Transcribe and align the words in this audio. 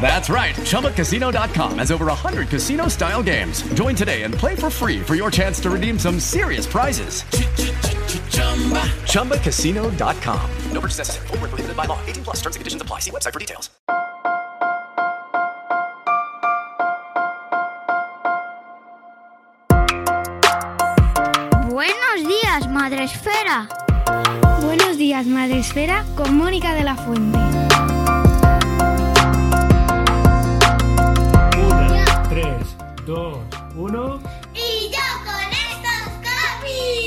That's 0.00 0.28
right. 0.28 0.54
ChumbaCasino.com 0.54 1.78
has 1.78 1.90
over 1.90 2.06
100 2.06 2.48
casino 2.48 2.88
style 2.88 3.22
games. 3.22 3.62
Join 3.72 3.94
today 3.94 4.24
and 4.24 4.34
play 4.34 4.54
for 4.54 4.68
free 4.68 5.00
for 5.00 5.14
your 5.14 5.30
chance 5.30 5.58
to 5.60 5.70
redeem 5.70 5.98
some 5.98 6.20
serious 6.20 6.66
prizes. 6.66 7.22
ChumbaCasino.com. 9.08 10.50
No 10.72 10.80
purchase 10.80 10.98
necessary. 10.98 11.26
Full 11.28 11.38
prohibited 11.38 11.76
by 11.76 11.86
law. 11.86 11.98
18 12.06 12.24
plus 12.24 12.36
terms 12.42 12.56
and 12.56 12.60
conditions 12.60 12.82
apply. 12.82 13.00
See 13.00 13.10
website 13.10 13.32
for 13.32 13.40
details. 13.40 13.70
Buenos 21.70 22.28
días, 22.28 22.68
Madre 22.68 23.04
Esfera. 23.04 23.68
Buenos 24.62 24.96
días, 24.96 25.26
Madre 25.26 25.58
Esfera, 25.58 26.04
con 26.14 26.36
Mónica 26.36 26.74
de 26.74 26.84
la 26.84 26.94
Fuente. 26.94 27.53
2, 33.06 33.38
1. 33.76 34.20
¡Y 34.54 34.90
yo 34.90 34.98
con 35.24 35.34
estos 35.52 36.08
copies! 36.24 37.04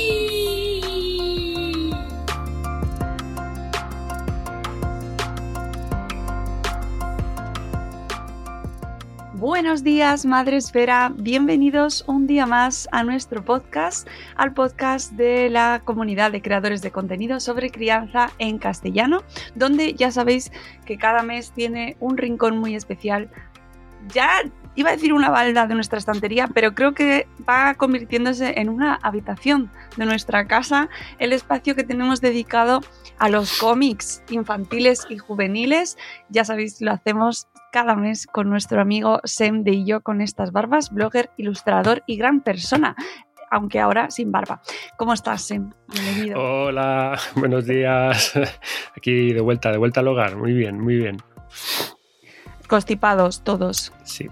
Buenos 9.34 9.82
días, 9.82 10.24
Madre 10.24 10.58
Esfera. 10.58 11.10
Bienvenidos 11.16 12.04
un 12.06 12.28
día 12.28 12.46
más 12.46 12.88
a 12.92 13.02
nuestro 13.02 13.44
podcast, 13.44 14.06
al 14.36 14.54
podcast 14.54 15.10
de 15.14 15.50
la 15.50 15.82
comunidad 15.84 16.30
de 16.30 16.42
creadores 16.42 16.80
de 16.80 16.92
contenido 16.92 17.40
sobre 17.40 17.70
crianza 17.70 18.30
en 18.38 18.58
castellano, 18.58 19.24
donde 19.56 19.94
ya 19.94 20.12
sabéis 20.12 20.52
que 20.86 20.96
cada 20.96 21.24
mes 21.24 21.50
tiene 21.50 21.96
un 21.98 22.16
rincón 22.18 22.56
muy 22.56 22.76
especial 22.76 23.28
ya 24.12 24.42
iba 24.78 24.90
a 24.90 24.92
decir 24.92 25.12
una 25.12 25.28
balda 25.28 25.66
de 25.66 25.74
nuestra 25.74 25.98
estantería, 25.98 26.48
pero 26.54 26.72
creo 26.72 26.94
que 26.94 27.26
va 27.48 27.74
convirtiéndose 27.74 28.60
en 28.60 28.68
una 28.68 28.94
habitación 29.02 29.72
de 29.96 30.06
nuestra 30.06 30.46
casa, 30.46 30.88
el 31.18 31.32
espacio 31.32 31.74
que 31.74 31.82
tenemos 31.82 32.20
dedicado 32.20 32.80
a 33.18 33.28
los 33.28 33.58
cómics 33.58 34.22
infantiles 34.30 35.04
y 35.10 35.18
juveniles. 35.18 35.98
Ya 36.28 36.44
sabéis, 36.44 36.80
lo 36.80 36.92
hacemos 36.92 37.48
cada 37.72 37.96
mes 37.96 38.28
con 38.28 38.50
nuestro 38.50 38.80
amigo 38.80 39.20
Sem 39.24 39.64
de 39.64 39.84
yo 39.84 40.00
con 40.00 40.20
estas 40.20 40.52
barbas, 40.52 40.92
blogger, 40.92 41.30
ilustrador 41.36 42.04
y 42.06 42.16
gran 42.16 42.40
persona. 42.40 42.94
Aunque 43.50 43.80
ahora 43.80 44.12
sin 44.12 44.30
barba. 44.30 44.60
¿Cómo 44.96 45.12
estás, 45.12 45.42
Sem? 45.42 45.72
Bienvenido. 45.88 46.38
Hola, 46.40 47.18
buenos 47.34 47.66
días. 47.66 48.32
Aquí 48.96 49.32
de 49.32 49.40
vuelta, 49.40 49.72
de 49.72 49.78
vuelta 49.78 50.00
al 50.00 50.08
hogar. 50.08 50.36
Muy 50.36 50.52
bien, 50.52 50.78
muy 50.78 50.94
bien. 50.96 51.16
Constipados 52.68 53.42
todos. 53.42 53.92
Sí. 54.04 54.28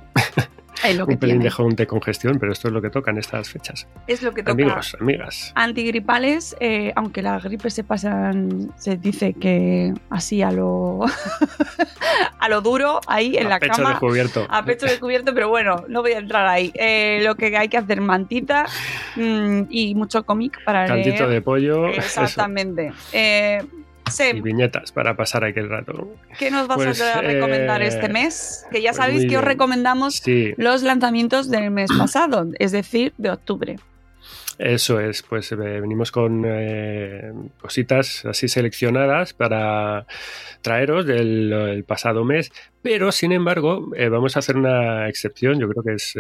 Es 0.85 0.97
lo 0.97 1.07
que 1.07 1.15
Un 1.15 1.19
pelín 1.19 1.41
tiene. 1.41 1.55
de 1.71 1.77
de 1.77 1.87
congestión, 1.87 2.39
pero 2.39 2.53
esto 2.53 2.69
es 2.69 2.75
lo 2.75 2.83
que 2.83 2.91
toca 2.91 3.11
en 3.11 3.19
estas 3.19 3.49
fechas. 3.49 3.87
Es 4.07 4.23
lo 4.23 4.33
que 4.33 4.43
toca. 4.43 4.53
Amigos, 4.53 4.97
amigas. 5.01 5.53
Antigripales, 5.55 6.57
eh, 6.61 6.93
aunque 6.97 7.23
la 7.23 7.39
gripe 7.39 7.71
se 7.71 7.83
pasan, 7.85 8.73
se 8.77 8.97
dice 8.97 9.35
que 9.35 9.93
así 10.11 10.43
a 10.43 10.51
lo 10.51 11.01
a 12.39 12.49
lo 12.49 12.61
duro, 12.61 13.01
ahí 13.07 13.37
en 13.37 13.47
A 13.47 13.51
la 13.51 13.59
pecho 13.59 13.75
cama. 13.77 13.91
descubierto. 13.91 14.47
A 14.49 14.65
pecho 14.65 14.87
descubierto, 14.87 15.33
pero 15.35 15.49
bueno, 15.49 15.85
no 15.89 16.03
voy 16.03 16.13
a 16.13 16.19
entrar 16.19 16.47
ahí. 16.47 16.71
Eh, 16.75 17.21
lo 17.23 17.35
que 17.35 17.57
hay 17.57 17.69
que 17.69 17.77
hacer, 17.79 18.01
mantita 18.01 18.67
mm, 19.17 19.63
y 19.71 19.95
mucho 19.95 20.25
cómic 20.25 20.63
para 20.65 20.87
Caldito 20.87 21.25
leer. 21.25 21.29
de 21.29 21.41
pollo. 21.43 21.89
eso. 21.89 22.01
Exactamente. 22.01 22.93
Eh, 23.13 23.63
Y 24.35 24.41
viñetas 24.41 24.93
para 24.93 25.17
pasar 25.17 25.45
aquel 25.45 25.69
rato. 25.69 26.09
¿qué 26.39 26.51
nos 26.51 26.69
vas 26.69 26.77
Pues, 26.77 27.01
a 27.01 27.21
recomendar 27.21 27.83
eh, 27.83 27.89
este 27.89 28.09
mes? 28.09 28.65
Que 28.71 28.81
ya 28.81 28.91
pues 28.91 28.97
sabéis 28.99 29.27
que 29.29 29.37
os 29.37 29.45
recomendamos 29.45 30.17
Sí, 30.17 30.55
los 30.57 30.83
lanzamientos 30.83 31.51
del 31.51 31.71
mes 31.71 31.91
pasado, 31.99 32.47
es 32.59 32.73
decir, 32.73 33.13
de 33.19 33.31
octubre. 33.31 33.77
eso 34.59 35.01
es. 35.01 35.23
Pues 35.23 35.51
eh, 35.53 35.57
venimos 35.57 36.13
con 36.13 36.45
eh, 36.47 37.33
cositas 37.61 38.25
así 38.25 38.49
seleccionadas 38.49 39.33
para 39.35 40.07
traeros 40.63 41.05
del 41.07 41.53
el 41.53 41.85
pasado 41.85 42.25
mes. 42.25 42.53
Pero, 42.83 43.11
sin 43.13 43.33
embargo, 43.33 43.91
vamos 44.11 44.37
a 44.37 44.39
hacer 44.39 44.57
una 44.57 45.09
excepción. 45.09 45.59
Yo 45.59 45.69
creo 45.69 45.83
que 45.83 45.95
es 45.95 46.15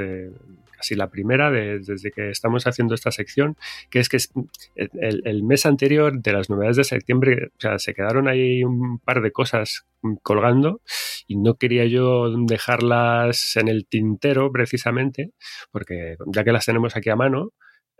casi 0.76 0.94
la 0.94 1.10
primera 1.10 1.50
de- 1.50 1.80
desde 1.80 2.10
que 2.10 2.30
estamos 2.30 2.66
haciendo 2.66 2.94
esta 2.94 3.10
sección, 3.10 3.56
que 3.90 4.00
es 4.00 4.08
que 4.08 4.18
es- 4.18 4.32
el, 4.74 5.22
el 5.24 5.42
mes 5.42 5.66
anterior 5.66 6.20
de 6.20 6.32
las 6.32 6.50
novedades 6.50 6.76
de 6.76 6.84
septiembre, 6.84 7.48
o 7.56 7.60
sea, 7.60 7.78
se 7.78 7.94
quedaron 7.94 8.28
ahí 8.28 8.62
un 8.64 8.98
par 9.00 9.22
de 9.22 9.32
cosas 9.32 9.86
colgando 10.22 10.80
y 11.26 11.36
no 11.36 11.54
quería 11.56 11.84
yo 11.86 12.30
dejarlas 12.46 13.56
en 13.56 13.68
el 13.68 13.86
tintero 13.86 14.52
precisamente, 14.52 15.32
porque 15.72 16.16
ya 16.26 16.44
que 16.44 16.52
las 16.52 16.66
tenemos 16.66 16.96
aquí 16.96 17.10
a 17.10 17.16
mano, 17.16 17.52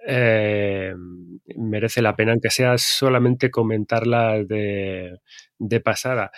eh, 0.09 0.95
merece 1.57 2.03
la 2.03 2.15
pena, 2.15 2.33
aunque 2.33 2.51
sea 2.51 2.79
solamente 2.79 3.51
comentarlas 3.51 4.47
de, 4.47 5.19
de 5.59 5.81
pasada. 5.81 6.31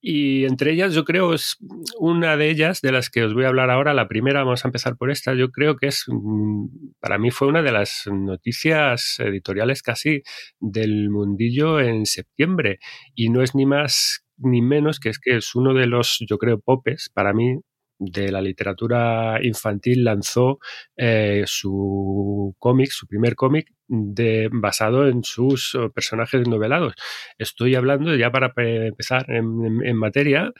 Y 0.00 0.44
entre 0.44 0.72
ellas, 0.72 0.94
yo 0.94 1.04
creo, 1.04 1.34
es 1.34 1.56
una 1.98 2.36
de 2.36 2.50
ellas 2.50 2.80
de 2.80 2.92
las 2.92 3.10
que 3.10 3.24
os 3.24 3.34
voy 3.34 3.44
a 3.44 3.48
hablar 3.48 3.70
ahora. 3.70 3.94
La 3.94 4.08
primera, 4.08 4.44
vamos 4.44 4.64
a 4.64 4.68
empezar 4.68 4.96
por 4.96 5.10
esta. 5.10 5.34
Yo 5.34 5.50
creo 5.50 5.76
que 5.76 5.88
es, 5.88 6.04
mm, 6.06 6.66
para 7.00 7.18
mí, 7.18 7.30
fue 7.30 7.48
una 7.48 7.62
de 7.62 7.72
las 7.72 8.02
noticias 8.06 9.16
editoriales 9.18 9.82
casi 9.82 10.22
del 10.60 11.10
mundillo 11.10 11.80
en 11.80 12.06
septiembre. 12.06 12.78
Y 13.14 13.30
no 13.30 13.42
es 13.42 13.54
ni 13.54 13.66
más 13.66 14.22
ni 14.38 14.62
menos 14.62 15.00
que 15.00 15.08
es 15.08 15.18
que 15.18 15.36
es 15.36 15.54
uno 15.54 15.74
de 15.74 15.86
los, 15.86 16.18
yo 16.28 16.38
creo, 16.38 16.60
popes 16.60 17.10
para 17.12 17.32
mí 17.32 17.60
de 17.98 18.30
la 18.30 18.40
literatura 18.42 19.38
infantil 19.42 20.04
lanzó 20.04 20.58
eh, 20.96 21.44
su 21.46 22.54
cómic, 22.58 22.90
su 22.90 23.06
primer 23.06 23.34
cómic 23.34 23.72
de, 23.88 24.48
basado 24.52 25.08
en 25.08 25.24
sus 25.24 25.74
eh, 25.74 25.88
personajes 25.94 26.46
novelados. 26.48 26.94
Estoy 27.38 27.74
hablando, 27.74 28.14
ya 28.14 28.30
para 28.30 28.52
pe- 28.52 28.88
empezar 28.88 29.24
en 29.30 29.96
materia, 29.96 30.52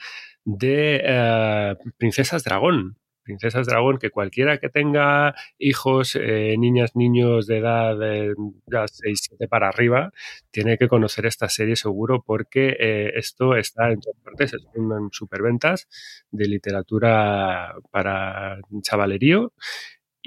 de 0.45 1.01
eh, 1.03 1.75
Princesas 1.97 2.43
Dragón. 2.43 2.97
Princesas 3.27 3.67
Dragón, 3.67 3.99
que 3.99 4.09
cualquiera 4.09 4.57
que 4.57 4.69
tenga 4.69 5.35
hijos, 5.59 6.15
eh, 6.15 6.55
niñas, 6.57 6.95
niños 6.95 7.45
de 7.45 7.57
edad 7.57 7.97
de 7.99 8.33
ya 8.65 8.87
6, 8.87 9.19
7 9.29 9.47
para 9.47 9.67
arriba, 9.69 10.11
tiene 10.49 10.77
que 10.77 10.87
conocer 10.87 11.25
esta 11.27 11.49
serie 11.49 11.75
seguro 11.75 12.23
porque 12.25 12.75
eh, 12.79 13.11
esto 13.15 13.55
está 13.55 13.91
en 13.91 13.99
todas 13.99 14.19
partes, 14.23 14.53
es 14.53 14.65
un 14.75 15.09
superventas 15.11 15.87
de 16.31 16.47
literatura 16.47 17.75
para 17.91 18.59
chavalerío 18.81 19.53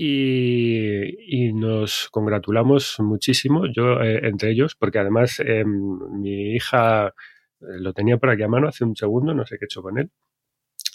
y, 0.03 1.53
nos 1.53 2.09
congratulamos 2.11 2.97
muchísimo, 3.01 3.67
yo 3.67 4.01
eh, 4.03 4.21
entre 4.29 4.51
ellos, 4.51 4.75
porque 4.75 4.99
además 4.99 5.41
eh, 5.41 5.65
mi 5.65 6.55
hija 6.55 7.09
eh, 7.61 7.65
lo 7.81 7.93
tenía 7.93 8.17
por 8.17 8.31
aquí 8.31 8.43
a 8.43 8.49
mano 8.49 8.69
hace 8.69 8.85
un 8.85 8.97
segundo, 8.97 9.35
no 9.35 9.45
sé 9.45 9.59
qué 9.59 9.65
he 9.65 9.67
hecho 9.67 9.83
con 9.83 9.99
él. 9.99 10.11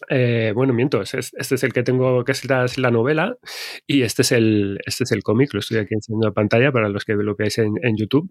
Eh, 0.09 0.51
bueno, 0.53 0.73
miento, 0.73 1.01
este 1.01 1.19
es 1.37 1.63
el 1.63 1.73
que 1.73 1.83
tengo, 1.83 2.23
que 2.23 2.33
es 2.33 2.45
la, 2.45 2.65
la 2.77 2.91
novela, 2.91 3.37
y 3.87 4.01
este 4.01 4.21
es 4.23 4.31
el, 4.31 4.79
este 4.85 5.03
es 5.05 5.11
el 5.11 5.23
cómic, 5.23 5.53
lo 5.53 5.59
estoy 5.59 5.77
aquí 5.77 5.93
enseñando 5.93 6.27
a 6.27 6.33
pantalla 6.33 6.71
para 6.71 6.89
los 6.89 7.05
que 7.05 7.13
lo 7.13 7.35
veáis 7.35 7.57
en, 7.57 7.73
en 7.81 7.95
YouTube. 7.97 8.29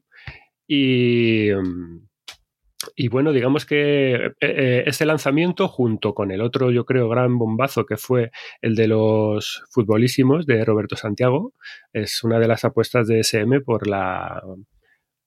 Y, 0.66 1.50
mm, 1.52 3.08
bueno, 3.10 3.32
digamos 3.32 3.66
que 3.66 4.14
eh, 4.14 4.32
eh, 4.40 4.84
este 4.86 5.06
lanzamiento, 5.06 5.68
junto 5.68 6.14
con 6.14 6.30
el 6.30 6.40
otro, 6.40 6.70
yo 6.70 6.84
creo, 6.84 7.08
gran 7.08 7.38
bombazo 7.38 7.86
que 7.86 7.96
fue 7.96 8.30
el 8.60 8.74
de 8.74 8.88
los 8.88 9.62
futbolísimos 9.70 10.46
de 10.46 10.64
Roberto 10.64 10.96
Santiago, 10.96 11.54
es 11.92 12.22
una 12.24 12.38
de 12.38 12.48
las 12.48 12.64
apuestas 12.64 13.06
de 13.06 13.20
SM 13.20 13.60
por 13.62 13.86
la 13.86 14.42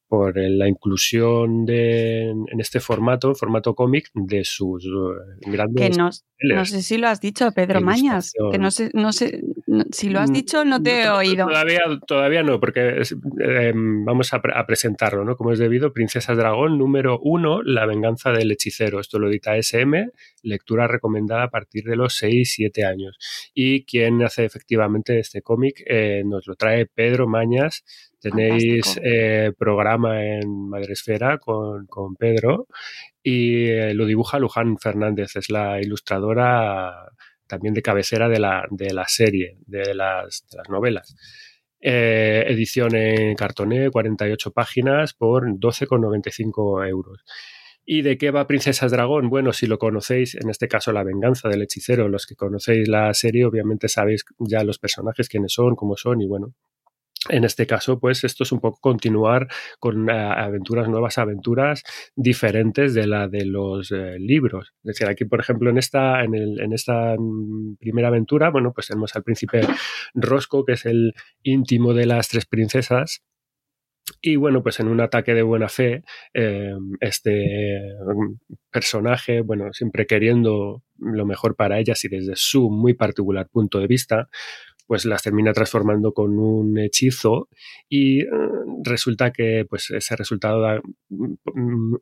por 0.07 0.37
la 0.37 0.67
inclusión 0.67 1.65
de, 1.65 2.29
en 2.29 2.59
este 2.59 2.79
formato, 2.79 3.35
formato 3.35 3.75
cómic, 3.75 4.09
de 4.13 4.43
sus 4.45 4.85
eh, 4.85 5.49
grandes. 5.51 5.89
Que 5.89 5.97
no, 5.97 6.09
no, 6.55 6.65
sé 6.65 6.81
si 6.81 6.97
lo 6.97 7.07
has 7.07 7.19
dicho, 7.19 7.51
Pedro 7.51 7.81
Mañas. 7.81 8.31
Que 8.51 8.57
no 8.57 8.71
sé, 8.71 8.89
no 8.93 9.11
sé, 9.11 9.41
si 9.91 10.09
lo 10.09 10.19
has 10.19 10.29
mm, 10.29 10.33
dicho, 10.33 10.63
no 10.63 10.81
te 10.81 11.03
he 11.03 11.09
oído. 11.09 11.47
Todavía, 11.47 11.81
todavía 12.07 12.43
no, 12.43 12.59
porque 12.59 13.01
em, 13.39 14.05
vamos 14.05 14.33
a, 14.33 14.41
a, 14.55 14.65
presentarlo, 14.65 15.25
¿no? 15.25 15.35
Como 15.35 15.51
es 15.51 15.59
debido, 15.59 15.91
Princesas 15.91 16.37
Dragón, 16.37 16.77
número 16.77 17.19
uno, 17.21 17.61
La 17.61 17.85
venganza 17.85 18.31
del 18.31 18.51
hechicero. 18.51 19.01
Esto 19.01 19.19
lo 19.19 19.29
edita 19.29 19.57
SM, 19.57 20.09
lectura 20.41 20.87
recomendada 20.87 21.43
a 21.43 21.49
partir 21.49 21.83
de 21.83 21.97
los 21.97 22.21
6-7 22.21 22.85
años. 22.85 23.17
Y 23.53 23.83
quien 23.83 24.23
hace 24.23 24.45
efectivamente 24.45 25.19
este 25.19 25.41
cómic 25.41 25.83
eh, 25.85 26.23
nos 26.25 26.47
lo 26.47 26.55
trae 26.55 26.85
Pedro 26.85 27.27
Mañas 27.27 27.83
Tenéis 28.19 28.99
eh, 29.03 29.51
programa 29.57 30.23
en 30.23 30.69
Madresfera 30.69 31.37
con, 31.37 31.85
con 31.85 32.15
Pedro 32.15 32.67
y 33.21 33.65
eh, 33.65 33.93
lo 33.93 34.05
dibuja 34.05 34.39
Luján 34.39 34.77
Fernández, 34.77 35.35
es 35.35 35.49
la 35.49 35.79
ilustradora 35.79 37.11
también 37.45 37.73
de 37.73 37.81
cabecera 37.81 38.27
de 38.27 38.39
la, 38.39 38.65
de 38.69 38.93
la 38.93 39.07
serie, 39.07 39.57
de 39.65 39.93
las, 39.93 40.45
de 40.51 40.57
las 40.57 40.69
novelas. 40.69 41.15
Eh, 41.79 42.43
edición 42.47 42.95
en 42.95 43.35
cartoné, 43.35 43.89
48 43.91 44.51
páginas 44.51 45.13
por 45.13 45.45
12,95 45.47 46.87
euros. 46.87 47.23
¿Y 47.85 48.01
de 48.01 48.17
qué 48.17 48.31
va 48.31 48.47
Princesas 48.47 48.91
Dragón? 48.91 49.29
Bueno, 49.29 49.53
si 49.53 49.67
lo 49.67 49.77
conocéis, 49.77 50.35
en 50.35 50.49
este 50.49 50.67
caso 50.67 50.91
La 50.91 51.03
venganza 51.03 51.47
del 51.47 51.61
hechicero, 51.61 52.09
los 52.09 52.25
que 52.25 52.35
conocéis 52.35 52.89
la 52.89 53.13
serie 53.13 53.45
obviamente 53.45 53.87
sabéis 53.87 54.25
ya 54.39 54.63
los 54.63 54.79
personajes, 54.79 55.29
quiénes 55.29 55.53
son, 55.53 55.75
cómo 55.75 55.95
son 55.95 56.21
y 56.21 56.27
bueno, 56.27 56.53
en 57.29 57.43
este 57.43 57.67
caso, 57.67 57.99
pues 57.99 58.23
esto 58.23 58.43
es 58.43 58.51
un 58.51 58.59
poco 58.59 58.79
continuar 58.81 59.47
con 59.79 60.09
eh, 60.09 60.13
aventuras 60.13 60.87
nuevas, 60.87 61.17
aventuras 61.17 61.83
diferentes 62.15 62.93
de 62.93 63.07
la 63.07 63.27
de 63.27 63.45
los 63.45 63.91
eh, 63.91 64.17
libros. 64.19 64.73
Es 64.83 64.95
decir, 64.95 65.07
aquí, 65.07 65.25
por 65.25 65.39
ejemplo, 65.39 65.69
en 65.69 65.77
esta, 65.77 66.23
en, 66.23 66.35
el, 66.35 66.59
en 66.59 66.73
esta 66.73 67.15
mm, 67.17 67.77
primera 67.77 68.09
aventura, 68.09 68.49
bueno, 68.49 68.73
pues 68.73 68.87
tenemos 68.87 69.15
al 69.15 69.23
príncipe 69.23 69.61
Rosco, 70.13 70.65
que 70.65 70.73
es 70.73 70.85
el 70.85 71.13
íntimo 71.43 71.93
de 71.93 72.05
las 72.05 72.29
tres 72.29 72.45
princesas, 72.45 73.21
y 74.21 74.35
bueno, 74.37 74.63
pues 74.63 74.79
en 74.79 74.87
un 74.87 75.01
ataque 75.01 75.33
de 75.33 75.41
buena 75.43 75.69
fe, 75.69 76.03
eh, 76.33 76.73
este 77.01 77.81
personaje, 78.71 79.41
bueno, 79.41 79.73
siempre 79.73 80.05
queriendo 80.05 80.83
lo 80.97 81.25
mejor 81.25 81.55
para 81.55 81.79
ellas 81.79 82.03
y 82.05 82.07
desde 82.07 82.33
su 82.35 82.69
muy 82.69 82.93
particular 82.93 83.49
punto 83.49 83.79
de 83.79 83.87
vista, 83.87 84.29
pues 84.87 85.05
las 85.05 85.21
termina 85.21 85.53
transformando 85.53 86.13
con 86.13 86.39
un 86.39 86.77
hechizo 86.79 87.49
y 87.89 88.21
eh, 88.21 88.27
resulta 88.83 89.31
que 89.31 89.65
pues 89.69 89.91
ese 89.91 90.15
resultado 90.15 90.61
da 90.61 90.81
mm, 91.09 91.95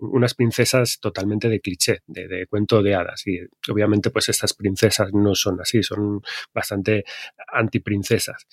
unas 0.00 0.34
princesas 0.34 1.00
totalmente 1.00 1.48
de 1.48 1.60
cliché, 1.60 2.02
de, 2.06 2.46
cuento 2.46 2.82
de 2.82 2.94
hadas. 2.94 3.26
Y 3.26 3.40
obviamente 3.70 4.10
pues 4.10 4.28
estas 4.28 4.52
princesas 4.52 5.12
no 5.12 5.34
son 5.34 5.60
así, 5.60 5.82
son 5.82 6.20
bastante 6.52 7.04
antiprincesas 7.52 8.46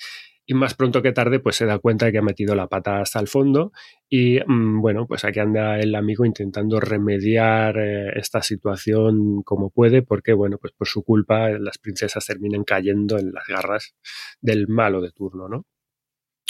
y 0.45 0.53
más 0.53 0.73
pronto 0.73 1.01
que 1.01 1.11
tarde 1.11 1.39
pues 1.39 1.55
se 1.55 1.65
da 1.65 1.79
cuenta 1.79 2.05
de 2.05 2.11
que 2.11 2.17
ha 2.17 2.23
metido 2.23 2.55
la 2.55 2.67
pata 2.67 3.01
hasta 3.01 3.19
el 3.19 3.27
fondo 3.27 3.71
y 4.09 4.39
mm, 4.45 4.81
bueno 4.81 5.07
pues 5.07 5.23
aquí 5.25 5.39
anda 5.39 5.79
el 5.79 5.95
amigo 5.95 6.25
intentando 6.25 6.79
remediar 6.79 7.77
eh, 7.77 8.11
esta 8.15 8.41
situación 8.41 9.43
como 9.43 9.69
puede 9.69 10.01
porque 10.01 10.33
bueno 10.33 10.57
pues 10.57 10.73
por 10.73 10.87
su 10.87 11.03
culpa 11.03 11.49
las 11.49 11.77
princesas 11.77 12.25
terminan 12.25 12.63
cayendo 12.63 13.17
en 13.19 13.31
las 13.31 13.47
garras 13.47 13.95
del 14.41 14.67
malo 14.67 15.01
de 15.01 15.11
turno 15.11 15.47
¿no? 15.47 15.65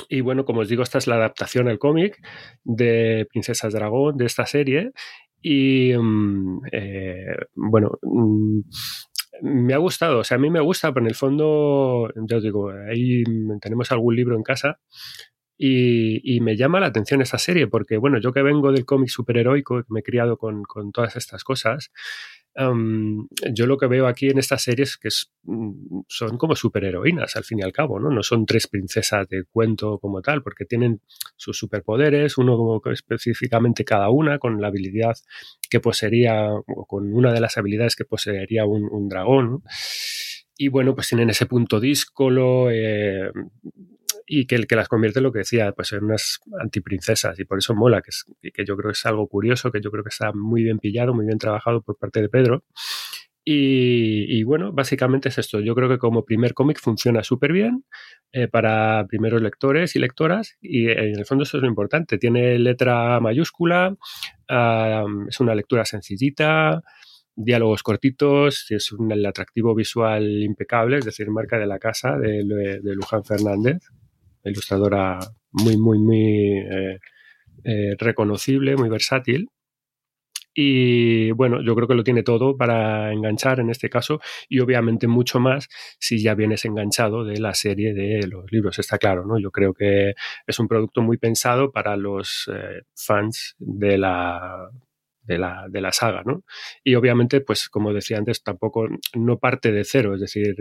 Y 0.09 0.21
bueno, 0.21 0.45
como 0.45 0.61
os 0.61 0.69
digo, 0.69 0.83
esta 0.83 0.97
es 0.97 1.07
la 1.07 1.15
adaptación 1.15 1.67
al 1.67 1.79
cómic 1.79 2.17
de 2.63 3.27
Princesas 3.29 3.73
Dragón, 3.73 4.17
de 4.17 4.25
esta 4.25 4.45
serie. 4.45 4.91
Y 5.41 5.93
mm, 5.97 6.61
eh, 6.71 7.35
bueno, 7.55 7.99
mm, 8.01 8.61
me 9.41 9.73
ha 9.73 9.77
gustado, 9.77 10.19
o 10.19 10.23
sea, 10.23 10.35
a 10.35 10.39
mí 10.39 10.49
me 10.49 10.59
gusta, 10.59 10.93
pero 10.93 11.05
en 11.05 11.09
el 11.09 11.15
fondo, 11.15 12.09
ya 12.27 12.37
os 12.37 12.43
digo, 12.43 12.69
ahí 12.69 13.23
tenemos 13.61 13.91
algún 13.91 14.15
libro 14.15 14.35
en 14.35 14.43
casa 14.43 14.79
y, 15.57 16.39
me 16.41 16.57
llama 16.57 16.79
la 16.79 16.87
atención 16.87 17.21
esta 17.21 17.37
serie, 17.37 17.67
porque 17.67 17.97
bueno, 17.97 18.19
yo 18.19 18.33
que 18.33 18.41
vengo 18.41 18.71
del 18.71 18.85
cómic 18.85 19.09
superheroico, 19.09 19.83
me 19.89 19.99
he 19.99 20.03
criado 20.03 20.37
con, 20.37 20.63
con 20.63 20.91
todas 20.91 21.15
estas 21.15 21.43
cosas, 21.43 21.91
yo 22.55 23.65
lo 23.65 23.77
que 23.77 23.87
veo 23.87 24.07
aquí 24.07 24.27
en 24.27 24.37
estas 24.37 24.63
series 24.63 24.97
que 24.97 25.09
mm, 25.43 26.01
son 26.07 26.37
como 26.37 26.55
superheroínas 26.55 27.35
al 27.35 27.43
fin 27.43 27.59
y 27.59 27.61
al 27.63 27.71
cabo, 27.71 27.99
¿no? 27.99 28.09
No 28.09 28.23
son 28.23 28.45
tres 28.45 28.67
princesas 28.67 29.27
de 29.29 29.45
cuento 29.49 29.99
como 29.99 30.21
tal, 30.21 30.43
porque 30.43 30.65
tienen 30.65 31.01
sus 31.37 31.57
superpoderes, 31.57 32.37
uno 32.37 32.57
como 32.57 32.81
específicamente 32.91 33.85
cada 33.85 34.09
una, 34.09 34.37
con 34.37 34.61
la 34.61 34.67
habilidad 34.67 35.15
que 35.69 35.79
poseería, 35.79 36.51
o 36.51 36.85
con 36.85 37.13
una 37.13 37.31
de 37.31 37.39
las 37.39 37.57
habilidades 37.57 37.95
que 37.95 38.05
poseería 38.05 38.65
un, 38.65 39.07
dragón. 39.07 39.63
Y 40.57 40.67
bueno, 40.67 40.93
pues 40.93 41.07
tienen 41.07 41.29
ese 41.29 41.45
punto 41.45 41.79
díscolo, 41.79 42.69
eh, 42.69 43.31
y 44.33 44.45
que, 44.45 44.65
que 44.65 44.77
las 44.77 44.87
convierte 44.87 45.19
en 45.19 45.23
lo 45.23 45.33
que 45.33 45.39
decía, 45.39 45.73
pues 45.73 45.91
en 45.91 46.05
unas 46.05 46.39
antiprincesas 46.57 47.37
y 47.37 47.43
por 47.43 47.57
eso 47.57 47.75
mola, 47.75 48.01
que, 48.01 48.11
es, 48.11 48.23
que 48.53 48.63
yo 48.63 48.77
creo 48.77 48.91
que 48.91 48.93
es 48.97 49.05
algo 49.05 49.27
curioso, 49.27 49.73
que 49.73 49.81
yo 49.81 49.91
creo 49.91 50.05
que 50.05 50.09
está 50.09 50.31
muy 50.31 50.63
bien 50.63 50.79
pillado, 50.79 51.13
muy 51.13 51.25
bien 51.25 51.37
trabajado 51.37 51.81
por 51.81 51.97
parte 51.97 52.21
de 52.21 52.29
Pedro. 52.29 52.63
Y, 53.43 54.43
bueno, 54.43 54.71
básicamente 54.71 55.27
es 55.27 55.37
esto. 55.37 55.59
Yo 55.59 55.75
creo 55.75 55.89
que 55.89 55.97
como 55.97 56.23
primer 56.23 56.53
cómic 56.53 56.79
funciona 56.79 57.23
súper 57.23 57.51
bien 57.51 57.83
eh, 58.31 58.47
para 58.47 59.05
primeros 59.07 59.41
lectores 59.41 59.95
y 59.97 59.99
lectoras 59.99 60.57
y 60.61 60.89
en 60.89 61.19
el 61.19 61.25
fondo 61.25 61.43
eso 61.43 61.57
es 61.57 61.63
lo 61.63 61.67
importante. 61.67 62.17
Tiene 62.17 62.57
letra 62.57 63.19
mayúscula, 63.19 63.97
es 65.27 65.39
una 65.41 65.55
lectura 65.55 65.83
sencillita, 65.83 66.81
diálogos 67.35 67.83
cortitos, 67.83 68.67
es 68.69 68.93
un 68.93 69.11
atractivo 69.25 69.75
visual 69.75 70.23
impecable, 70.41 70.99
es 70.99 71.05
decir, 71.05 71.29
marca 71.31 71.57
de 71.57 71.67
la 71.67 71.79
casa 71.79 72.17
de, 72.17 72.45
de 72.81 72.95
Luján 72.95 73.25
Fernández 73.25 73.81
ilustradora 74.49 75.19
muy, 75.51 75.77
muy, 75.77 75.99
muy 75.99 76.57
eh, 76.59 76.99
eh, 77.63 77.95
reconocible, 77.97 78.75
muy 78.75 78.89
versátil. 78.89 79.49
Y 80.53 81.31
bueno, 81.31 81.61
yo 81.63 81.75
creo 81.75 81.87
que 81.87 81.95
lo 81.95 82.03
tiene 82.03 82.23
todo 82.23 82.57
para 82.57 83.13
enganchar 83.13 83.61
en 83.61 83.69
este 83.69 83.89
caso 83.89 84.19
y 84.49 84.59
obviamente 84.59 85.07
mucho 85.07 85.39
más 85.39 85.69
si 85.97 86.21
ya 86.21 86.35
vienes 86.35 86.65
enganchado 86.65 87.23
de 87.23 87.39
la 87.39 87.53
serie 87.53 87.93
de 87.93 88.27
los 88.27 88.51
libros, 88.51 88.77
está 88.77 88.97
claro, 88.97 89.25
¿no? 89.25 89.39
Yo 89.39 89.49
creo 89.51 89.73
que 89.73 90.13
es 90.45 90.59
un 90.59 90.67
producto 90.67 91.01
muy 91.01 91.17
pensado 91.17 91.71
para 91.71 91.95
los 91.95 92.49
eh, 92.53 92.81
fans 92.95 93.55
de 93.59 93.97
la 93.97 94.69
de 95.23 95.37
la, 95.37 95.65
de 95.69 95.81
la 95.81 95.91
saga, 95.91 96.23
¿no? 96.25 96.43
Y 96.83 96.95
obviamente, 96.95 97.41
pues 97.41 97.69
como 97.69 97.93
decía 97.93 98.17
antes, 98.17 98.43
tampoco 98.43 98.87
no 99.15 99.37
parte 99.37 99.71
de 99.71 99.83
cero, 99.83 100.15
es 100.15 100.21
decir, 100.21 100.55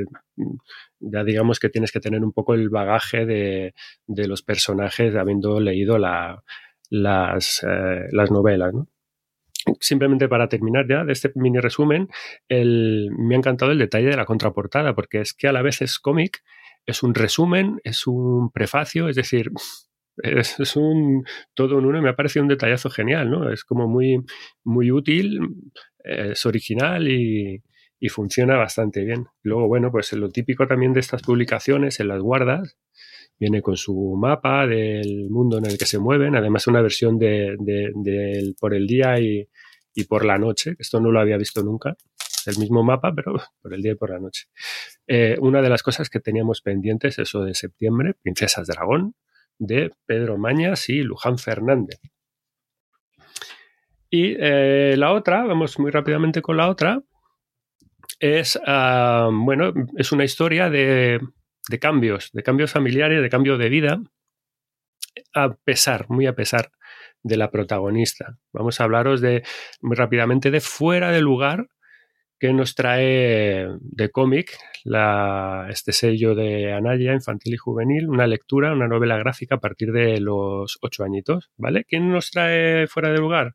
ya 1.00 1.25
digamos 1.25 1.59
que 1.59 1.71
tienes 1.71 1.93
que 1.93 2.00
tener 2.00 2.23
un 2.23 2.33
poco 2.33 2.55
el 2.55 2.69
bagaje 2.69 3.26
de, 3.26 3.75
de 4.07 4.29
los 4.29 4.43
personajes 4.43 5.14
habiendo 5.17 5.61
leído 5.61 5.99
la, 5.99 6.43
las, 6.90 7.64
eh, 7.67 8.09
las 8.12 8.31
novelas, 8.31 8.75
¿no? 8.75 8.88
Simplemente 9.79 10.29
para 10.29 10.49
terminar 10.49 10.87
ya 10.88 11.05
de 11.05 11.12
este 11.12 11.33
mini 11.35 11.59
resumen, 11.59 12.09
el, 12.49 13.11
me 13.17 13.35
ha 13.35 13.38
encantado 13.38 13.73
el 13.73 13.79
detalle 13.79 14.09
de 14.09 14.17
la 14.17 14.25
contraportada, 14.25 14.95
porque 14.95 15.21
es 15.21 15.35
que 15.35 15.49
a 15.49 15.52
la 15.52 15.62
vez 15.62 15.83
es 15.83 15.99
cómic, 15.99 16.43
es 16.87 17.02
un 17.02 17.14
resumen, 17.14 17.81
es 17.85 18.07
un 18.07 18.50
prefacio, 18.50 19.09
es 19.09 19.17
decir, 19.17 19.50
es, 20.22 20.76
un 20.76 21.24
todo 21.54 21.78
en 21.78 21.86
uno 21.86 22.02
me 22.02 22.10
ha 22.10 22.16
parecido 22.16 22.42
un 22.42 22.48
detallazo 22.48 22.90
genial, 22.90 23.30
¿no? 23.30 23.50
Es 23.50 23.64
como 23.64 23.88
muy, 23.88 24.24
muy 24.64 24.90
útil, 24.90 25.40
es 26.04 26.46
original 26.46 27.08
y, 27.08 27.62
y 28.00 28.08
funciona 28.08 28.56
bastante 28.56 29.04
bien. 29.04 29.26
Luego, 29.42 29.68
bueno, 29.68 29.92
pues 29.92 30.12
lo 30.14 30.30
típico 30.30 30.66
también 30.66 30.92
de 30.92 31.00
estas 31.00 31.22
publicaciones, 31.22 32.00
en 32.00 32.08
las 32.08 32.20
guardas, 32.20 32.76
viene 33.38 33.62
con 33.62 33.76
su 33.76 34.16
mapa 34.16 34.66
del 34.66 35.28
mundo 35.30 35.58
en 35.58 35.66
el 35.66 35.78
que 35.78 35.86
se 35.86 35.98
mueven, 35.98 36.36
además 36.36 36.66
una 36.66 36.82
versión 36.82 37.18
de, 37.18 37.56
de, 37.58 38.54
por 38.60 38.74
el 38.74 38.86
día 38.86 39.18
y, 39.18 39.48
y, 39.94 40.04
por 40.04 40.24
la 40.24 40.38
noche, 40.38 40.74
esto 40.78 41.00
no 41.00 41.10
lo 41.10 41.20
había 41.20 41.36
visto 41.36 41.62
nunca, 41.62 41.96
el 42.46 42.58
mismo 42.58 42.82
mapa, 42.82 43.12
pero 43.14 43.34
por 43.62 43.74
el 43.74 43.82
día 43.82 43.92
y 43.92 43.96
por 43.96 44.10
la 44.10 44.18
noche. 44.18 44.46
Eh, 45.06 45.36
una 45.40 45.62
de 45.62 45.70
las 45.70 45.82
cosas 45.82 46.08
que 46.10 46.20
teníamos 46.20 46.62
pendientes, 46.62 47.18
eso 47.18 47.42
de 47.42 47.54
septiembre, 47.54 48.14
Princesas 48.22 48.66
Dragón, 48.66 49.14
de 49.61 49.93
Pedro 50.07 50.38
Mañas 50.38 50.88
y 50.88 51.02
Luján 51.02 51.38
Fernández. 51.38 52.00
Y 54.11 54.35
eh, 54.40 54.97
la 54.97 55.12
otra, 55.12 55.45
vamos 55.45 55.79
muy 55.79 55.93
rápidamente 55.93 56.43
con 56.43 56.57
la 56.57 56.69
otra, 56.69 57.00
es, 58.19 58.59
ah, 58.67 59.31
bueno, 59.33 59.73
es 59.97 60.11
una 60.11 60.25
historia 60.25 60.69
de, 60.69 61.21
de 61.69 61.79
cambios, 61.79 62.31
de 62.33 62.43
cambios 62.43 62.73
familiares, 62.73 63.23
de 63.23 63.31
cambio 63.31 63.57
de 63.57 63.69
vida, 63.69 64.00
a 65.35 65.55
pesar, 65.55 66.07
muy 66.09 66.26
a 66.26 66.35
pesar 66.35 66.73
de 67.23 67.37
la 67.37 67.50
protagonista. 67.50 68.38
Vamos 68.52 68.81
a 68.81 68.85
hablaros 68.85 69.21
de 69.21 69.45
muy 69.81 69.97
rápidamente 69.97 70.50
de 70.50 70.61
Fuera 70.61 71.12
de 71.12 71.21
lugar, 71.21 71.69
que 72.40 72.54
nos 72.54 72.75
trae 72.75 73.68
de 73.80 74.11
cómic 74.11 74.56
este 75.68 75.92
sello 75.92 76.35
de 76.35 76.73
Anaya, 76.73 77.12
infantil 77.12 77.54
y 77.54 77.56
juvenil, 77.59 78.09
una 78.09 78.26
lectura, 78.26 78.73
una 78.73 78.88
novela 78.88 79.18
gráfica 79.18 79.56
a 79.56 79.61
partir 79.61 79.92
de 79.92 80.18
los 80.20 80.78
ocho 80.80 81.04
añitos, 81.04 81.50
¿vale? 81.59 81.85
¿Quién 81.85 82.11
nos 82.11 82.30
trae 82.30 82.87
Fuera 82.87 83.11
de 83.11 83.18
lugar? 83.18 83.54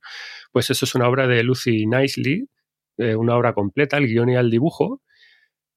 Pues 0.51 0.69
eso 0.69 0.85
es 0.85 0.93
una 0.93 1.09
obra 1.09 1.25
de 1.27 1.43
Lucy 1.43 1.87
Nicely, 1.87 2.47
eh, 2.97 3.15
una 3.15 3.35
obra 3.35 3.53
completa, 3.53 3.97
el 3.97 4.05
guion 4.05 4.29
y 4.29 4.35
el 4.35 4.51
dibujo, 4.51 5.01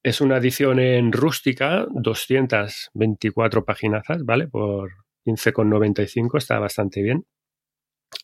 es 0.02 0.20
una 0.20 0.36
edición 0.36 0.78
en 0.78 1.10
rústica, 1.10 1.86
224 1.90 3.64
páginas, 3.64 4.04
¿vale? 4.22 4.48
Por 4.48 4.90
15,95, 5.24 6.36
está 6.36 6.58
bastante 6.58 7.02
bien. 7.02 7.24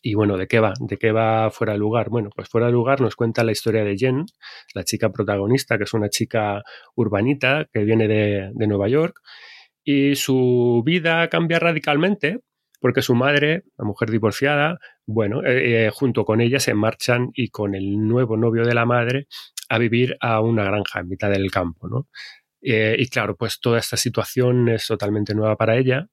Y 0.01 0.13
bueno, 0.13 0.37
¿de 0.37 0.47
qué 0.47 0.59
va? 0.59 0.73
¿De 0.79 0.97
qué 0.97 1.11
va 1.11 1.49
fuera 1.51 1.73
de 1.73 1.79
lugar? 1.79 2.09
Bueno, 2.09 2.29
pues 2.35 2.49
fuera 2.49 2.67
de 2.67 2.73
lugar 2.73 3.01
nos 3.01 3.15
cuenta 3.15 3.43
la 3.43 3.51
historia 3.51 3.83
de 3.83 3.97
Jen, 3.97 4.25
la 4.73 4.83
chica 4.83 5.09
protagonista, 5.09 5.77
que 5.77 5.83
es 5.85 5.93
una 5.93 6.09
chica 6.09 6.63
urbanita 6.95 7.67
que 7.71 7.83
viene 7.83 8.07
de, 8.07 8.51
Nueva 8.67 8.87
York, 8.87 9.19
y 9.83 10.15
su 10.15 10.81
vida 10.85 11.27
cambia 11.29 11.59
radicalmente 11.59 12.39
porque 12.81 13.01
su 13.01 13.15
madre, 13.15 13.63
la 13.77 13.85
mujer 13.85 14.11
divorciada, 14.11 14.79
bueno, 15.07 15.43
eh, 15.43 15.87
eh, 15.87 15.89
junto 15.91 16.23
con 16.23 16.39
ella 16.39 16.59
se 16.59 16.75
marchan 16.75 17.31
y 17.33 17.49
con 17.49 17.73
el 17.73 17.97
nuevo 18.07 18.37
novio 18.37 18.63
de 18.63 18.75
la 18.75 18.85
madre 18.85 19.27
a 19.69 19.79
vivir 19.79 20.17
a 20.19 20.41
una 20.41 20.65
granja 20.65 20.99
en 20.99 21.07
mitad 21.07 21.31
del 21.31 21.49
campo, 21.49 21.87
¿no? 21.87 22.07
Eh, 22.61 22.95
y 22.99 23.07
claro, 23.09 23.35
pues 23.35 23.59
toda 23.59 23.79
esta 23.79 23.97
situación 23.97 24.69
es 24.69 24.87
totalmente 24.87 25.33
nueva 25.33 25.55
para 25.55 25.77
ella 25.77 26.07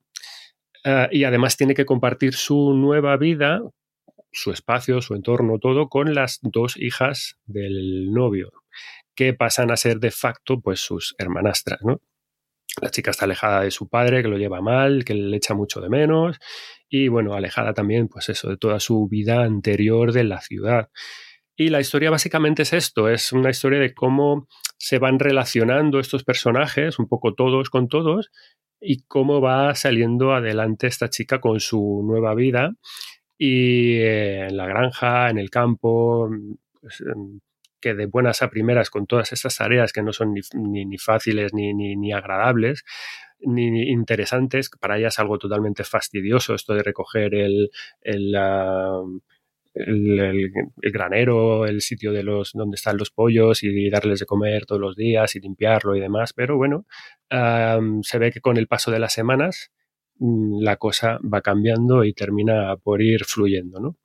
Ah, 0.84 1.08
y 1.10 1.24
además 1.24 1.56
tiene 1.56 1.74
que 1.74 1.84
compartir 1.84 2.34
su 2.34 2.74
nueva 2.74 3.16
vida, 3.16 3.60
su 4.32 4.50
espacio, 4.50 5.00
su 5.00 5.14
entorno, 5.14 5.58
todo 5.58 5.88
con 5.88 6.14
las 6.14 6.40
dos 6.42 6.76
hijas 6.76 7.36
del 7.44 8.12
novio, 8.12 8.50
que 9.14 9.34
pasan 9.34 9.70
a 9.70 9.76
ser 9.76 10.00
de 10.00 10.10
facto 10.10 10.60
pues 10.60 10.80
sus 10.80 11.14
hermanastras, 11.18 11.80
¿no? 11.82 12.00
La 12.80 12.90
chica 12.90 13.10
está 13.10 13.26
alejada 13.26 13.60
de 13.60 13.70
su 13.70 13.88
padre, 13.88 14.22
que 14.22 14.28
lo 14.28 14.38
lleva 14.38 14.62
mal, 14.62 15.04
que 15.04 15.14
le 15.14 15.36
echa 15.36 15.54
mucho 15.54 15.80
de 15.80 15.90
menos, 15.90 16.38
y 16.88 17.08
bueno, 17.08 17.34
alejada 17.34 17.74
también, 17.74 18.08
pues 18.08 18.30
eso, 18.30 18.48
de 18.48 18.56
toda 18.56 18.80
su 18.80 19.08
vida 19.08 19.42
anterior 19.42 20.12
de 20.12 20.24
la 20.24 20.40
ciudad. 20.40 20.88
Y 21.54 21.68
la 21.68 21.80
historia 21.80 22.10
básicamente 22.10 22.62
es 22.62 22.72
esto, 22.72 23.10
es 23.10 23.32
una 23.32 23.50
historia 23.50 23.78
de 23.78 23.92
cómo 23.92 24.48
se 24.78 24.98
van 24.98 25.18
relacionando 25.18 26.00
estos 26.00 26.24
personajes, 26.24 26.98
un 26.98 27.08
poco 27.08 27.34
todos 27.34 27.68
con 27.68 27.88
todos, 27.88 28.30
y 28.82 29.02
cómo 29.04 29.40
va 29.40 29.74
saliendo 29.74 30.34
adelante 30.34 30.86
esta 30.88 31.08
chica 31.08 31.40
con 31.40 31.60
su 31.60 32.02
nueva 32.04 32.34
vida 32.34 32.72
y 33.38 33.96
eh, 33.98 34.46
en 34.48 34.56
la 34.56 34.66
granja, 34.66 35.30
en 35.30 35.38
el 35.38 35.50
campo, 35.50 36.28
pues, 36.80 37.00
em, 37.00 37.40
que 37.80 37.94
de 37.94 38.06
buenas 38.06 38.42
a 38.42 38.50
primeras 38.50 38.90
con 38.90 39.06
todas 39.06 39.32
estas 39.32 39.56
tareas 39.56 39.92
que 39.92 40.02
no 40.02 40.12
son 40.12 40.34
ni, 40.34 40.98
fáciles 40.98 41.52
ni, 41.54 41.74
ni, 41.74 42.12
agradables, 42.12 42.84
ni 43.40 43.90
interesantes, 43.90 44.70
para 44.80 44.98
ella 44.98 45.08
es 45.08 45.18
algo 45.18 45.38
totalmente 45.38 45.84
fastidioso 45.84 46.54
esto 46.54 46.74
de 46.74 46.82
recoger 46.84 47.34
el, 47.34 47.70
el, 48.02 48.36
el, 49.74 50.52
granero, 50.92 51.66
el 51.66 51.80
sitio 51.80 52.12
de 52.12 52.22
los 52.22 52.52
donde 52.52 52.76
están 52.76 52.96
los 52.96 53.10
pollos 53.10 53.62
y 53.62 53.90
darles 53.90 54.20
de 54.20 54.26
comer 54.26 54.66
todos 54.66 54.80
los 54.80 54.96
días 54.96 55.34
y 55.36 55.40
limpiarlo 55.40 55.96
y 55.96 56.00
demás. 56.00 56.32
Pero 56.32 56.56
bueno, 56.56 56.86
se 57.30 58.18
ve 58.18 58.30
que 58.30 58.40
con 58.40 58.56
el 58.56 58.68
paso 58.68 58.90
de 58.90 58.98
las 58.98 59.12
semanas 59.12 59.72
mm, 60.18 60.60
la 60.62 60.76
cosa 60.76 61.18
va 61.22 61.40
cambiando 61.40 62.04
y 62.04 62.12
termina 62.12 62.76
por 62.76 63.02
ir 63.02 63.24
fluyendo, 63.24 63.80
¿no? 63.80 63.96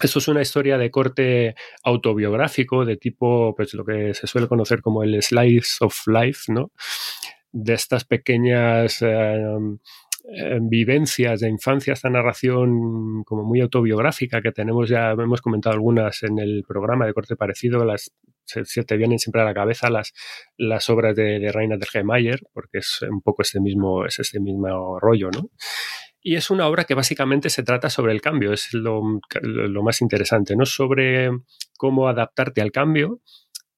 Esto 0.00 0.20
es 0.20 0.28
una 0.28 0.42
historia 0.42 0.78
de 0.78 0.92
corte 0.92 1.56
autobiográfico, 1.82 2.84
de 2.84 2.96
tipo, 2.96 3.54
pues 3.56 3.74
lo 3.74 3.84
que 3.84 4.14
se 4.14 4.28
suele 4.28 4.46
conocer 4.46 4.80
como 4.80 5.02
el 5.02 5.20
slice 5.20 5.84
of 5.84 6.06
life, 6.06 6.52
¿no? 6.52 6.70
De 7.50 7.74
estas 7.74 8.04
pequeñas 8.04 9.02
vivencias 10.60 11.40
de 11.40 11.48
infancia, 11.48 11.94
esta 11.94 12.10
narración 12.10 13.24
como 13.24 13.44
muy 13.44 13.60
autobiográfica 13.60 14.42
que 14.42 14.52
tenemos 14.52 14.88
ya, 14.88 15.12
hemos 15.12 15.40
comentado 15.40 15.74
algunas 15.74 16.22
en 16.22 16.38
el 16.38 16.64
programa 16.66 17.06
de 17.06 17.14
corte 17.14 17.36
parecido, 17.36 17.84
las 17.84 18.12
se, 18.48 18.84
te 18.84 18.96
vienen 18.96 19.18
siempre 19.18 19.42
a 19.42 19.44
la 19.44 19.54
cabeza 19.54 19.90
las, 19.90 20.12
las 20.56 20.88
obras 20.90 21.14
de, 21.14 21.38
de 21.38 21.52
Rainer 21.52 21.78
Mayer, 22.04 22.40
porque 22.52 22.78
es 22.78 23.02
un 23.02 23.20
poco 23.20 23.42
este 23.42 23.60
mismo, 23.60 24.06
es 24.06 24.18
este 24.18 24.40
mismo 24.40 24.98
rollo, 24.98 25.30
¿no? 25.30 25.50
Y 26.20 26.34
es 26.34 26.50
una 26.50 26.66
obra 26.66 26.84
que 26.84 26.94
básicamente 26.94 27.48
se 27.48 27.62
trata 27.62 27.90
sobre 27.90 28.12
el 28.12 28.20
cambio, 28.20 28.52
es 28.52 28.72
lo, 28.72 29.02
lo 29.42 29.82
más 29.82 30.00
interesante, 30.00 30.56
no 30.56 30.66
sobre 30.66 31.30
cómo 31.76 32.08
adaptarte 32.08 32.60
al 32.60 32.72
cambio, 32.72 33.20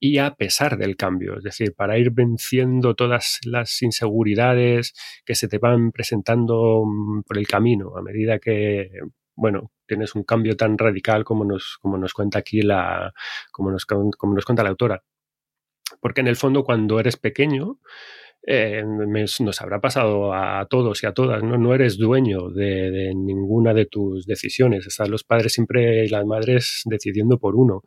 y 0.02 0.16
a 0.16 0.34
pesar 0.34 0.78
del 0.78 0.96
cambio, 0.96 1.36
es 1.36 1.44
decir, 1.44 1.74
para 1.74 1.98
ir 1.98 2.10
venciendo 2.10 2.94
todas 2.94 3.38
las 3.44 3.82
inseguridades 3.82 4.94
que 5.26 5.34
se 5.34 5.46
te 5.46 5.58
van 5.58 5.92
presentando 5.92 6.82
mm, 6.86 7.22
por 7.22 7.36
el 7.36 7.46
camino 7.46 7.96
a 7.98 8.02
medida 8.02 8.38
que, 8.38 8.90
bueno, 9.36 9.72
tienes 9.86 10.14
un 10.14 10.24
cambio 10.24 10.56
tan 10.56 10.78
radical 10.78 11.22
como 11.22 11.44
nos, 11.44 11.76
como 11.82 11.98
nos 11.98 12.14
cuenta 12.14 12.38
aquí 12.38 12.62
la, 12.62 13.12
como 13.52 13.70
nos, 13.70 13.84
como 13.84 14.34
nos 14.34 14.44
cuenta 14.46 14.62
la 14.62 14.70
autora. 14.70 15.04
Porque 16.00 16.22
en 16.22 16.28
el 16.28 16.36
fondo 16.36 16.64
cuando 16.64 16.98
eres 16.98 17.18
pequeño, 17.18 17.78
eh, 18.46 18.82
nos 19.40 19.60
habrá 19.60 19.80
pasado 19.80 20.32
a 20.32 20.66
todos 20.70 21.02
y 21.02 21.06
a 21.06 21.12
todas, 21.12 21.42
¿no? 21.42 21.58
No 21.58 21.74
eres 21.74 21.98
dueño 21.98 22.48
de, 22.48 22.90
de, 22.90 23.14
ninguna 23.14 23.74
de 23.74 23.84
tus 23.84 24.24
decisiones. 24.24 24.86
Están 24.86 25.10
los 25.10 25.24
padres 25.24 25.52
siempre 25.52 26.04
y 26.06 26.08
las 26.08 26.24
madres 26.24 26.82
decidiendo 26.86 27.38
por 27.38 27.54
uno. 27.54 27.82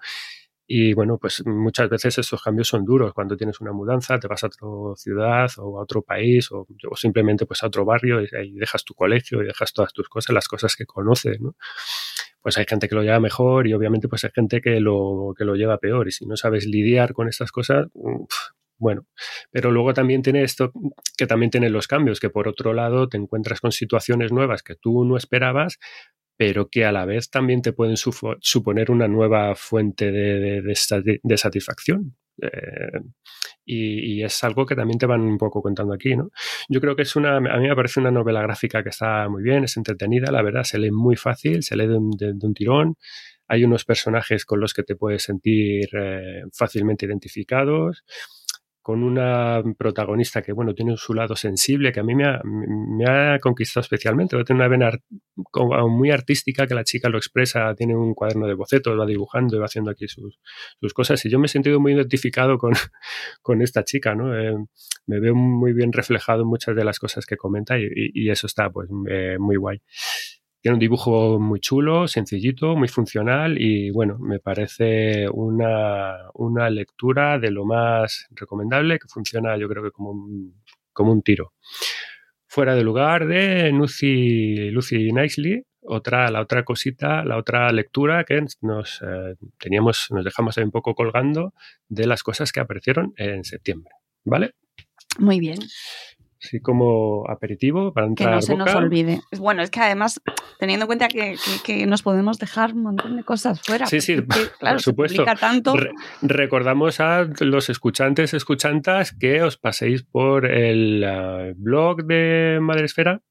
Y 0.66 0.94
bueno, 0.94 1.18
pues 1.18 1.46
muchas 1.46 1.90
veces 1.90 2.18
estos 2.18 2.42
cambios 2.42 2.70
son 2.70 2.86
duros. 2.86 3.14
Cuando 3.14 3.36
tienes 3.36 3.60
una 3.60 3.74
mudanza, 3.74 4.18
te 4.20 4.28
vas 4.28 4.44
a 4.44 4.48
otra 4.48 4.68
ciudad 4.96 5.52
o 5.58 5.80
a 5.80 5.84
otro 5.84 6.02
país 6.02 6.50
o, 6.52 6.66
simplemente 6.96 7.46
pues 7.46 7.64
a 7.64 7.68
otro 7.68 7.84
barrio 7.86 8.22
y, 8.22 8.54
dejas 8.54 8.86
tu 8.86 8.94
colegio 8.94 9.42
y 9.42 9.46
dejas 9.48 9.74
todas 9.74 9.92
tus 9.92 10.08
cosas, 10.08 10.34
las 10.34 10.48
cosas 10.48 10.76
que 10.76 10.86
conoces, 10.86 11.42
¿no? 11.42 11.56
Pues 12.42 12.58
hay 12.58 12.66
gente 12.68 12.88
que 12.88 12.96
lo 12.96 13.04
lleva 13.04 13.20
mejor 13.20 13.68
y 13.68 13.74
obviamente 13.74 14.08
pues 14.08 14.24
hay 14.26 14.32
gente 14.34 14.62
que 14.62 14.80
lo, 14.80 15.34
que 15.38 15.46
lo 15.46 15.56
lleva 15.56 15.78
peor. 15.78 16.08
Y 16.08 16.12
si 16.12 16.26
no 16.26 16.38
sabes 16.38 16.66
lidiar 16.66 17.14
con 17.14 17.28
estas 17.28 17.52
cosas, 17.52 17.88
bueno, 18.78 19.06
pero 19.52 19.72
luego 19.72 19.94
también 19.94 20.22
tiene 20.22 20.44
esto 20.44 20.72
que 21.18 21.28
también 21.28 21.52
tiene 21.52 21.70
los 21.70 21.88
cambios, 21.88 22.20
que 22.20 22.30
por 22.30 22.48
otro 22.48 22.74
lado 22.74 23.08
te 23.08 23.18
encuentras 23.18 23.62
con 23.62 23.72
situaciones 23.72 24.32
nuevas 24.32 24.64
que 24.64 24.76
tú 24.76 25.06
no 25.06 25.16
esperabas, 25.16 25.80
pero 26.38 26.70
que 26.70 26.86
a 26.86 26.92
la 26.92 27.06
vez 27.06 27.30
también 27.30 27.62
te 27.62 27.74
pueden 27.74 27.96
suponer 27.98 28.92
una 28.92 29.08
nueva 29.08 29.56
fuente 29.56 30.12
de, 30.12 31.38
satisfacción. 31.38 32.16
Eh, 32.42 33.00
y, 33.66 34.24
es 34.24 34.44
algo 34.44 34.66
que 34.66 34.76
también 34.76 34.98
te 34.98 35.06
van 35.06 35.22
un 35.22 35.38
poco 35.38 35.62
contando 35.62 35.94
aquí, 35.94 36.16
¿no? 36.16 36.32
Yo 36.68 36.82
creo 36.82 36.96
que 36.96 37.04
es 37.04 37.16
una, 37.16 37.38
a 37.38 37.40
mí 37.40 37.68
me 37.68 37.76
parece 37.76 38.00
una 38.00 38.12
novela 38.12 38.42
gráfica 38.42 38.84
que 38.84 38.90
está 38.90 39.30
muy 39.30 39.44
bien, 39.44 39.64
es 39.64 39.78
entretenida, 39.78 40.32
la 40.32 40.42
verdad, 40.42 40.64
se 40.64 40.80
lee 40.80 40.92
muy 40.92 41.16
fácil, 41.16 41.64
se 41.64 41.76
lee 41.76 41.88
de 41.88 41.98
un, 41.98 42.54
tirón, 42.54 42.96
hay 43.48 43.64
unos 43.64 43.86
personajes 43.86 44.46
con 44.46 44.60
los 44.60 44.74
que 44.74 44.84
te 44.84 44.96
puedes 44.96 45.24
sentir 45.24 45.90
eh, 45.94 46.44
fácilmente 46.52 47.06
identificados, 47.06 48.04
con 48.84 49.02
una 49.02 49.64
protagonista 49.78 50.42
que, 50.42 50.52
bueno, 50.52 50.76
tiene 50.76 50.98
su 50.98 51.14
lado 51.14 51.38
sensible, 51.38 51.94
que 51.94 52.02
a 52.02 52.04
mí 52.04 52.16
me 52.16 52.26
ha, 52.26 52.42
me 52.44 53.06
ha 53.06 53.40
conquistado 53.40 53.82
especialmente. 53.82 54.36
Tiene 54.44 54.60
una 54.60 54.68
vena 54.68 54.92
muy 55.88 56.12
artística 56.12 56.68
que 56.68 56.76
la 56.76 56.84
chica 56.84 57.08
lo 57.08 57.18
expresa, 57.18 57.74
tiene 57.76 57.96
un 57.96 58.14
cuaderno 58.14 58.46
de 58.46 58.56
bocetos, 58.56 59.00
va 59.00 59.06
dibujando 59.06 59.56
y 59.56 59.60
va 59.60 59.66
haciendo 59.68 59.90
aquí 59.90 60.10
sus, 60.10 60.38
sus 60.82 60.94
cosas. 60.94 61.24
Y 61.24 61.30
yo 61.30 61.40
me 61.40 61.46
he 61.46 61.50
sentido 61.50 61.80
muy 61.80 61.94
identificado 61.94 62.58
con, 62.58 62.74
con 63.42 63.62
esta 63.62 63.86
chica, 63.86 64.16
¿no? 64.16 64.38
Eh, 64.38 64.54
me 65.08 65.20
veo 65.22 65.34
muy 65.34 65.72
bien 65.72 65.94
reflejado 65.94 66.42
en 66.42 66.50
muchas 66.50 66.76
de 66.76 66.84
las 66.84 67.00
cosas 67.00 67.26
que 67.26 67.38
comenta 67.38 67.80
y, 67.80 67.88
y, 67.96 68.30
eso 68.30 68.48
está, 68.48 68.70
pues, 68.70 68.90
eh, 69.10 69.38
muy 69.40 69.56
guay. 69.56 69.82
Tiene 70.64 70.76
un 70.76 70.80
dibujo 70.80 71.42
muy 71.42 71.60
chulo, 71.60 72.08
sencillito, 72.08 72.78
muy 72.78 72.88
funcional 72.88 73.62
y 73.62 73.92
bueno, 73.92 74.18
me 74.18 74.40
parece 74.40 75.28
una, 75.28 76.30
una 76.36 76.70
lectura 76.70 77.38
de 77.38 77.52
lo 77.52 77.66
más 77.66 78.28
recomendable 78.32 78.98
que 78.98 79.10
funciona 79.10 79.58
yo 79.58 79.68
creo 79.68 79.84
que 79.84 79.92
como 79.92 80.12
un, 80.12 80.64
como 80.94 81.12
un 81.12 81.22
tiro. 81.22 81.52
Fuera 82.48 82.76
de 82.76 82.84
lugar 82.86 83.28
de 83.28 83.72
Lucy, 83.74 84.70
Lucy 84.72 85.12
Nicely, 85.12 85.66
otra, 85.82 86.32
la 86.32 86.40
otra 86.40 86.64
cosita, 86.64 87.26
la 87.26 87.36
otra 87.36 87.70
lectura 87.74 88.24
que 88.24 88.42
nos 88.62 89.02
eh, 89.02 89.36
teníamos, 89.60 90.08
nos 90.12 90.24
dejamos 90.24 90.58
ahí 90.58 90.64
un 90.64 90.72
poco 90.72 90.96
colgando 90.96 91.54
de 91.90 92.08
las 92.08 92.24
cosas 92.24 92.54
que 92.54 92.62
aparecieron 92.62 93.14
en 93.18 93.44
septiembre. 93.44 93.92
¿Vale? 94.24 94.54
Muy 95.20 95.42
bien. 95.42 95.60
Así 96.44 96.60
como 96.60 97.24
aperitivo 97.30 97.94
para 97.94 98.08
Que 98.08 98.10
entrar 98.12 98.32
no 98.32 98.38
a 98.38 98.42
se 98.42 98.56
nos 98.56 98.76
olvide. 98.76 99.22
Bueno, 99.40 99.62
es 99.62 99.72
que 99.72 99.80
además, 99.80 100.22
teniendo 100.60 100.84
en 100.84 100.88
cuenta 100.88 101.08
que, 101.08 101.36
que- 101.64 101.64
que 101.64 101.86
nos 101.86 102.02
podemos 102.04 102.38
dejar 102.40 102.74
un 102.74 102.84
montón 102.84 103.16
de 103.16 103.24
cosas 103.24 103.62
fuera. 103.62 103.86
Sí, 103.86 104.02
sí, 104.02 104.22
porque, 104.22 104.50
claro, 104.60 104.76
por 104.76 104.82
supuesto. 104.82 105.26
tanto. 105.40 105.76
Re- 105.76 105.92
recordamos 106.22 107.00
a 107.00 107.28
los 107.40 107.70
escuchantes, 107.70 108.34
escuchantas, 108.34 109.16
que 109.18 109.42
os 109.42 109.58
paséis 109.58 110.04
por 110.04 110.46
el 110.46 111.04
eh, 111.06 111.54
blog 111.56 112.04
de 112.06 112.60
Madresfera, 112.62 113.22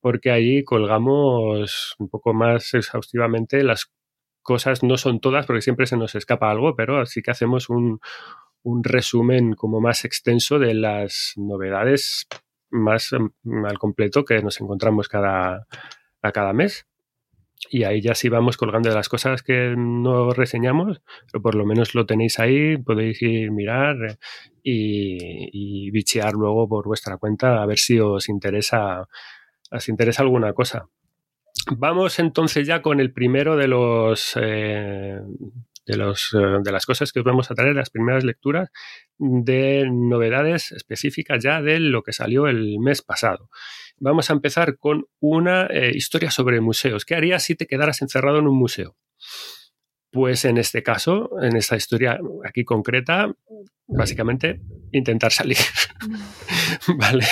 porque 0.00 0.30
ahí 0.30 0.64
colgamos 0.64 1.94
un 1.98 2.08
poco 2.08 2.34
más 2.34 2.74
exhaustivamente 2.74 3.62
las 3.64 3.90
cosas, 4.42 4.82
no 4.82 4.98
son 4.98 5.20
todas, 5.20 5.46
porque 5.46 5.62
siempre 5.62 5.86
se 5.86 5.96
nos 5.96 6.14
escapa 6.14 6.50
algo, 6.50 6.76
pero 6.76 7.06
sí 7.06 7.22
que 7.22 7.30
hacemos 7.30 7.70
un, 7.70 8.00
un 8.64 8.82
resumen 8.82 9.52
como 9.54 9.80
más 9.80 10.04
extenso 10.04 10.58
de 10.58 10.74
las 10.74 11.34
novedades 11.36 12.26
más 12.70 13.10
mm, 13.12 13.66
al 13.66 13.78
completo 13.78 14.24
que 14.24 14.42
nos 14.42 14.60
encontramos 14.60 15.08
cada, 15.08 15.66
a 16.22 16.32
cada 16.32 16.52
mes. 16.52 16.86
Y 17.70 17.84
ahí 17.84 18.02
ya 18.02 18.14
sí 18.14 18.28
vamos 18.28 18.56
colgando 18.56 18.88
de 18.88 18.94
las 18.94 19.08
cosas 19.08 19.42
que 19.42 19.74
no 19.76 20.30
reseñamos, 20.30 21.00
pero 21.30 21.40
por 21.40 21.54
lo 21.54 21.64
menos 21.64 21.94
lo 21.94 22.04
tenéis 22.04 22.38
ahí, 22.38 22.76
podéis 22.76 23.22
ir 23.22 23.52
mirar 23.52 23.96
eh, 24.04 24.16
y, 24.62 25.86
y 25.86 25.90
bichear 25.90 26.32
luego 26.32 26.68
por 26.68 26.86
vuestra 26.86 27.16
cuenta 27.16 27.62
a 27.62 27.66
ver 27.66 27.78
si 27.78 28.00
os 28.00 28.28
interesa, 28.28 29.08
os 29.70 29.88
interesa 29.88 30.22
alguna 30.22 30.52
cosa. 30.52 30.88
Vamos 31.76 32.18
entonces 32.18 32.66
ya 32.66 32.82
con 32.82 33.00
el 33.00 33.12
primero 33.12 33.56
de 33.56 33.68
los 33.68 34.36
eh, 34.40 35.20
de 35.86 35.96
los 35.96 36.34
eh, 36.34 36.60
de 36.62 36.72
las 36.72 36.86
cosas 36.86 37.12
que 37.12 37.20
os 37.20 37.24
vamos 37.24 37.50
a 37.50 37.54
traer, 37.54 37.74
las 37.74 37.90
primeras 37.90 38.24
lecturas 38.24 38.70
de 39.18 39.88
novedades 39.90 40.72
específicas 40.72 41.42
ya 41.42 41.62
de 41.62 41.80
lo 41.80 42.02
que 42.02 42.12
salió 42.12 42.46
el 42.46 42.78
mes 42.80 43.02
pasado. 43.02 43.50
Vamos 43.98 44.30
a 44.30 44.32
empezar 44.32 44.76
con 44.78 45.06
una 45.20 45.66
eh, 45.66 45.92
historia 45.94 46.30
sobre 46.30 46.60
museos. 46.60 47.04
¿Qué 47.04 47.14
harías 47.14 47.42
si 47.42 47.54
te 47.54 47.66
quedaras 47.66 48.02
encerrado 48.02 48.38
en 48.38 48.46
un 48.46 48.56
museo? 48.56 48.96
Pues 50.10 50.44
en 50.44 50.58
este 50.58 50.82
caso, 50.82 51.30
en 51.42 51.56
esta 51.56 51.76
historia 51.76 52.18
aquí 52.44 52.64
concreta, 52.64 53.34
básicamente 53.86 54.60
intentar 54.92 55.32
salir. 55.32 55.58
vale. 56.98 57.24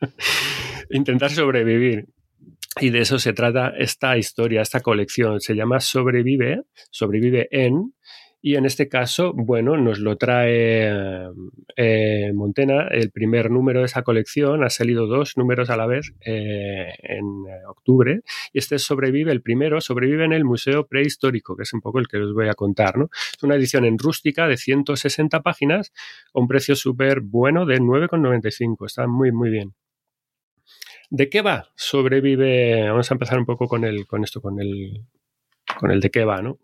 intentar 0.90 1.30
sobrevivir. 1.30 2.06
Y 2.80 2.90
de 2.90 3.00
eso 3.00 3.18
se 3.18 3.32
trata 3.32 3.72
esta 3.78 4.16
historia, 4.18 4.62
esta 4.62 4.80
colección. 4.80 5.40
Se 5.40 5.54
llama 5.54 5.80
Sobrevive, 5.80 6.62
Sobrevive 6.90 7.48
en. 7.50 7.94
Y 8.46 8.56
en 8.56 8.66
este 8.66 8.90
caso, 8.90 9.32
bueno, 9.32 9.78
nos 9.78 10.00
lo 10.00 10.18
trae 10.18 11.30
eh, 11.76 12.32
Montena, 12.34 12.88
el 12.90 13.10
primer 13.10 13.50
número 13.50 13.80
de 13.80 13.86
esa 13.86 14.02
colección. 14.02 14.64
Ha 14.64 14.68
salido 14.68 15.06
dos 15.06 15.38
números 15.38 15.70
a 15.70 15.78
la 15.78 15.86
vez 15.86 16.12
eh, 16.26 16.92
en 16.98 17.24
octubre. 17.66 18.20
Y 18.52 18.58
este 18.58 18.78
sobrevive, 18.78 19.32
el 19.32 19.40
primero, 19.40 19.80
sobrevive 19.80 20.26
en 20.26 20.34
el 20.34 20.44
Museo 20.44 20.86
Prehistórico, 20.86 21.56
que 21.56 21.62
es 21.62 21.72
un 21.72 21.80
poco 21.80 22.00
el 22.00 22.08
que 22.08 22.18
os 22.18 22.34
voy 22.34 22.48
a 22.48 22.54
contar. 22.54 22.98
¿no? 22.98 23.08
Es 23.34 23.42
una 23.42 23.54
edición 23.54 23.86
en 23.86 23.98
rústica 23.98 24.46
de 24.46 24.58
160 24.58 25.40
páginas, 25.40 25.92
a 26.34 26.38
un 26.38 26.46
precio 26.46 26.76
súper 26.76 27.20
bueno 27.20 27.64
de 27.64 27.80
9,95. 27.80 28.84
Está 28.84 29.06
muy, 29.06 29.32
muy 29.32 29.48
bien. 29.48 29.74
¿De 31.16 31.28
qué 31.28 31.42
va? 31.42 31.70
Sobrevive. 31.76 32.88
Vamos 32.88 33.08
a 33.08 33.14
empezar 33.14 33.38
un 33.38 33.46
poco 33.46 33.68
con 33.68 33.84
el, 33.84 34.04
con 34.04 34.24
esto, 34.24 34.40
con 34.40 34.60
el, 34.60 35.04
con 35.78 35.92
el 35.92 36.00
de 36.00 36.10
qué 36.10 36.24
va, 36.24 36.42
¿no? 36.42 36.58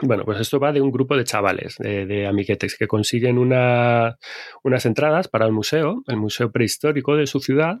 Bueno, 0.00 0.24
pues 0.24 0.38
esto 0.38 0.60
va 0.60 0.70
de 0.70 0.80
un 0.80 0.92
grupo 0.92 1.16
de 1.16 1.24
chavales, 1.24 1.78
de, 1.78 2.06
de 2.06 2.28
amiguetes, 2.28 2.76
que 2.78 2.86
consiguen 2.86 3.38
una, 3.38 4.18
unas 4.62 4.86
entradas 4.86 5.26
para 5.26 5.46
el 5.46 5.52
museo, 5.52 6.04
el 6.06 6.16
museo 6.16 6.52
prehistórico 6.52 7.16
de 7.16 7.26
su 7.26 7.40
ciudad, 7.40 7.80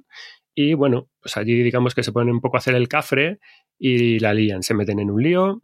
y 0.56 0.74
bueno, 0.74 1.08
pues 1.20 1.36
allí 1.36 1.62
digamos 1.62 1.94
que 1.94 2.02
se 2.02 2.10
ponen 2.10 2.34
un 2.34 2.40
poco 2.40 2.56
a 2.56 2.58
hacer 2.58 2.74
el 2.74 2.88
cafre 2.88 3.38
y 3.78 4.18
la 4.18 4.34
lían, 4.34 4.64
se 4.64 4.74
meten 4.74 4.98
en 4.98 5.08
un 5.08 5.22
lío, 5.22 5.62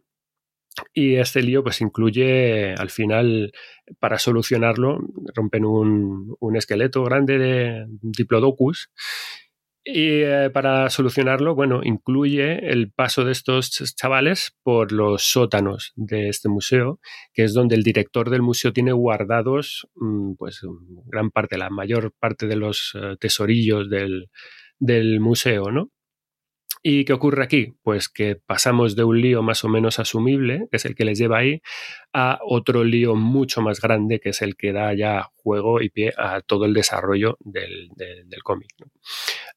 y 0.93 1.15
este 1.15 1.41
lío 1.41 1.63
pues 1.63 1.81
incluye 1.81 2.73
al 2.75 2.89
final, 2.89 3.51
para 3.99 4.17
solucionarlo, 4.17 4.99
rompen 5.35 5.65
un 5.65 6.55
esqueleto 6.55 7.03
grande 7.03 7.37
de 7.37 7.85
Diplodocus 8.01 8.89
y 9.93 10.23
eh, 10.23 10.49
para 10.51 10.89
solucionarlo, 10.89 11.55
bueno, 11.55 11.81
incluye 11.83 12.69
el 12.71 12.91
paso 12.91 13.25
de 13.25 13.31
estos 13.31 13.71
chavales 13.95 14.55
por 14.63 14.91
los 14.91 15.23
sótanos 15.23 15.93
de 15.95 16.29
este 16.29 16.49
museo, 16.49 16.99
que 17.33 17.43
es 17.43 17.53
donde 17.53 17.75
el 17.75 17.83
director 17.83 18.29
del 18.29 18.41
museo 18.41 18.73
tiene 18.73 18.91
guardados, 18.91 19.87
mm, 19.95 20.33
pues, 20.35 20.61
gran 21.05 21.31
parte, 21.31 21.57
la 21.57 21.69
mayor 21.69 22.13
parte 22.19 22.47
de 22.47 22.55
los 22.55 22.93
uh, 22.95 23.17
tesorillos 23.17 23.89
del, 23.89 24.29
del 24.79 25.19
museo, 25.19 25.71
¿no? 25.71 25.89
¿Y 26.81 27.03
qué 27.03 27.11
ocurre 27.11 27.43
aquí? 27.43 27.73
Pues 27.83 28.07
que 28.07 28.37
pasamos 28.37 28.95
de 28.95 29.03
un 29.03 29.19
lío 29.19 29.41
más 29.43 29.65
o 29.65 29.69
menos 29.69 29.99
asumible, 29.99 30.67
que 30.71 30.77
es 30.77 30.85
el 30.85 30.95
que 30.95 31.03
les 31.03 31.17
lleva 31.17 31.39
ahí, 31.39 31.61
a 32.13 32.39
otro 32.41 32.85
lío 32.85 33.15
mucho 33.15 33.61
más 33.61 33.81
grande, 33.81 34.21
que 34.21 34.29
es 34.29 34.41
el 34.41 34.55
que 34.55 34.71
da 34.71 34.93
ya 34.93 35.29
juego 35.35 35.81
y 35.81 35.89
pie 35.89 36.13
a 36.17 36.39
todo 36.41 36.63
el 36.65 36.73
desarrollo 36.73 37.37
del, 37.41 37.89
del, 37.95 38.43
cómic. 38.43 38.69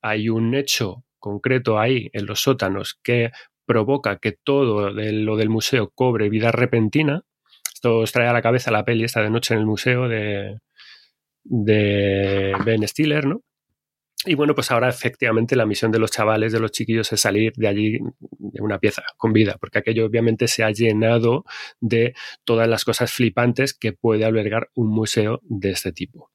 Hay 0.00 0.28
un 0.28 0.54
hecho 0.56 1.04
concreto 1.20 1.78
ahí 1.78 2.10
en 2.12 2.26
los 2.26 2.40
sótanos 2.40 2.98
que 3.04 3.30
provoca 3.66 4.18
que 4.18 4.32
todo 4.32 4.90
lo 4.90 5.36
del 5.36 5.48
museo 5.48 5.90
cobre 5.94 6.28
vida 6.28 6.50
repentina. 6.50 7.22
Esto 7.72 7.98
os 7.98 8.10
trae 8.10 8.26
a 8.26 8.32
la 8.32 8.42
cabeza 8.42 8.72
la 8.72 8.84
peli 8.84 9.04
esta 9.04 9.22
de 9.22 9.30
noche 9.30 9.54
en 9.54 9.60
el 9.60 9.66
museo 9.66 10.08
de, 10.08 10.58
de 11.44 12.52
Ben 12.64 12.86
Stiller, 12.86 13.26
¿no? 13.26 13.42
Y 14.24 14.34
bueno, 14.34 14.54
pues 14.54 14.70
ahora 14.70 14.88
efectivamente 14.88 15.56
la 15.56 15.66
misión 15.66 15.90
de 15.90 15.98
los 15.98 16.12
chavales, 16.12 16.52
de 16.52 16.60
los 16.60 16.70
chiquillos, 16.70 17.12
es 17.12 17.20
salir 17.20 17.52
de 17.56 17.66
allí 17.66 17.98
de 18.20 18.62
una 18.62 18.78
pieza 18.78 19.02
con 19.16 19.32
vida, 19.32 19.56
porque 19.60 19.78
aquello 19.78 20.06
obviamente 20.06 20.46
se 20.46 20.62
ha 20.62 20.70
llenado 20.70 21.44
de 21.80 22.14
todas 22.44 22.68
las 22.68 22.84
cosas 22.84 23.12
flipantes 23.12 23.74
que 23.74 23.92
puede 23.92 24.24
albergar 24.24 24.70
un 24.74 24.88
museo 24.88 25.40
de 25.42 25.70
este 25.70 25.92
tipo. 25.92 26.30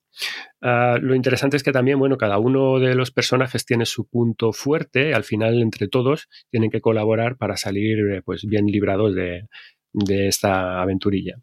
Uh, 0.62 0.98
lo 1.00 1.16
interesante 1.16 1.56
es 1.56 1.64
que 1.64 1.72
también, 1.72 2.00
bueno, 2.00 2.18
cada 2.18 2.40
uno 2.40 2.80
de 2.80 2.96
los 2.96 3.12
personajes 3.12 3.66
tiene 3.66 3.86
su 3.86 4.08
punto 4.08 4.52
fuerte, 4.52 5.14
al 5.14 5.24
final 5.24 5.62
entre 5.62 5.88
todos 5.88 6.28
tienen 6.50 6.72
que 6.72 6.82
colaborar 6.82 7.38
para 7.38 7.56
salir 7.56 8.22
pues 8.26 8.46
bien 8.46 8.66
librados 8.66 9.16
de, 9.16 9.48
de 9.94 10.28
esta 10.28 10.82
aventurilla. 10.82 11.36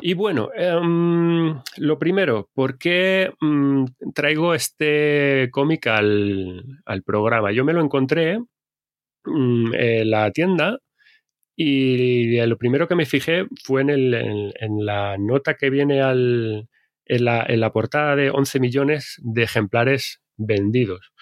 Y 0.00 0.14
bueno, 0.14 0.50
um, 0.82 1.62
lo 1.76 1.98
primero, 1.98 2.50
¿por 2.52 2.78
qué 2.78 3.32
um, 3.40 3.86
traigo 4.14 4.54
este 4.54 5.48
cómic 5.52 5.86
al, 5.86 6.64
al, 6.84 7.02
programa? 7.02 7.52
Yo 7.52 7.64
me 7.64 7.72
lo 7.72 7.80
encontré 7.80 8.38
um, 9.24 9.72
en 9.74 10.10
la 10.10 10.30
tienda 10.32 10.78
y 11.56 12.40
lo 12.46 12.58
primero 12.58 12.88
que 12.88 12.94
me 12.96 13.06
fijé 13.06 13.46
fue 13.64 13.82
en, 13.82 13.90
el, 13.90 14.14
en 14.14 14.84
la 14.84 15.16
nota 15.18 15.54
que 15.54 15.70
viene 15.70 16.02
al, 16.02 16.68
en, 17.04 17.24
la, 17.24 17.44
en 17.48 17.60
la 17.60 17.72
portada 17.72 18.16
de 18.16 18.30
11 18.30 18.60
millones 18.60 19.16
de 19.22 19.42
ejemplares 19.42 20.20
vendidos. 20.36 21.12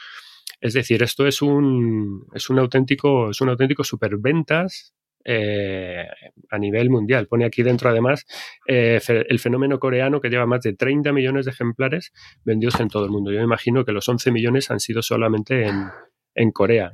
Es 0.60 0.74
decir, 0.74 1.02
esto 1.02 1.26
es 1.26 1.42
un, 1.42 2.26
es 2.34 2.50
un 2.50 2.58
auténtico, 2.58 3.30
es 3.30 3.40
un 3.40 3.50
auténtico 3.50 3.84
superventas 3.84 4.95
eh, 5.28 6.06
a 6.50 6.58
nivel 6.58 6.88
mundial. 6.88 7.26
Pone 7.26 7.44
aquí 7.44 7.64
dentro, 7.64 7.90
además, 7.90 8.24
eh, 8.68 9.00
el 9.08 9.38
fenómeno 9.40 9.80
coreano 9.80 10.20
que 10.20 10.28
lleva 10.28 10.46
más 10.46 10.60
de 10.62 10.74
30 10.74 11.12
millones 11.12 11.46
de 11.46 11.50
ejemplares 11.50 12.12
vendidos 12.44 12.78
en 12.78 12.88
todo 12.88 13.04
el 13.04 13.10
mundo. 13.10 13.32
Yo 13.32 13.38
me 13.38 13.44
imagino 13.44 13.84
que 13.84 13.90
los 13.90 14.08
11 14.08 14.30
millones 14.30 14.70
han 14.70 14.78
sido 14.78 15.02
solamente 15.02 15.66
en, 15.66 15.88
en 16.34 16.52
Corea. 16.52 16.92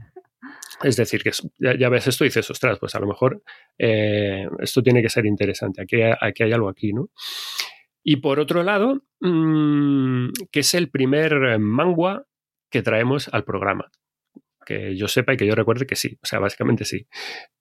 Es 0.83 0.97
decir, 0.97 1.23
que 1.23 1.31
ya, 1.59 1.89
ves 1.91 2.07
esto 2.07 2.25
y 2.25 2.29
dices, 2.29 2.51
ostras, 2.51 2.79
pues 2.79 2.95
a 2.95 3.01
lo 3.01 3.07
mejor 3.07 3.43
eh, 3.77 4.49
esto 4.61 4.83
tiene 4.83 5.03
que 5.03 5.11
ser 5.11 5.27
interesante. 5.27 5.83
Aquí, 5.83 6.01
aquí 6.03 6.43
hay 6.43 6.53
algo 6.53 6.71
aquí, 6.71 6.95
¿no? 6.95 7.11
Y 8.03 8.17
por 8.17 8.41
otro 8.41 8.63
lado, 8.63 9.03
mmm, 9.21 10.31
que 10.51 10.61
es 10.61 10.73
el 10.73 10.91
primer 10.91 11.59
manga 11.59 12.25
que 12.71 12.83
traemos 12.83 13.29
al 13.29 13.45
programa 13.45 13.91
que 14.65 14.97
yo 14.97 15.09
sepa 15.09 15.35
y 15.35 15.37
que 15.37 15.47
yo 15.47 15.55
recuerde 15.55 15.87
que 15.87 15.97
sí, 15.97 16.19
o 16.23 16.27
sea, 16.27 16.39
básicamente 16.39 16.85
sí. 16.85 17.07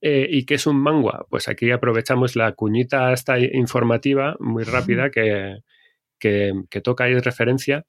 Eh, 0.01 0.27
¿Y 0.29 0.45
qué 0.45 0.55
es 0.55 0.67
un 0.67 0.81
manga? 0.81 1.25
Pues 1.29 1.47
aquí 1.47 1.71
aprovechamos 1.71 2.35
la 2.35 2.53
cuñita 2.53 3.11
esta 3.13 3.39
informativa 3.39 4.35
muy 4.39 4.63
rápida 4.63 5.09
que, 5.09 5.57
que, 6.19 6.53
que 6.69 6.81
toca 6.81 7.09
y 7.09 7.13
es 7.13 7.23
referencia, 7.23 7.85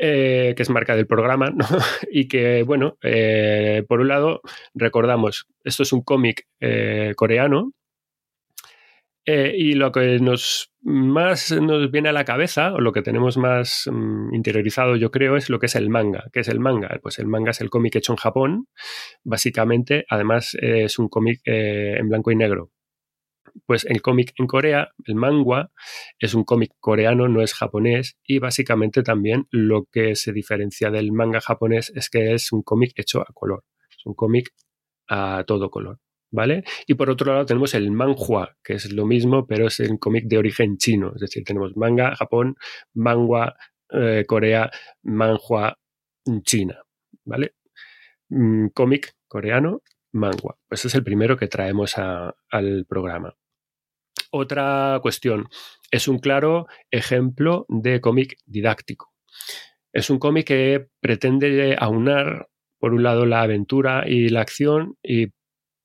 eh, 0.00 0.54
que 0.56 0.62
es 0.62 0.70
marca 0.70 0.96
del 0.96 1.06
programa, 1.06 1.50
¿no? 1.50 1.66
y 2.10 2.28
que, 2.28 2.62
bueno, 2.62 2.96
eh, 3.02 3.84
por 3.88 4.00
un 4.00 4.08
lado, 4.08 4.40
recordamos, 4.74 5.46
esto 5.64 5.82
es 5.82 5.92
un 5.92 6.02
cómic 6.02 6.46
coreano, 7.16 7.72
eh, 9.24 9.54
y 9.56 9.74
lo 9.74 9.92
que 9.92 10.18
nos 10.18 10.72
más 10.80 11.52
nos 11.52 11.90
viene 11.92 12.08
a 12.08 12.12
la 12.12 12.24
cabeza, 12.24 12.72
o 12.74 12.80
lo 12.80 12.92
que 12.92 13.02
tenemos 13.02 13.36
más 13.36 13.86
um, 13.86 14.34
interiorizado, 14.34 14.96
yo 14.96 15.12
creo, 15.12 15.36
es 15.36 15.48
lo 15.48 15.60
que 15.60 15.66
es 15.66 15.76
el 15.76 15.90
manga. 15.90 16.24
¿Qué 16.32 16.40
es 16.40 16.48
el 16.48 16.58
manga? 16.58 16.98
Pues 17.02 17.18
el 17.20 17.28
manga 17.28 17.52
es 17.52 17.60
el 17.60 17.70
cómic 17.70 17.96
hecho 17.96 18.12
en 18.12 18.16
Japón, 18.16 18.66
básicamente. 19.22 20.04
Además, 20.08 20.56
es 20.60 20.98
un 20.98 21.08
cómic 21.08 21.40
eh, 21.44 21.96
en 21.98 22.08
blanco 22.08 22.32
y 22.32 22.36
negro. 22.36 22.72
Pues 23.66 23.84
el 23.84 24.02
cómic 24.02 24.32
en 24.38 24.46
Corea, 24.46 24.92
el 25.04 25.14
manga, 25.14 25.70
es 26.18 26.34
un 26.34 26.44
cómic 26.44 26.72
coreano, 26.80 27.28
no 27.28 27.42
es 27.42 27.54
japonés, 27.54 28.18
y 28.24 28.38
básicamente 28.38 29.02
también 29.02 29.46
lo 29.50 29.84
que 29.92 30.16
se 30.16 30.32
diferencia 30.32 30.90
del 30.90 31.12
manga 31.12 31.40
japonés 31.40 31.92
es 31.94 32.08
que 32.10 32.34
es 32.34 32.50
un 32.52 32.62
cómic 32.62 32.92
hecho 32.96 33.20
a 33.20 33.26
color, 33.34 33.64
es 33.90 34.06
un 34.06 34.14
cómic 34.14 34.52
a 35.08 35.44
todo 35.46 35.70
color. 35.70 35.98
¿Vale? 36.32 36.64
Y 36.86 36.94
por 36.94 37.10
otro 37.10 37.30
lado 37.32 37.44
tenemos 37.44 37.74
el 37.74 37.90
manhua, 37.90 38.56
que 38.64 38.74
es 38.74 38.90
lo 38.90 39.04
mismo, 39.04 39.46
pero 39.46 39.66
es 39.66 39.78
un 39.80 39.98
cómic 39.98 40.24
de 40.24 40.38
origen 40.38 40.78
chino. 40.78 41.12
Es 41.14 41.20
decir, 41.20 41.44
tenemos 41.44 41.76
manga, 41.76 42.16
Japón, 42.16 42.56
manga, 42.94 43.54
eh, 43.90 44.24
Corea, 44.26 44.70
manhua, 45.02 45.78
China. 46.42 46.82
¿Vale? 47.24 47.54
Mm, 48.30 48.68
cómic 48.68 49.14
coreano, 49.28 49.82
manga. 50.12 50.56
Pues 50.68 50.86
es 50.86 50.94
el 50.94 51.04
primero 51.04 51.36
que 51.36 51.48
traemos 51.48 51.96
al 51.98 52.86
programa. 52.88 53.36
Otra 54.30 54.98
cuestión, 55.02 55.48
es 55.90 56.08
un 56.08 56.18
claro 56.18 56.66
ejemplo 56.90 57.66
de 57.68 58.00
cómic 58.00 58.38
didáctico. 58.46 59.12
Es 59.92 60.08
un 60.08 60.18
cómic 60.18 60.46
que 60.46 60.88
pretende 61.00 61.76
aunar, 61.78 62.48
por 62.78 62.94
un 62.94 63.02
lado, 63.02 63.26
la 63.26 63.42
aventura 63.42 64.04
y 64.08 64.30
la 64.30 64.40
acción 64.40 64.96
y, 65.02 65.26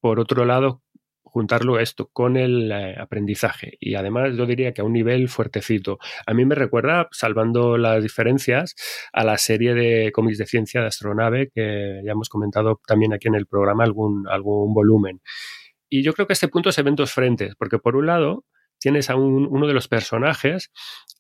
por 0.07 0.21
otro 0.21 0.45
lado, 0.45 0.83
juntarlo 1.21 1.81
esto 1.81 2.09
con 2.13 2.37
el 2.37 2.71
eh, 2.71 2.95
aprendizaje 2.97 3.73
y 3.77 3.95
además 3.95 4.37
yo 4.37 4.45
diría 4.45 4.71
que 4.71 4.79
a 4.79 4.85
un 4.85 4.93
nivel 4.93 5.27
fuertecito. 5.27 5.99
A 6.25 6.33
mí 6.33 6.45
me 6.45 6.55
recuerda, 6.55 7.09
salvando 7.11 7.77
las 7.77 8.01
diferencias, 8.01 8.73
a 9.11 9.25
la 9.25 9.37
serie 9.37 9.73
de 9.73 10.13
cómics 10.13 10.37
de 10.37 10.45
ciencia 10.45 10.79
de 10.79 10.87
Astronave 10.87 11.49
que 11.53 11.99
ya 12.05 12.13
hemos 12.13 12.29
comentado 12.29 12.79
también 12.87 13.11
aquí 13.11 13.27
en 13.27 13.35
el 13.35 13.47
programa 13.47 13.83
algún, 13.83 14.29
algún 14.29 14.73
volumen. 14.73 15.19
Y 15.89 16.03
yo 16.03 16.13
creo 16.13 16.25
que 16.25 16.31
este 16.31 16.47
punto 16.47 16.71
se 16.71 16.83
ven 16.83 16.95
dos 16.95 17.11
frentes, 17.11 17.53
porque 17.57 17.79
por 17.79 17.97
un 17.97 18.05
lado 18.05 18.45
tienes 18.79 19.09
a 19.09 19.15
uno 19.15 19.67
de 19.67 19.73
los 19.73 19.87
personajes 19.87 20.71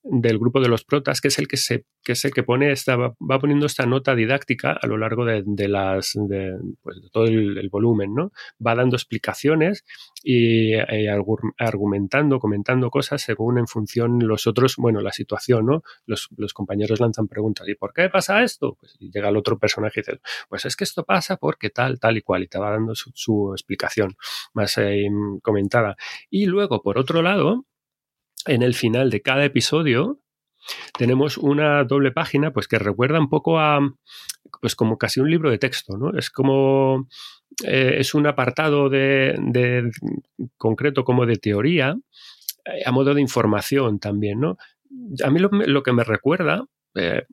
del 0.09 0.39
grupo 0.39 0.61
de 0.61 0.69
los 0.69 0.83
protas, 0.83 1.21
que 1.21 1.27
es 1.27 1.39
el 1.39 1.47
que, 1.47 1.57
se, 1.57 1.85
que, 2.03 2.13
es 2.13 2.25
el 2.25 2.33
que 2.33 2.43
pone 2.43 2.71
esta, 2.71 2.95
va 2.95 3.39
poniendo 3.39 3.65
esta 3.65 3.85
nota 3.85 4.15
didáctica 4.15 4.71
a 4.71 4.87
lo 4.87 4.97
largo 4.97 5.25
de, 5.25 5.67
las, 5.67 6.13
de, 6.15 6.57
pues, 6.81 6.97
todo 7.11 7.25
el, 7.25 7.67
volumen, 7.69 8.13
¿no? 8.13 8.31
Va 8.65 8.75
dando 8.75 8.95
explicaciones 8.95 9.83
y 10.23 10.73
eh, 10.73 11.09
argumentando, 11.57 12.39
comentando 12.39 12.89
cosas 12.89 13.21
según 13.21 13.57
en 13.57 13.67
función 13.67 14.19
los 14.19 14.47
otros, 14.47 14.75
bueno, 14.77 15.01
la 15.01 15.11
situación, 15.11 15.65
¿no? 15.65 15.83
Los, 16.05 16.29
los, 16.37 16.53
compañeros 16.53 16.99
lanzan 16.99 17.27
preguntas, 17.27 17.67
¿y 17.67 17.75
por 17.75 17.93
qué 17.93 18.09
pasa 18.09 18.43
esto? 18.43 18.77
Pues 18.79 18.97
llega 18.99 19.29
el 19.29 19.37
otro 19.37 19.59
personaje 19.59 19.99
y 19.99 20.03
dice, 20.03 20.21
pues 20.49 20.65
es 20.65 20.75
que 20.75 20.85
esto 20.85 21.03
pasa 21.03 21.37
porque 21.37 21.69
tal, 21.69 21.99
tal 21.99 22.17
y 22.17 22.21
cual, 22.21 22.43
y 22.43 22.47
te 22.47 22.57
va 22.57 22.71
dando 22.71 22.93
su, 22.95 23.51
explicación 23.53 24.15
más 24.53 24.77
eh, 24.77 25.07
comentada. 25.41 25.97
Y 26.29 26.45
luego, 26.45 26.81
por 26.81 26.97
otro 26.97 27.21
lado, 27.21 27.56
en 28.47 28.63
el 28.63 28.73
final 28.73 29.09
de 29.09 29.21
cada 29.21 29.45
episodio 29.45 30.19
tenemos 30.97 31.37
una 31.37 31.83
doble 31.83 32.11
página 32.11 32.51
pues 32.51 32.67
que 32.67 32.79
recuerda 32.79 33.19
un 33.19 33.29
poco 33.29 33.59
a 33.59 33.79
pues 34.61 34.75
como 34.75 34.97
casi 34.97 35.19
un 35.19 35.29
libro 35.29 35.49
de 35.49 35.57
texto, 35.57 35.97
¿no? 35.97 36.17
Es 36.17 36.29
como 36.29 37.07
eh, 37.65 37.95
es 37.99 38.13
un 38.13 38.27
apartado 38.27 38.89
de, 38.89 39.89
concreto 40.57 41.03
como 41.03 41.25
de 41.25 41.37
teoría 41.37 41.97
eh, 42.65 42.81
a 42.85 42.91
modo 42.91 43.13
de 43.13 43.21
información 43.21 43.99
también, 43.99 44.39
¿no? 44.39 44.57
A 45.23 45.29
mí 45.29 45.39
lo, 45.39 45.83
que 45.83 45.91
me 45.91 46.03
recuerda 46.03 46.65
eh, 46.95 47.23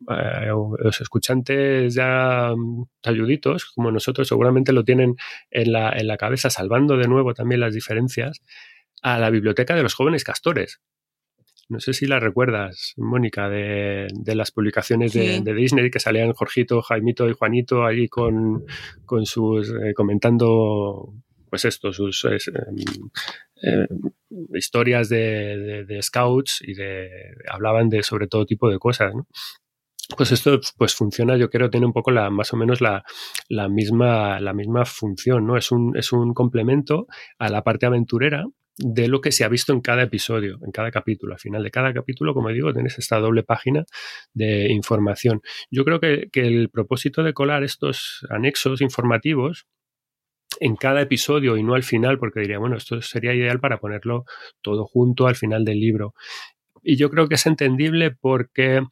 los 0.79 1.00
escuchantes 1.00 1.94
ya 1.94 2.53
talluditos, 3.00 3.66
como 3.66 3.90
nosotros, 3.90 4.29
seguramente 4.29 4.72
lo 4.72 4.85
tienen 4.85 5.16
en 5.50 5.72
la, 5.72 5.90
en 5.90 6.09
la 6.09 6.16
cabeza, 6.16 6.50
salvando 6.50 6.96
de 6.96 7.09
nuevo 7.09 7.33
también 7.33 7.61
las 7.61 7.72
diferencias, 7.72 8.42
a 9.03 9.18
la 9.18 9.31
biblioteca 9.31 9.74
de 9.74 9.83
los 9.83 9.94
jóvenes 9.94 10.24
castores. 10.24 10.81
No 11.68 11.81
sé 11.81 11.92
si 11.92 12.07
la 12.07 12.20
recuerdas, 12.20 12.94
Mónica, 12.96 13.48
de, 13.48 14.09
las 14.27 14.50
publicaciones 14.50 15.12
de, 15.12 15.55
Disney 15.55 15.90
que 15.90 16.00
salían 16.00 16.33
Jorgito, 16.33 16.83
Jaimito 16.83 17.29
y 17.29 17.33
Juanito 17.33 17.85
ahí 17.85 18.09
con, 18.09 18.64
sus 19.24 19.70
eh, 19.70 19.94
comentando 19.94 21.14
pues 21.48 21.64
esto, 21.64 21.92
sus 21.92 22.24
em, 22.24 22.40
eh, 23.62 23.87
historias 24.55 25.09
de, 25.09 25.98
scouts 26.03 26.61
y 26.62 26.74
de 26.74 27.09
hablaban 27.48 27.88
de 27.88 28.03
sobre 28.03 28.27
todo 28.27 28.44
tipo 28.44 28.68
de 28.68 28.79
cosas, 28.79 29.12
Pues 30.16 30.33
esto 30.33 30.61
pues 30.77 30.94
funciona, 30.94 31.37
yo 31.37 31.48
creo, 31.48 31.70
tiene 31.70 31.87
un 31.87 31.92
poco 31.92 32.11
la, 32.11 32.29
más 32.29 32.53
o 32.53 32.57
menos 32.57 32.81
la, 32.81 33.05
la, 33.48 33.68
misma, 33.68 34.38
la 34.40 34.53
misma 34.53 34.85
función, 34.85 35.46
¿no? 35.46 35.57
Es 35.57 35.70
un, 35.72 35.96
es 35.96 36.12
un 36.12 36.35
complemento 36.35 37.07
a 37.38 37.48
la 37.48 37.62
parte 37.62 37.87
aventurera, 37.87 38.44
de 38.77 39.09
lo 39.09 39.21
que 39.21 39.33
se 39.33 39.45
ha 39.45 39.49
visto 39.49 39.73
en 39.73 39.81
cada 39.81 40.03
episodio, 40.03 40.59
en 40.65 40.73
cada 40.73 40.91
capítulo. 40.91 41.35
Al 41.35 41.39
final 41.39 41.63
de 41.63 41.71
cada 41.71 41.93
capítulo, 41.93 42.35
como 42.35 42.49
digo, 42.49 42.73
tienes 42.73 42.99
esta 42.99 43.19
doble 43.19 43.43
página 43.43 43.85
de 44.33 44.71
información. 44.73 45.43
Yo 45.71 45.85
creo 45.85 46.01
que, 46.01 46.29
el 46.33 46.71
propósito 46.71 47.23
de 47.23 47.33
colar 47.33 47.63
estos 47.63 48.27
anexos 48.31 48.81
informativos 48.81 49.67
en 50.61 50.77
cada 50.77 51.01
episodio 51.03 51.57
y 51.57 51.63
no 51.63 51.75
al 51.75 51.83
final, 51.83 52.19
porque 52.19 52.41
diría, 52.41 52.59
bueno, 52.59 52.77
esto 52.77 53.01
sería 53.03 53.35
ideal 53.35 53.61
para 53.61 53.79
ponerlo 53.79 54.25
todo 54.63 54.85
junto 54.87 55.27
al 55.27 55.37
final 55.37 55.65
del 55.65 55.81
libro. 55.81 56.15
Y 56.83 56.97
yo 56.97 57.11
creo 57.11 57.29
que 57.29 57.37
es 57.37 57.47
entendible 57.47 58.11
porque 58.11 58.83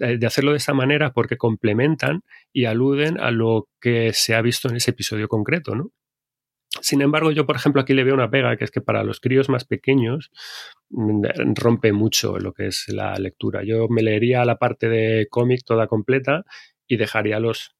eh, 0.00 0.18
de 0.18 0.26
hacerlo 0.26 0.50
de 0.50 0.58
esta 0.58 0.74
manera 0.74 1.12
porque 1.12 1.36
complementan 1.36 2.22
y 2.52 2.64
aluden 2.64 3.20
a 3.20 3.30
lo 3.30 3.68
que 3.80 4.12
se 4.12 4.34
ha 4.34 4.42
visto 4.42 4.68
en 4.68 4.76
ese 4.76 4.90
episodio 4.90 5.28
concreto, 5.28 5.74
¿no? 5.74 5.92
Sin 6.80 7.02
embargo, 7.02 7.30
yo, 7.30 7.46
por 7.46 7.56
ejemplo, 7.56 7.80
aquí 7.80 7.94
le 7.94 8.04
veo 8.04 8.14
una 8.14 8.30
pega, 8.30 8.56
que 8.56 8.64
es 8.64 8.70
que 8.70 8.80
para 8.80 9.04
los 9.04 9.20
críos 9.20 9.48
más 9.48 9.64
pequeños 9.64 10.30
mm, 10.90 11.24
rompe 11.54 11.92
mucho 11.92 12.38
lo 12.38 12.52
que 12.52 12.68
es 12.68 12.86
la 12.88 13.14
lectura. 13.16 13.62
Yo 13.64 13.88
me 13.88 14.02
leería 14.02 14.44
la 14.44 14.56
parte 14.56 14.88
de 14.88 15.26
cómic 15.30 15.62
toda 15.64 15.86
completa 15.86 16.44
y 16.86 16.96
dejaría 16.96 17.40
los 17.40 17.76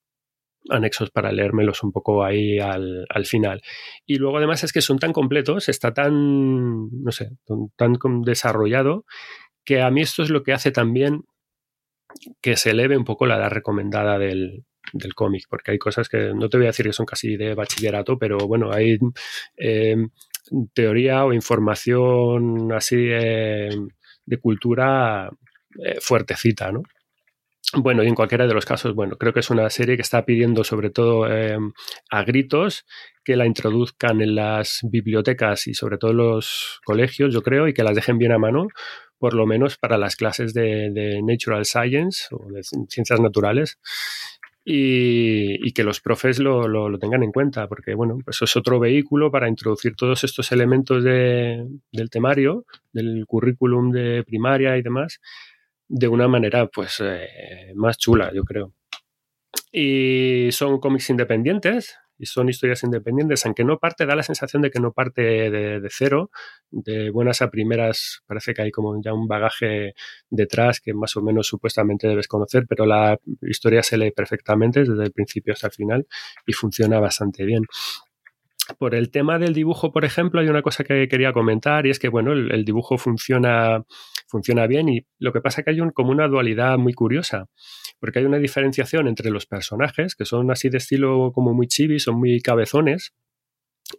anexos 0.68 1.10
para 1.10 1.32
leérmelos 1.32 1.82
un 1.82 1.92
poco 1.92 2.24
ahí 2.24 2.58
al, 2.58 3.06
final. 3.24 3.62
Y 4.04 4.16
luego 4.16 4.38
además 4.38 4.64
es 4.64 4.72
que 4.72 4.80
son 4.80 4.98
tan 4.98 5.12
completos, 5.12 5.68
está 5.68 5.94
tan, 5.94 6.88
no 6.90 7.12
sé, 7.12 7.30
tan 7.76 7.96
desarrollado, 8.22 9.04
que 9.64 9.82
a 9.82 9.90
mí 9.90 10.02
esto 10.02 10.22
es 10.22 10.30
lo 10.30 10.42
que 10.42 10.52
hace 10.52 10.72
también 10.72 11.24
que 12.40 12.56
se 12.56 12.70
eleve 12.70 12.96
un 12.96 13.04
poco 13.04 13.26
la 13.26 13.36
edad 13.36 13.50
recomendada 13.50 14.18
del, 14.18 14.64
del 14.92 15.14
cómic, 15.14 15.44
porque 15.48 15.72
hay 15.72 15.78
cosas 15.78 16.08
que 16.08 16.32
no 16.34 16.48
te 16.48 16.56
voy 16.56 16.66
a 16.66 16.70
decir 16.70 16.86
que 16.86 16.92
son 16.92 17.06
casi 17.06 17.36
de 17.36 17.54
bachillerato, 17.54 18.18
pero 18.18 18.38
bueno, 18.38 18.72
hay 18.72 18.98
eh, 19.56 19.96
teoría 20.72 21.24
o 21.24 21.32
información 21.32 22.72
así 22.72 22.96
de, 22.96 23.88
cultura 24.40 25.30
eh, 25.84 25.98
fuertecita, 26.00 26.72
¿no? 26.72 26.82
Bueno, 27.74 28.04
y 28.04 28.06
en 28.06 28.14
cualquiera 28.14 28.46
de 28.46 28.54
los 28.54 28.64
casos, 28.64 28.94
bueno, 28.94 29.16
creo 29.16 29.32
que 29.32 29.40
es 29.40 29.50
una 29.50 29.68
serie 29.70 29.96
que 29.96 30.02
está 30.02 30.24
pidiendo 30.24 30.62
sobre 30.62 30.90
todo 30.90 31.26
eh, 31.28 31.58
a 32.10 32.22
gritos 32.22 32.86
que 33.24 33.34
la 33.34 33.44
introduzcan 33.44 34.20
en 34.20 34.36
las 34.36 34.78
bibliotecas 34.84 35.66
y 35.66 35.74
sobre 35.74 35.98
todo 35.98 36.12
en 36.12 36.18
los 36.18 36.80
colegios, 36.84 37.34
yo 37.34 37.42
creo, 37.42 37.66
y 37.66 37.74
que 37.74 37.82
las 37.82 37.96
dejen 37.96 38.18
bien 38.18 38.30
a 38.30 38.38
mano, 38.38 38.68
por 39.18 39.34
lo 39.34 39.46
menos 39.46 39.78
para 39.78 39.98
las 39.98 40.14
clases 40.14 40.54
de, 40.54 40.90
de 40.92 41.20
Natural 41.22 41.64
Science 41.64 42.26
o 42.30 42.46
de 42.52 42.62
ciencias 42.88 43.18
naturales 43.20 43.78
y, 44.68 45.72
que 45.72 45.84
los 45.84 46.00
profes 46.00 46.40
lo, 46.40 46.66
lo, 46.66 46.98
tengan 46.98 47.22
en 47.22 47.30
cuenta, 47.30 47.68
porque 47.68 47.94
bueno, 47.94 48.18
pues 48.24 48.38
eso 48.38 48.46
es 48.46 48.56
otro 48.56 48.80
vehículo 48.80 49.30
para 49.30 49.48
introducir 49.48 49.94
todos 49.94 50.24
estos 50.24 50.50
elementos 50.50 51.04
de, 51.04 51.64
del 51.92 52.10
temario, 52.10 52.66
del 52.92 53.24
currículum 53.28 53.92
de 53.92 54.24
primaria 54.24 54.76
y 54.76 54.82
demás, 54.82 55.20
de 55.86 56.08
una 56.08 56.26
manera 56.26 56.66
pues 56.66 57.00
eh, 57.00 57.72
más 57.76 57.96
chula, 57.96 58.32
yo 58.34 58.42
creo. 58.42 58.72
Y 59.70 60.48
son 60.50 60.80
cómics 60.80 61.10
independientes, 61.10 61.96
y 62.18 62.26
son 62.26 62.48
historias 62.48 62.82
independientes, 62.82 63.44
aunque 63.46 63.64
no 63.64 63.78
parte, 63.78 64.06
da 64.06 64.14
la 64.16 64.22
sensación 64.22 64.62
de 64.62 64.70
que 64.70 64.80
no 64.80 64.92
parte 64.92 65.22
de, 65.22 65.88
cero, 65.90 66.30
de 66.70 67.10
buenas 67.10 67.42
a 67.42 67.50
primeras, 67.50 68.22
parece 68.26 68.54
que 68.54 68.62
hay 68.62 68.70
como 68.70 69.00
ya 69.02 69.12
un 69.12 69.26
bagaje 69.26 69.94
detrás 70.30 70.80
que 70.80 70.94
más 70.94 71.16
o 71.16 71.22
menos 71.22 71.46
supuestamente 71.46 72.08
debes 72.08 72.28
conocer, 72.28 72.66
pero 72.68 72.86
la 72.86 73.18
historia 73.42 73.82
se 73.82 73.98
lee 73.98 74.10
perfectamente 74.12 74.80
desde 74.80 75.04
el 75.04 75.12
principio 75.12 75.52
hasta 75.52 75.68
el 75.68 75.72
final 75.72 76.06
y 76.46 76.52
funciona 76.52 77.00
bastante 77.00 77.44
bien. 77.44 77.64
Por 78.78 78.96
el 78.96 79.10
tema 79.10 79.38
del 79.38 79.54
dibujo, 79.54 79.92
por 79.92 80.04
ejemplo, 80.04 80.40
hay 80.40 80.48
una 80.48 80.62
cosa 80.62 80.82
que 80.82 81.06
quería 81.06 81.32
comentar 81.32 81.86
y 81.86 81.90
es 81.90 82.00
que, 82.00 82.08
bueno, 82.08 82.32
el, 82.32 82.64
dibujo 82.64 82.98
funciona, 82.98 83.84
funciona 84.26 84.66
bien 84.66 84.88
y 84.88 85.06
lo 85.20 85.32
que 85.32 85.40
pasa 85.40 85.60
es 85.60 85.64
que 85.64 85.70
hay 85.70 85.80
un, 85.80 85.90
como 85.90 86.10
una 86.10 86.26
dualidad 86.26 86.76
muy 86.76 86.92
curiosa, 86.92 87.46
porque 87.98 88.20
hay 88.20 88.24
una 88.24 88.38
diferenciación 88.38 89.08
entre 89.08 89.30
los 89.30 89.46
personajes, 89.46 90.14
que 90.14 90.24
son 90.24 90.50
así 90.50 90.68
de 90.68 90.78
estilo 90.78 91.32
como 91.32 91.54
muy 91.54 91.66
chibi, 91.66 91.98
son 91.98 92.18
muy 92.18 92.40
cabezones, 92.40 93.14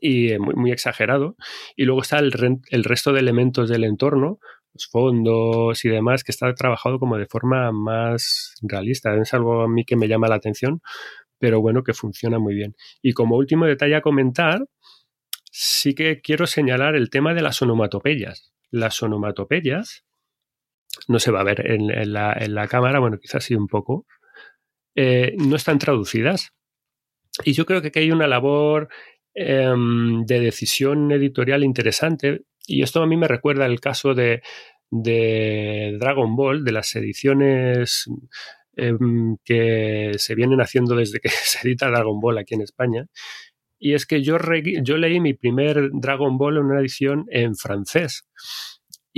y 0.02 0.32
eh, 0.32 0.40
muy, 0.40 0.72
exagerado. 0.72 1.36
Y 1.76 1.86
luego 1.86 2.02
está 2.02 2.20
el, 2.20 2.34
el, 2.70 2.84
resto 2.84 3.14
de 3.14 3.20
elementos 3.20 3.70
del 3.70 3.84
entorno, 3.84 4.40
los 4.74 4.88
fondos 4.88 5.84
y 5.86 5.90
demás, 5.90 6.24
que 6.24 6.32
está 6.32 6.54
trabajado 6.54 7.00
como 7.00 7.18
de 7.18 7.26
forma 7.26 7.72
más 7.72 8.56
realista. 8.62 9.16
Es 9.16 9.34
algo 9.34 9.62
a 9.62 9.68
mí 9.68 9.86
que 9.86 9.96
me 9.96 10.08
llama 10.08 10.28
la 10.28 10.36
atención, 10.36 10.82
pero 11.40 11.62
bueno, 11.62 11.84
que 11.84 11.94
funciona 11.94 12.40
muy 12.40 12.56
bien. 12.56 12.76
Y 13.02 13.14
como 13.14 13.38
último 13.38 13.66
detalle 13.66 13.96
a 13.96 14.02
comentar, 14.02 14.66
sí 15.52 15.96
que 15.96 16.22
quiero 16.22 16.48
señalar 16.48 16.96
el 16.96 17.10
tema 17.10 17.34
de 17.34 17.42
las 17.42 17.62
onomatopeyas. 17.62 18.54
Las 18.70 19.02
onomatopeyas, 19.02 20.04
no 21.08 21.20
se 21.20 21.32
va 21.32 21.42
a 21.42 21.46
ver 21.46 21.70
en, 21.70 22.14
la, 22.14 22.68
cámara, 22.70 23.00
bueno, 23.00 23.18
quizás 23.18 23.44
sí 23.44 23.56
un 23.56 23.68
poco, 23.68 24.06
eh, 24.96 25.36
no 25.38 25.56
están 25.56 25.80
traducidas. 25.80 26.52
Y 27.44 27.54
yo 27.54 27.66
creo 27.66 27.82
que 27.82 27.90
aquí 27.90 28.00
hay 28.00 28.12
una 28.12 28.28
labor 28.28 28.90
em, 29.34 30.26
de 30.26 30.40
decisión 30.40 31.12
editorial 31.12 31.64
interesante. 31.64 32.42
Y 32.66 32.82
esto 32.82 33.02
a 33.02 33.08
mí 33.08 33.16
me 33.16 33.28
recuerda 33.28 33.66
el 33.66 33.80
caso 33.80 34.14
de, 34.14 34.42
de 34.90 35.98
Dragon 36.00 36.36
Ball, 36.36 36.64
de 36.64 36.72
las 36.72 36.96
ediciones 36.96 38.06
em, 38.76 39.38
que 39.44 40.14
se 40.18 40.36
vienen 40.36 40.62
haciendo 40.62 40.96
desde 40.96 41.20
que 41.20 41.30
se 41.30 41.68
edita 41.68 41.88
Dragon 41.88 42.20
Ball 42.20 42.38
aquí 42.38 42.56
en 42.56 42.62
España. 42.62 43.06
Y 43.80 43.94
es 43.94 44.06
que 44.06 44.24
yo, 44.24 44.38
yo 44.82 44.98
leí 44.98 45.20
mi 45.20 45.34
primer 45.34 45.92
Dragon 45.94 46.38
Ball 46.38 46.58
en 46.58 46.66
una 46.66 46.80
edición 46.80 47.26
en 47.30 47.56
francés. 47.56 48.26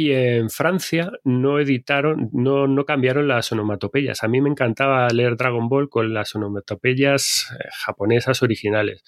Y 0.02 0.14
en 0.14 0.50
Francia 0.50 1.12
no 1.26 1.60
editaron, 1.60 2.30
no, 2.32 2.68
no 2.68 2.86
cambiaron 2.86 3.28
las 3.28 3.52
onomatopeyas. 3.52 4.24
A 4.24 4.30
mí 4.30 4.40
me 4.40 4.50
encantaba 4.50 5.10
leer 5.10 5.36
Dragon 5.36 5.68
Ball 5.68 5.90
con 5.90 6.14
las 6.14 6.34
onomatopeyas 6.36 7.50
eh, 7.52 7.68
japonesas 7.86 8.42
originales. 8.42 9.04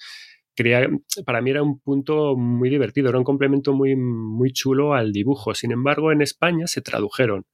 para 1.24 1.40
mí 1.40 1.50
era 1.50 1.62
un 1.62 1.80
punto 1.80 2.36
muy 2.36 2.68
divertido, 2.68 3.08
era 3.08 3.16
un 3.16 3.24
complemento 3.24 3.72
muy, 3.72 3.96
muy 3.96 4.52
chulo 4.52 4.92
al 4.92 5.12
dibujo. 5.12 5.54
Sin 5.54 5.72
embargo, 5.72 6.12
en 6.12 6.20
España 6.20 6.66
se 6.66 6.82
tradujeron 6.82 7.46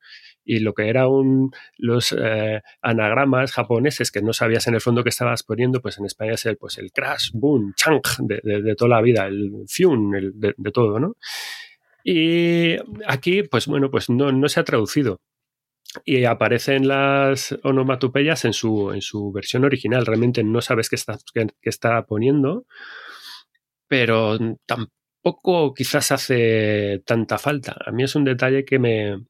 y 0.45 0.59
lo 0.59 0.75
que 0.75 0.89
eran 0.89 1.51
los 1.77 2.17
eh, 2.19 2.61
anagramas 2.83 3.53
japoneses 3.53 4.11
que 4.11 4.21
no 4.21 4.33
sabías 4.33 4.67
en 4.67 4.75
el 4.75 4.81
fondo 4.81 5.05
que 5.05 5.11
estabas 5.11 5.45
poniendo, 5.45 5.81
pues 5.81 5.99
en 5.99 6.07
España 6.07 6.33
es 6.33 6.45
el, 6.47 6.57
pues 6.57 6.79
el 6.79 6.91
crash, 6.91 7.31
boom, 7.35 7.73
chang 7.77 8.01
de, 8.19 8.75
toda 8.75 8.97
la 8.97 9.01
vida, 9.01 9.27
el 9.27 9.53
fiun, 9.69 10.17
el, 10.17 10.33
de, 10.35 10.73
todo, 10.73 10.99
¿no? 10.99 11.15
Y 12.11 12.79
aquí, 13.07 13.43
pues 13.43 13.67
bueno, 13.67 13.91
pues 13.91 14.09
no, 14.09 14.33
no 14.33 14.49
se 14.49 14.61
ha 14.61 14.65
traducido 14.65 15.21
y 16.07 16.25
aparecen 16.25 16.89
las 16.89 17.55
onomatopeyas 17.63 18.47
en 18.47 18.55
su, 18.55 18.93
en 18.93 19.03
su 19.03 19.31
versión 19.31 19.67
original. 19.67 20.07
Realmente 20.07 20.43
no 20.43 20.63
sabes 20.63 20.89
qué 20.89 20.97
está, 20.97 21.19
qué, 21.35 21.49
está 21.61 22.07
poniendo, 22.07 22.65
pero 23.89 24.39
tampoco 24.65 25.75
quizás 25.75 26.11
hace 26.11 27.03
tanta 27.05 27.37
falta. 27.37 27.77
A 27.85 27.93
mí 27.93 28.05
es 28.05 28.15
un 28.15 28.25
detalle 28.25 28.65
que 28.65 28.79
me, 28.79 29.27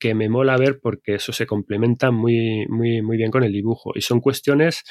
que 0.00 0.14
me 0.14 0.28
mola 0.28 0.56
ver 0.56 0.80
porque 0.80 1.16
eso 1.16 1.32
se 1.32 1.46
complementa 1.46 2.10
muy, 2.10 2.66
muy, 2.68 3.02
muy 3.02 3.16
bien 3.18 3.30
con 3.30 3.44
el 3.44 3.52
dibujo. 3.52 3.92
Y 3.94 4.00
son 4.00 4.20
cuestiones 4.20 4.82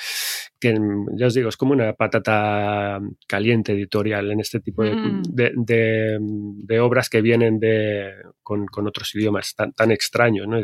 que, 0.60 0.78
ya 1.18 1.28
os 1.28 1.34
digo, 1.34 1.50
es 1.50 1.58
como 1.58 1.74
una 1.74 1.94
patata 1.94 3.00
caliente 3.28 3.74
editorial 3.74 4.32
en 4.32 4.40
este 4.40 4.60
tipo 4.60 4.84
de, 4.84 6.20
mm. 6.20 6.82
obras 6.82 7.10
que 7.10 7.22
vienen 7.22 7.60
de, 7.60 8.14
con, 8.44 8.68
otros 8.88 9.14
idiomas 9.16 9.56
tan, 9.56 9.74
tan 9.74 9.92
extraños. 9.92 10.48
¿no? 10.48 10.62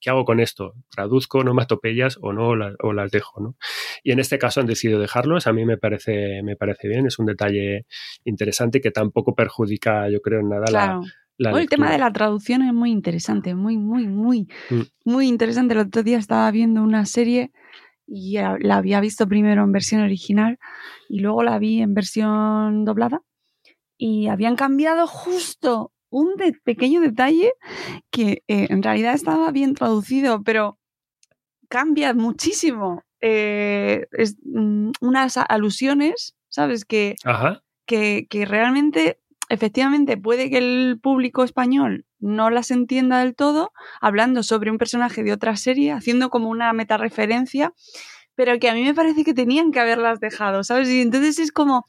¿Qué 0.00 0.10
hago 0.10 0.24
con 0.24 0.40
esto? 0.40 0.74
¿Traduzco 0.90 1.38
onomatopeyas 1.38 2.18
o 2.20 2.32
no 2.32 2.48
o 2.48 2.92
las 2.92 3.10
dejo? 3.10 3.40
¿no? 3.40 3.56
Y 4.02 4.10
en 4.10 4.18
este 4.18 4.38
caso 4.38 4.60
han 4.60 4.66
decidido 4.66 4.98
dejarlos. 4.98 5.46
A 5.46 5.52
mí 5.52 5.64
me 5.64 5.78
parece, 5.78 6.42
me 6.42 6.56
parece 6.56 6.88
bien. 6.88 7.06
Es 7.06 7.18
un 7.20 7.26
detalle 7.26 7.86
interesante 8.24 8.80
que 8.80 8.90
tampoco 8.90 9.34
perjudica, 9.34 10.10
yo 10.10 10.20
creo, 10.20 10.40
en 10.40 10.48
nada 10.48 10.66
la 10.70 11.00
el 11.38 11.68
tema 11.68 11.90
de 11.90 11.98
la 11.98 12.12
traducción 12.12 12.62
es 12.62 12.72
muy 12.72 12.90
interesante, 12.90 13.54
muy, 13.54 13.76
muy, 13.76 14.06
muy, 14.06 14.48
mm. 14.70 15.10
muy 15.10 15.28
interesante. 15.28 15.74
El 15.74 15.80
otro 15.80 16.02
día 16.02 16.18
estaba 16.18 16.50
viendo 16.50 16.82
una 16.82 17.06
serie 17.06 17.52
y 18.06 18.36
la 18.36 18.76
había 18.76 19.00
visto 19.00 19.26
primero 19.26 19.64
en 19.64 19.72
versión 19.72 20.02
original 20.02 20.58
y 21.08 21.20
luego 21.20 21.42
la 21.42 21.58
vi 21.58 21.80
en 21.80 21.94
versión 21.94 22.84
doblada 22.84 23.22
y 23.96 24.28
habían 24.28 24.56
cambiado 24.56 25.06
justo 25.06 25.92
un 26.10 26.34
pequeño 26.64 27.00
detalle 27.00 27.52
que 28.10 28.44
eh, 28.46 28.66
en 28.70 28.82
realidad 28.82 29.14
estaba 29.14 29.50
bien 29.50 29.74
traducido, 29.74 30.42
pero 30.42 30.78
cambia 31.68 32.14
muchísimo. 32.14 33.02
Eh, 33.20 34.06
mm, 34.44 34.90
unas 35.00 35.36
alusiones, 35.38 36.36
¿sabes? 36.48 36.84
Que, 36.84 37.16
que, 37.86 38.26
que 38.28 38.44
realmente 38.44 39.18
efectivamente 39.48 40.16
puede 40.16 40.50
que 40.50 40.58
el 40.58 40.98
público 41.00 41.44
español 41.44 42.06
no 42.18 42.50
las 42.50 42.70
entienda 42.70 43.20
del 43.20 43.34
todo, 43.34 43.72
hablando 44.00 44.42
sobre 44.42 44.70
un 44.70 44.78
personaje 44.78 45.22
de 45.22 45.32
otra 45.32 45.56
serie, 45.56 45.92
haciendo 45.92 46.30
como 46.30 46.48
una 46.48 46.72
metareferencia, 46.72 47.72
pero 48.34 48.58
que 48.58 48.68
a 48.68 48.74
mí 48.74 48.82
me 48.82 48.94
parece 48.94 49.24
que 49.24 49.34
tenían 49.34 49.70
que 49.70 49.80
haberlas 49.80 50.20
dejado, 50.20 50.64
¿sabes? 50.64 50.88
Y 50.88 51.02
entonces 51.02 51.38
es 51.38 51.52
como, 51.52 51.84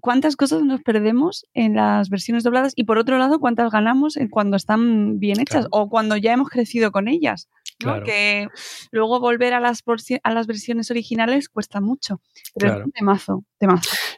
¿cuántas 0.00 0.36
cosas 0.36 0.62
nos 0.62 0.82
perdemos 0.82 1.46
en 1.54 1.74
las 1.74 2.10
versiones 2.10 2.44
dobladas? 2.44 2.72
Y 2.76 2.84
por 2.84 2.98
otro 2.98 3.18
lado, 3.18 3.40
¿cuántas 3.40 3.70
ganamos 3.70 4.18
cuando 4.30 4.56
están 4.56 5.18
bien 5.18 5.40
hechas 5.40 5.66
o 5.70 5.88
cuando 5.88 6.16
ya 6.16 6.32
hemos 6.32 6.48
crecido 6.48 6.92
con 6.92 7.08
ellas? 7.08 7.48
Que 8.04 8.48
luego 8.90 9.20
volver 9.20 9.52
a 9.52 9.60
las, 9.60 9.82
a 10.22 10.30
las 10.32 10.46
versiones 10.46 10.90
originales 10.90 11.48
cuesta 11.48 11.80
mucho. 11.80 12.20
Pero 12.54 12.78
es 12.78 12.84
un 12.86 12.92
temazo, 12.92 13.44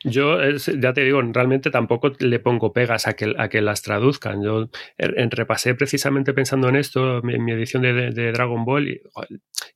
Yo, 0.04 0.38
ya 0.80 0.92
te 0.92 1.02
digo, 1.02 1.20
realmente 1.22 1.70
tampoco 1.70 2.12
le 2.20 2.38
pongo 2.38 2.72
pegas 2.72 3.08
a 3.08 3.14
que, 3.14 3.34
a 3.36 3.48
que 3.48 3.60
las 3.60 3.82
traduzcan. 3.82 4.42
Yo 4.44 4.68
en, 4.96 5.30
repasé 5.30 5.74
precisamente 5.74 6.32
pensando 6.32 6.68
en 6.68 6.76
esto, 6.76 7.18
en 7.18 7.44
mi 7.44 7.52
edición 7.52 7.82
de, 7.82 8.32
Dragon 8.32 8.64
Ball, 8.64 9.00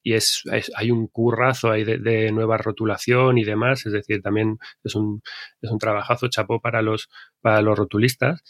y, 0.03 0.15
es, 0.15 0.43
hay 0.77 0.91
un 0.91 1.09
currazo 1.09 1.71
ahí 1.71 1.85
de, 1.85 2.31
nueva 2.31 2.59
rotulación 2.59 3.39
y 3.39 3.45
demás. 3.45 3.85
Es 3.87 3.93
decir, 3.93 4.23
también 4.23 4.59
es 4.85 4.95
un, 4.95 5.23
es 5.61 5.71
un 5.71 5.79
trabajazo 5.93 6.29
chapó 6.29 6.61
para 6.61 6.83
los, 6.83 7.09
para 7.41 7.63
los 7.63 7.79
rotulistas 7.79 8.43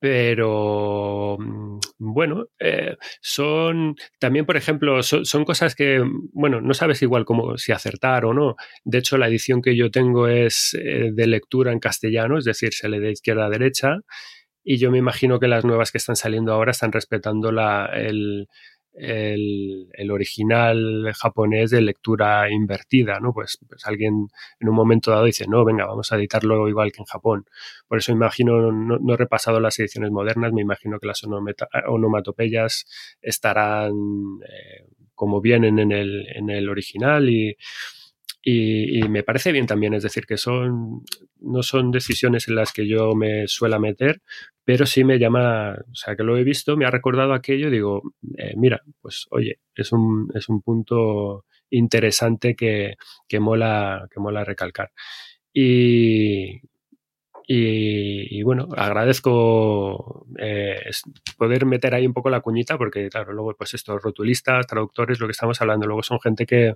pero 0.00 1.36
mm, 1.38 1.78
bueno, 1.98 2.46
eh, 2.58 2.96
son 3.20 3.96
también, 4.18 4.46
por 4.46 4.56
ejemplo, 4.56 5.02
son, 5.02 5.44
cosas 5.44 5.74
que, 5.74 6.02
bueno, 6.32 6.60
no 6.60 6.74
sabes 6.74 7.02
igual 7.02 7.24
cómo 7.24 7.58
si 7.58 7.72
acertar 7.72 8.24
o 8.24 8.34
no. 8.34 8.56
De 8.84 8.98
hecho, 8.98 9.18
la 9.18 9.28
edición 9.28 9.60
que 9.62 9.76
yo 9.76 9.90
tengo 9.90 10.28
es 10.28 10.76
eh, 10.80 11.10
de 11.12 11.26
lectura 11.26 11.72
en 11.72 11.80
castellano, 11.80 12.38
es 12.38 12.44
decir, 12.44 12.72
se 12.72 12.88
lee 12.88 13.00
de 13.00 13.12
izquierda 13.12 13.46
a 13.46 13.50
derecha, 13.50 13.96
y 14.64 14.78
yo 14.78 14.90
me 14.90 14.98
imagino 14.98 15.40
que 15.40 15.48
las 15.48 15.64
nuevas 15.64 15.90
que 15.92 15.98
están 15.98 16.16
saliendo 16.16 16.52
ahora 16.52 16.72
están 16.72 16.92
respetando 16.92 17.52
la, 17.52 17.86
el, 17.86 18.48
el, 18.98 20.10
original 20.10 21.12
japonés 21.14 21.70
de 21.70 21.80
lectura 21.80 22.50
invertida, 22.50 23.20
¿no? 23.20 23.32
Pues, 23.32 23.58
pues, 23.68 23.86
alguien 23.86 24.28
en 24.60 24.68
un 24.68 24.74
momento 24.74 25.10
dado 25.10 25.24
dice, 25.24 25.46
no, 25.46 25.64
venga, 25.64 25.86
vamos 25.86 26.12
a 26.12 26.16
editarlo 26.16 26.68
igual 26.68 26.92
que 26.92 27.02
en 27.02 27.06
Japón. 27.06 27.46
Por 27.86 27.98
eso 27.98 28.12
imagino, 28.12 28.72
no, 28.72 29.14
he 29.14 29.16
repasado 29.16 29.60
las 29.60 29.78
ediciones 29.78 30.10
modernas, 30.10 30.52
me 30.52 30.62
imagino 30.62 30.98
que 30.98 31.06
las 31.06 31.22
onomatopeyas 31.24 32.86
estarán 33.22 33.92
eh, 34.44 34.86
como 35.14 35.40
vienen 35.40 35.78
en 35.78 35.92
el, 35.92 36.26
en 36.34 36.50
el 36.50 36.68
original 36.68 37.28
y 37.28 37.56
y, 38.42 39.02
me 39.08 39.22
parece 39.22 39.52
bien 39.52 39.66
también, 39.66 39.94
es 39.94 40.02
decir, 40.02 40.26
que 40.26 40.36
son 40.36 41.02
no 41.40 41.62
son 41.62 41.90
decisiones 41.90 42.48
en 42.48 42.54
las 42.54 42.72
que 42.72 42.86
yo 42.88 43.14
me 43.14 43.48
suela 43.48 43.78
meter, 43.78 44.22
pero 44.64 44.86
sí 44.86 45.04
me 45.04 45.18
llama, 45.18 45.76
o 45.90 45.94
sea, 45.94 46.16
que 46.16 46.22
lo 46.22 46.36
he 46.36 46.44
visto, 46.44 46.76
me 46.76 46.86
ha 46.86 46.90
recordado 46.90 47.32
aquello, 47.34 47.70
digo, 47.70 48.02
eh, 48.36 48.54
mira, 48.56 48.82
pues 49.00 49.26
oye, 49.30 49.60
es 49.74 49.92
un, 49.92 50.30
es 50.34 50.48
un 50.48 50.62
punto 50.62 51.44
interesante 51.70 52.54
que, 52.54 52.94
que, 53.28 53.40
mola, 53.40 54.08
que 54.10 54.20
mola 54.20 54.44
recalcar. 54.44 54.92
Y, 55.52 56.60
y, 57.50 58.42
bueno, 58.42 58.68
agradezco 58.76 60.26
eh, 60.38 60.90
poder 61.38 61.64
meter 61.64 61.94
ahí 61.94 62.06
un 62.06 62.12
poco 62.12 62.28
la 62.28 62.40
cuñita, 62.42 62.76
porque 62.76 63.08
claro, 63.08 63.32
luego 63.32 63.54
pues 63.56 63.72
estos 63.72 64.02
rotulistas, 64.02 64.66
traductores, 64.66 65.18
lo 65.18 65.26
que 65.26 65.32
estamos 65.32 65.60
hablando, 65.62 65.86
luego 65.86 66.02
son 66.02 66.20
gente 66.20 66.44
que 66.44 66.74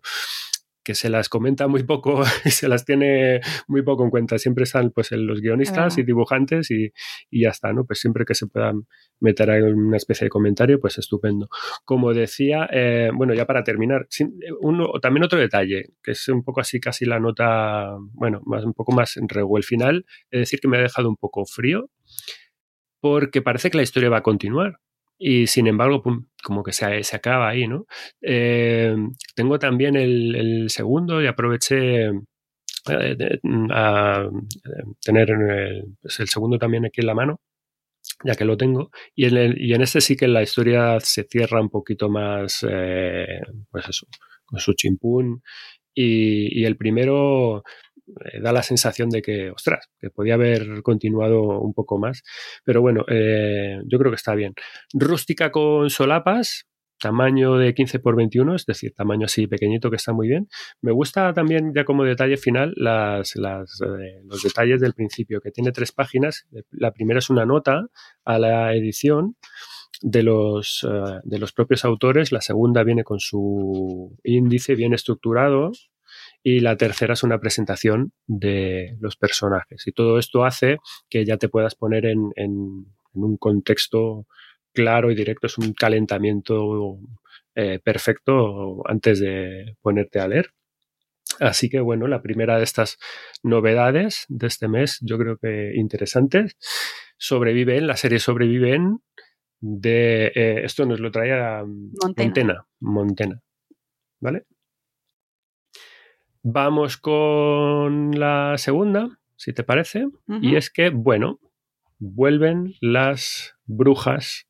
que 0.83 0.95
se 0.95 1.09
las 1.09 1.29
comenta 1.29 1.69
muy 1.69 1.85
poco 1.85 2.23
y 2.45 2.51
se 2.51 2.69
las 2.69 2.85
tiene 2.85 3.41
muy 3.69 3.83
poco 3.83 4.05
en 4.05 4.11
cuenta. 4.11 4.39
Siempre 4.39 4.65
están 4.65 4.91
pues 4.91 5.13
los 5.13 5.41
guionistas 5.41 5.99
y 5.99 6.03
dibujantes 6.03 6.71
y, 6.71 6.93
y, 7.31 7.43
ya 7.43 7.51
está, 7.51 7.73
¿no? 7.73 7.85
Pues 7.85 8.01
siempre 8.01 8.25
que 8.25 8.35
se 8.35 8.47
puedan 8.47 8.87
meter 9.21 9.51
ahí 9.51 9.63
una 9.63 9.97
especie 9.97 10.27
de 10.27 10.31
comentario, 10.31 10.81
pues 10.81 10.99
estupendo. 10.99 11.49
Como 11.85 12.13
decía, 12.13 12.69
eh, 12.73 13.11
bueno, 13.15 13.35
ya 13.35 13.47
para 13.47 13.63
terminar, 13.65 14.07
uno, 14.61 14.93
también 15.01 15.25
otro 15.25 15.39
detalle, 15.39 15.91
que 16.03 16.13
es 16.13 16.29
un 16.29 16.43
poco 16.43 16.61
así 16.61 16.81
casi 16.81 17.05
la 17.05 17.21
nota, 17.21 17.97
bueno, 18.13 18.41
más, 18.45 18.65
un 18.65 18.75
poco 18.75 18.93
más 18.93 19.17
en 19.17 19.27
el 19.33 19.65
final, 19.65 20.05
es 20.31 20.41
decir, 20.41 20.61
que 20.61 20.69
me 20.69 20.79
ha 20.79 20.83
dejado 20.83 21.09
un 21.09 21.17
poco 21.17 21.45
frío 21.45 21.91
porque 23.01 23.43
parece 23.43 23.71
que 23.71 23.77
la 23.77 23.83
historia 23.83 24.11
va 24.11 24.19
a 24.19 24.23
continuar 24.23 24.79
y 25.19 25.47
sin 25.47 25.67
embargo, 25.67 26.03
como 26.43 26.63
que 26.63 26.73
se, 26.73 27.03
se 27.05 27.17
acaba 27.17 27.49
ahí, 27.49 27.69
¿no? 27.69 27.87
Eh, 28.21 28.95
tengo 29.35 29.59
también 29.59 29.97
el, 29.97 30.69
segundo 30.69 31.23
y 31.23 31.27
aproveché 31.27 32.07
eh, 32.07 33.41
a 33.71 34.29
tener 35.05 35.29
pues 36.01 36.21
el, 36.21 36.29
segundo 36.29 36.59
también 36.59 36.87
aquí 36.87 37.01
en 37.01 37.07
la 37.07 37.15
mano, 37.15 37.41
ya 38.25 38.35
que 38.35 38.45
lo 38.45 38.57
tengo, 38.57 38.91
y 39.15 39.27
en, 39.27 39.55
y 39.59 39.75
en 39.75 39.83
este 39.83 40.01
sí 40.01 40.17
que 40.17 40.29
la 40.29 40.43
historia 40.43 40.99
se 41.01 41.25
cierra 41.25 41.61
un 41.61 41.71
poquito 41.71 42.09
más, 42.09 42.67
eh, 42.69 43.41
pues 43.71 43.89
eso, 43.89 44.07
con 44.45 44.61
su 44.61 44.75
chimpún, 44.75 45.43
y, 45.95 46.61
y 46.61 46.65
el 46.65 46.77
primero 46.77 47.63
eh, 48.21 48.41
da 48.41 48.53
la 48.53 48.63
sensación 48.63 49.11
de 49.11 49.23
que, 49.23 49.51
ostras, 49.51 49.89
que 50.01 50.11
podía 50.11 50.35
haber 50.35 50.83
continuado 50.83 51.61
un 51.61 51.75
poco 51.75 51.99
más. 51.99 52.23
Pero 52.65 52.81
bueno, 52.81 53.05
eh, 53.09 53.79
yo 53.87 53.99
creo 53.99 54.11
que 54.11 54.17
está 54.17 54.35
bien. 54.35 54.55
Rústica 54.93 55.51
con 55.51 55.91
solapas, 55.91 56.67
tamaño 57.01 57.57
de 57.57 57.75
15 57.75 57.99
por 57.99 58.17
21, 58.17 58.55
es 58.55 58.67
decir, 58.67 58.95
tamaño 58.95 59.27
así 59.27 59.47
pequeñito 59.47 59.91
que 59.91 59.97
está 59.97 60.13
muy 60.13 60.29
bien. 60.29 60.49
Me 60.81 60.93
gusta 60.93 61.33
también 61.33 61.73
ya 61.75 61.85
como 61.85 62.05
detalle 62.05 62.37
final 62.37 62.75
eh, 62.79 63.23
los 64.25 64.43
detalles 64.43 64.81
del 64.81 64.95
principio, 64.95 65.41
que 65.41 65.51
tiene 65.51 65.73
tres 65.73 65.93
páginas. 65.93 66.47
La 66.71 66.93
primera 66.93 67.19
es 67.19 67.31
una 67.31 67.45
nota 67.45 67.87
a 68.25 68.39
la 68.39 68.75
edición 68.75 69.37
de 70.01 70.23
los, 70.23 70.87
de 71.23 71.39
los 71.39 71.53
propios 71.53 71.85
autores, 71.85 72.33
la 72.33 72.41
segunda 72.41 72.83
viene 72.83 73.05
con 73.05 73.21
su 73.21 74.17
índice 74.25 74.75
bien 74.75 74.95
estructurado 74.95 75.71
y 76.43 76.61
la 76.61 76.77
tercera 76.77 77.15
es 77.15 77.23
una 77.23 77.39
presentación 77.39 78.13
de 78.27 78.97
los 79.01 79.17
personajes. 79.17 79.87
Y 79.87 79.93
todo 79.93 80.19
esto 80.19 80.45
hace 80.45 80.79
que 81.09 81.25
ya 81.25 81.37
te 81.37 81.49
puedas 81.49 81.75
poner 81.75 82.07
en, 82.07 82.33
un 83.15 83.37
contexto 83.37 84.27
claro 84.73 85.11
y 85.11 85.15
directo, 85.15 85.47
es 85.47 85.59
un 85.59 85.75
calentamiento 85.75 86.99
eh, 87.55 87.79
perfecto 87.85 88.83
antes 88.89 89.21
de 89.21 89.77
ponerte 89.83 90.19
a 90.19 90.29
leer. 90.29 90.51
Así 91.41 91.69
que 91.69 91.81
bueno, 91.81 92.09
la 92.09 92.23
primera 92.23 92.59
de 92.59 92.65
estas 92.65 92.99
novedades 93.43 94.25
de 94.29 94.47
este 94.47 94.69
mes, 94.69 94.99
yo 95.03 95.19
creo 95.19 95.39
que 95.39 95.73
interesantes, 95.75 96.57
sobreviven, 97.19 97.87
la 97.87 97.97
serie 97.97 98.19
sobreviven 98.19 98.99
de, 99.61 100.33
eh, 100.35 100.65
esto 100.65 100.85
nos 100.87 101.01
lo 101.01 101.11
traía 101.11 101.63
Montena, 101.65 102.67
Montena, 102.81 103.41
¿vale? 104.21 104.45
Vamos 106.43 106.97
con 106.97 108.19
la 108.19 108.55
segunda, 108.59 109.19
si 109.37 109.53
te 109.53 109.63
parece, 109.63 110.07
y 110.41 110.57
es 110.57 110.71
que, 110.71 110.91
bueno, 110.91 111.39
vuelven 111.99 112.75
las 112.81 113.55
brujas 113.65 114.47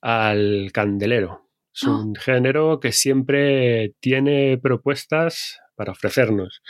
al 0.00 0.70
candelero. 0.72 1.48
Es 1.72 1.84
¡Ah! 1.84 1.90
un 1.90 2.14
género 2.14 2.80
que 2.80 2.92
siempre 2.92 3.94
tiene 4.00 4.58
propuestas 4.58 5.60
para 5.76 5.92
ofrecernos. 5.92 6.62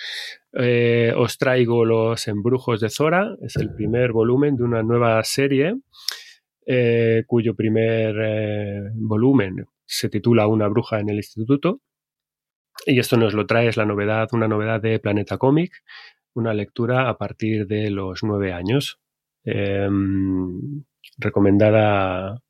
Eh, 0.53 1.13
os 1.17 1.39
traigo 1.39 1.85
Los 1.85 2.29
Embrujos 2.29 2.81
de 2.81 2.91
Zora, 2.91 3.37
es 3.43 3.57
el 3.57 3.75
primer 3.75 4.13
volumen 4.13 4.57
de 4.57 4.63
una 4.63 4.83
nueva 4.83 5.23
serie, 5.25 5.75
eh, 6.67 7.25
cuyo 7.27 7.55
primer 7.55 8.15
eh, 8.19 8.91
volumen 8.95 9.67
se 9.85 10.09
titula 10.09 10.47
Una 10.47 10.69
bruja 10.69 11.01
en 11.01 11.11
el 11.11 11.17
instituto. 11.17 11.81
Y 12.87 12.99
esto 12.99 13.17
nos 13.17 13.35
lo 13.35 13.47
trae, 13.47 13.69
es 13.69 13.77
la 13.77 13.87
novedad, 13.87 14.29
una 14.33 14.49
novedad 14.49 14.81
de 14.81 14.99
Planeta 14.99 15.39
Comic, 15.39 15.83
una 16.35 16.53
lectura 16.53 17.09
a 17.09 17.17
partir 17.17 17.67
de 17.67 17.91
los 17.91 18.23
nueve 18.23 18.53
años. 18.53 18.99
Em, 19.45 20.85
recomendada 21.19 22.41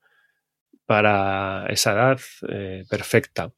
para 0.87 1.67
esa 1.69 1.93
edad 1.93 2.21
eh, 2.49 2.85
perfecta. 2.89 3.53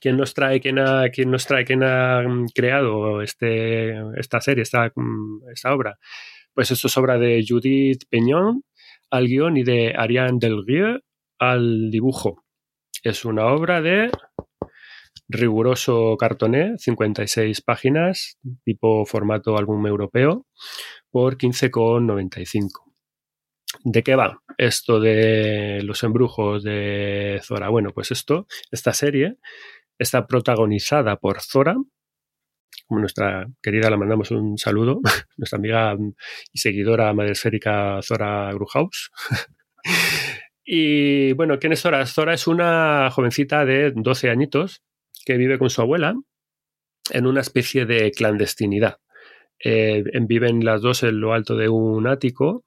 ¿Quién 0.00 0.16
nos 0.16 0.34
trae, 0.34 0.60
quién 0.60 0.78
ha, 0.78 1.08
quién 1.10 1.30
nos 1.30 1.46
trae, 1.46 1.64
quién 1.64 1.82
ha 1.82 2.22
mm, 2.22 2.46
creado 2.54 3.22
este, 3.22 3.94
esta 4.18 4.40
serie, 4.40 4.62
esta, 4.62 4.90
mm, 4.94 5.50
esta 5.52 5.74
obra? 5.74 5.98
Pues 6.54 6.70
esto 6.70 6.88
es 6.88 6.96
obra 6.96 7.18
de 7.18 7.44
Judith 7.46 8.04
Peñón 8.10 8.64
al 9.10 9.26
guion 9.26 9.56
y 9.56 9.62
de 9.64 9.94
Ariane 9.96 10.38
Delrieux 10.40 11.02
al 11.38 11.90
dibujo. 11.90 12.44
Es 13.02 13.24
una 13.24 13.46
obra 13.46 13.80
de 13.82 14.10
riguroso 15.32 16.16
cartoné, 16.16 16.74
56 16.78 17.60
páginas, 17.62 18.38
tipo 18.64 19.04
formato 19.06 19.56
álbum 19.56 19.86
europeo, 19.86 20.46
por 21.10 21.36
15,95. 21.36 22.92
¿De 23.84 24.02
qué 24.02 24.16
va 24.16 24.42
esto 24.58 25.00
de 25.00 25.80
los 25.82 26.02
embrujos 26.02 26.62
de 26.62 27.40
Zora? 27.42 27.68
Bueno, 27.70 27.90
pues 27.94 28.10
esto, 28.10 28.46
esta 28.70 28.92
serie, 28.92 29.38
está 29.98 30.26
protagonizada 30.26 31.16
por 31.16 31.40
Zora, 31.40 31.76
nuestra 32.88 33.46
querida, 33.62 33.90
la 33.90 33.96
mandamos 33.96 34.30
un 34.30 34.58
saludo, 34.58 35.00
nuestra 35.36 35.58
amiga 35.58 35.96
y 36.52 36.58
seguidora 36.58 37.12
madresférica 37.14 38.00
Zora 38.02 38.52
Gruhaus. 38.52 39.10
y 40.64 41.32
bueno, 41.32 41.58
¿quién 41.58 41.72
es 41.72 41.80
Zora? 41.80 42.04
Zora 42.06 42.34
es 42.34 42.46
una 42.46 43.10
jovencita 43.10 43.64
de 43.64 43.92
12 43.94 44.30
añitos 44.30 44.82
que 45.24 45.36
vive 45.36 45.58
con 45.58 45.70
su 45.70 45.80
abuela 45.80 46.14
en 47.10 47.26
una 47.26 47.40
especie 47.40 47.86
de 47.86 48.10
clandestinidad. 48.12 48.98
Eh, 49.64 50.02
viven 50.22 50.64
las 50.64 50.82
dos 50.82 51.02
en 51.02 51.20
lo 51.20 51.32
alto 51.32 51.56
de 51.56 51.68
un 51.68 52.06
ático, 52.06 52.64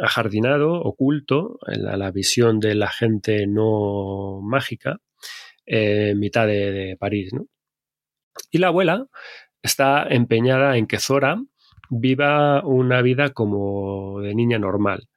ajardinado, 0.00 0.74
oculto, 0.80 1.58
a 1.66 1.96
la, 1.96 2.10
visión 2.10 2.60
de 2.60 2.74
la 2.74 2.90
gente 2.90 3.46
no 3.46 4.40
mágica, 4.42 4.98
en 5.64 6.18
mitad 6.18 6.46
de, 6.46 6.72
de 6.72 6.96
París. 6.96 7.32
¿no? 7.32 7.46
Y 8.50 8.58
la 8.58 8.68
abuela 8.68 9.06
está 9.62 10.06
empeñada 10.08 10.76
en 10.76 10.86
que 10.86 10.98
Zora 10.98 11.42
viva 11.90 12.64
una 12.64 13.02
vida 13.02 13.30
como 13.30 14.20
de 14.20 14.34
niña 14.34 14.58
normal. 14.58 15.08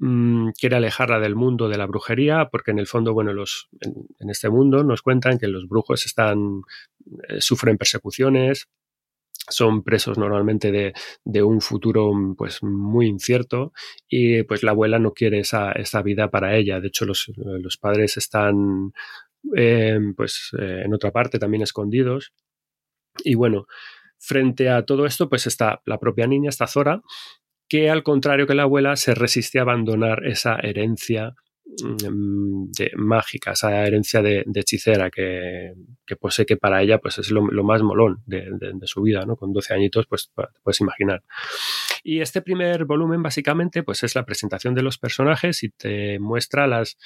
Mm, 0.00 0.50
quiere 0.50 0.76
alejarla 0.76 1.18
del 1.18 1.34
mundo 1.34 1.68
de 1.68 1.76
la 1.76 1.86
brujería, 1.86 2.48
porque 2.52 2.70
en 2.70 2.78
el 2.78 2.86
fondo, 2.86 3.12
bueno, 3.14 3.32
los, 3.32 3.68
en, 3.80 4.30
este 4.30 4.48
mundo 4.48 4.84
nos 4.84 5.02
cuentan 5.02 5.38
que 5.38 5.48
los 5.48 5.66
brujos 5.68 6.06
están, 6.06 6.62
eh, 7.28 7.40
sufren 7.40 7.76
persecuciones, 7.78 8.68
son 9.50 9.82
presos 9.82 10.18
normalmente 10.18 10.70
de, 11.24 11.42
un 11.42 11.60
futuro 11.60 12.12
pues 12.36 12.62
muy 12.62 13.06
incierto 13.08 13.72
y 14.08 14.42
pues 14.44 14.62
la 14.62 14.72
abuela 14.72 14.98
no 14.98 15.12
quiere 15.12 15.40
esa, 15.40 15.72
vida 16.04 16.30
para 16.30 16.56
ella. 16.56 16.80
De 16.80 16.88
hecho, 16.88 17.04
los, 17.06 17.26
padres 17.80 18.16
están 18.18 18.92
eh, 19.56 19.98
pues 20.16 20.50
eh, 20.60 20.82
en 20.84 20.94
otra 20.94 21.10
parte 21.12 21.38
también 21.38 21.62
escondidos. 21.62 22.32
Y 23.24 23.34
bueno, 23.34 23.66
frente 24.18 24.68
a 24.70 24.84
todo 24.84 25.06
esto, 25.06 25.28
pues 25.28 25.46
está 25.46 25.82
la 25.86 25.98
propia 25.98 26.26
niña, 26.26 26.50
está 26.50 26.66
Zora, 26.66 27.02
que 27.68 27.90
al 27.90 28.02
contrario 28.02 28.46
que 28.46 28.54
la 28.54 28.62
abuela 28.62 28.96
se 28.96 29.14
resiste 29.14 29.58
a 29.58 29.62
abandonar 29.62 30.26
esa 30.26 30.56
herencia 30.56 31.34
mm, 31.66 32.70
de, 32.70 32.90
mágica, 32.96 33.52
esa 33.52 33.84
herencia 33.86 34.22
de, 34.22 34.44
hechicera 34.54 35.10
que, 35.10 35.74
posee 36.18 36.46
que 36.46 36.56
para 36.56 36.82
ella 36.82 36.98
pues 36.98 37.18
es 37.18 37.30
lo, 37.30 37.42
más 37.42 37.82
molón 37.82 38.22
de, 38.26 38.48
su 38.84 39.02
vida, 39.02 39.24
¿no? 39.26 39.36
Con 39.36 39.52
12 39.52 39.74
añitos, 39.74 40.06
pues 40.06 40.30
te 40.34 40.60
puedes 40.62 40.80
imaginar. 40.80 41.22
Y 42.02 42.20
este 42.20 42.40
primer 42.40 42.84
volumen 42.86 43.22
básicamente 43.22 43.82
pues 43.82 44.02
es 44.02 44.14
la 44.14 44.24
presentación 44.24 44.74
de 44.74 44.82
los 44.82 44.98
personajes 44.98 45.62
y 45.62 45.68
te 45.68 46.18
muestra 46.18 46.66
las 46.66 46.96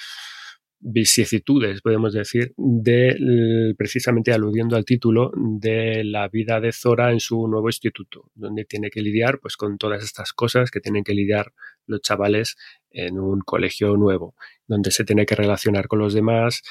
vicisitudes, 0.85 1.81
podemos 1.81 2.13
decir, 2.13 2.53
de 2.57 3.75
precisamente 3.79 4.33
aludiendo 4.33 4.77
al 4.77 4.85
título 4.85 5.31
de 5.37 6.03
la 6.05 6.29
vida 6.29 6.61
de 6.61 6.73
Zora 6.73 7.13
en 7.13 7.21
su 7.21 7.47
nuevo 7.47 7.69
instituto, 7.69 8.31
donde 8.35 8.65
tiene 8.65 8.91
que 8.91 9.01
lidiar 9.01 9.39
pues 9.39 9.57
con 9.57 9.79
todas 9.79 10.03
estas 10.03 10.33
cosas 10.33 10.71
que 10.71 10.81
tienen 10.81 11.05
que 11.05 11.15
lidiar 11.15 11.53
los 11.87 12.01
chavales 12.01 12.57
en 12.91 13.19
un 13.19 13.41
colegio 13.41 13.97
nuevo, 13.97 14.35
donde 14.67 14.91
se 14.91 15.05
tiene 15.05 15.25
que 15.25 15.37
relacionar 15.37 15.87
con 15.87 16.01
los 16.01 16.15
demás 16.15 16.63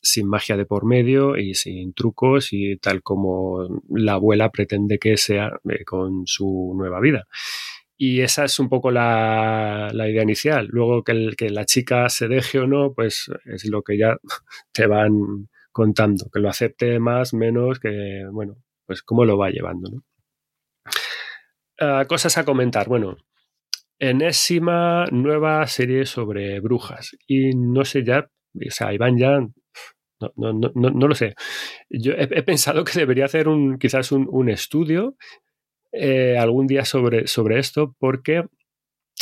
sin 0.00 0.26
magia 0.28 0.56
de 0.56 0.64
por 0.64 0.86
medio 0.86 1.36
y 1.36 1.54
sin 1.54 1.92
trucos 1.92 2.52
y 2.52 2.76
tal 2.78 3.02
como 3.02 3.82
la 3.90 4.14
abuela 4.14 4.50
pretende 4.50 4.98
que 4.98 5.16
sea 5.16 5.50
eh, 5.68 5.84
con 5.84 6.26
su 6.26 6.72
nueva 6.76 7.00
vida. 7.00 7.26
Y 8.00 8.20
esa 8.20 8.44
es 8.44 8.58
un 8.60 8.68
poco 8.68 8.92
la, 8.92 9.90
idea 9.92 10.22
inicial. 10.22 10.68
Luego 10.70 11.02
que, 11.02 11.50
la 11.50 11.64
chica 11.64 12.08
se 12.08 12.28
deje 12.28 12.60
o 12.60 12.66
no, 12.66 12.94
pues 12.94 13.28
es 13.44 13.66
lo 13.66 13.82
que 13.82 13.98
ya 13.98 14.16
te 14.72 14.86
van 14.86 15.48
contando. 15.72 16.30
Que 16.32 16.40
lo 16.40 16.48
acepte 16.48 17.00
más, 17.00 17.34
menos, 17.34 17.80
que, 17.80 18.24
bueno, 18.30 18.56
pues 18.86 19.02
cómo 19.02 19.24
lo 19.24 19.36
va 19.36 19.50
llevando. 19.50 19.90
¿no? 19.90 20.02
Ah, 21.80 22.04
cosas 22.08 22.38
a 22.38 22.44
comentar. 22.44 22.88
Bueno, 22.88 23.16
enésima 23.98 25.06
nueva 25.10 25.66
serie 25.66 26.06
sobre 26.06 26.60
brujas. 26.60 27.16
Y 27.26 27.50
no 27.54 27.84
sé 27.84 28.04
ya, 28.04 28.30
o 28.54 28.70
sea, 28.70 28.92
Iván 28.92 29.18
ya 29.18 29.40
no, 30.20 30.32
no, 30.36 30.52
no, 30.52 30.90
no, 30.90 31.08
lo 31.08 31.14
sé. 31.14 31.34
Yo 31.88 32.12
he, 32.12 32.42
pensado 32.42 32.84
que 32.84 32.98
debería 32.98 33.26
hacer 33.26 33.48
un, 33.48 33.78
quizás 33.78 34.10
un, 34.12 34.48
estudio 34.48 35.16
eh, 35.92 36.36
algún 36.38 36.66
día 36.66 36.84
sobre, 36.84 37.26
sobre 37.26 37.58
esto 37.58 37.94
porque, 37.98 38.44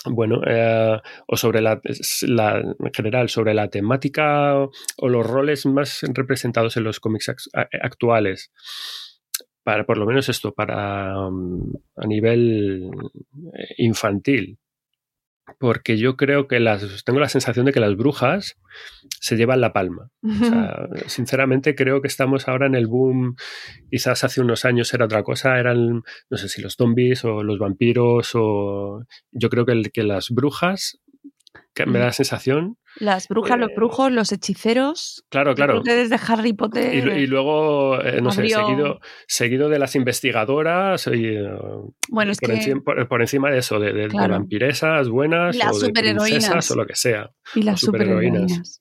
bueno, 0.05 0.41
eh, 0.47 0.99
o 1.27 1.37
sobre 1.37 1.61
la, 1.61 1.81
en 1.83 2.93
general, 2.93 3.29
sobre 3.29 3.55
la 3.55 3.69
temática 3.69 4.57
o 4.57 5.09
los 5.09 5.27
roles 5.27 5.67
más 5.67 6.01
representados 6.13 6.77
en 6.77 6.85
los 6.85 7.01
cómics 7.01 7.33
actuales. 7.83 8.53
Para, 9.63 9.85
por 9.85 9.99
lo 9.99 10.07
menos 10.07 10.29
esto, 10.29 10.53
para 10.55 11.27
um, 11.29 11.73
a 11.97 12.07
nivel 12.07 12.89
eh, 13.53 13.75
infantil. 13.79 14.59
Porque 15.59 15.97
yo 15.97 16.17
creo 16.17 16.49
que 16.49 16.61
las, 16.61 17.05
tengo 17.05 17.21
la 17.21 17.29
sensación 17.29 17.67
de 17.67 17.73
que 17.73 17.81
las 17.81 17.97
brujas 17.97 18.59
se 19.21 19.37
llevan 19.37 19.61
la 19.61 19.73
palma. 19.73 20.11
O 20.23 20.45
sea, 20.45 20.89
sinceramente 21.07 21.75
creo 21.75 22.03
que 22.03 22.09
estamos 22.09 22.49
ahora 22.49 22.67
en 22.67 22.75
el 22.75 22.87
boom, 22.87 23.37
quizás 23.91 24.25
hace 24.25 24.41
unos 24.41 24.65
años 24.65 24.93
era 24.93 25.07
otra 25.07 25.23
cosa, 25.23 25.59
eran, 25.59 26.03
no 26.31 26.37
sé 26.37 26.49
si 26.49 26.61
los 26.61 26.75
zombies 26.75 27.25
o 27.25 27.43
los 27.43 27.59
vampiros 27.59 28.33
o 28.35 29.05
yo 29.31 29.49
creo 29.49 29.65
que, 29.65 29.73
el, 29.73 29.93
que 29.93 30.03
las 30.03 30.31
brujas, 30.31 30.99
que 31.77 31.87
me 31.87 31.99
da 32.01 32.07
la 32.07 32.13
sensación 32.13 32.79
Las 32.99 33.29
brujas, 33.29 33.59
los 33.59 33.69
Eh, 33.71 33.75
brujos, 33.77 34.11
los 34.11 34.33
hechiceros. 34.33 35.25
Claro, 35.29 35.55
claro. 35.55 35.83
Desde 35.83 36.19
Harry 36.27 36.55
Potter. 36.55 36.95
Y, 36.95 37.03
lu- 37.03 37.13
y 37.15 37.27
luego, 37.27 38.01
eh, 38.03 38.21
no 38.23 38.31
sé, 38.33 38.49
seguido, 38.49 39.01
seguido 39.29 39.69
de 39.69 39.79
las 39.79 39.95
investigadoras 39.95 41.07
y, 41.07 41.27
eh, 41.27 41.49
Bueno, 42.09 42.33
es 42.33 42.39
por, 42.39 42.49
que. 42.51 42.57
encima, 42.57 42.81
por, 42.83 43.07
por 43.09 43.21
encima 43.21 43.51
de 43.51 43.59
eso, 43.59 43.79
de, 43.79 43.93
de- 43.93 44.03
de 44.03 44.09
Claro. 44.09 44.33
vampiresas 44.33 45.09
buenas 45.11 45.55
Las 45.55 45.77
o 45.77 45.87
de 45.87 45.93
princesas 45.93 46.71
o 46.71 46.75
lo 46.77 46.87
que 46.87 46.97
sea. 46.97 47.31
Y 47.55 47.63
las 47.63 47.79
superheroínas. 47.81 48.81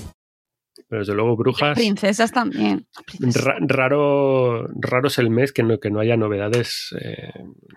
Pero 0.91 0.99
desde 1.03 1.13
luego, 1.15 1.37
brujas. 1.37 1.77
Princesas 1.77 2.33
también. 2.33 2.85
Princesas. 3.05 3.45
ra- 3.45 3.55
raro, 3.61 4.67
raro 4.77 5.07
es 5.07 5.17
el 5.19 5.29
mes 5.29 5.53
que 5.53 5.63
no, 5.63 5.79
que 5.79 5.89
no 5.89 6.01
haya 6.01 6.17
novedades 6.17 6.93
eh, 7.01 7.31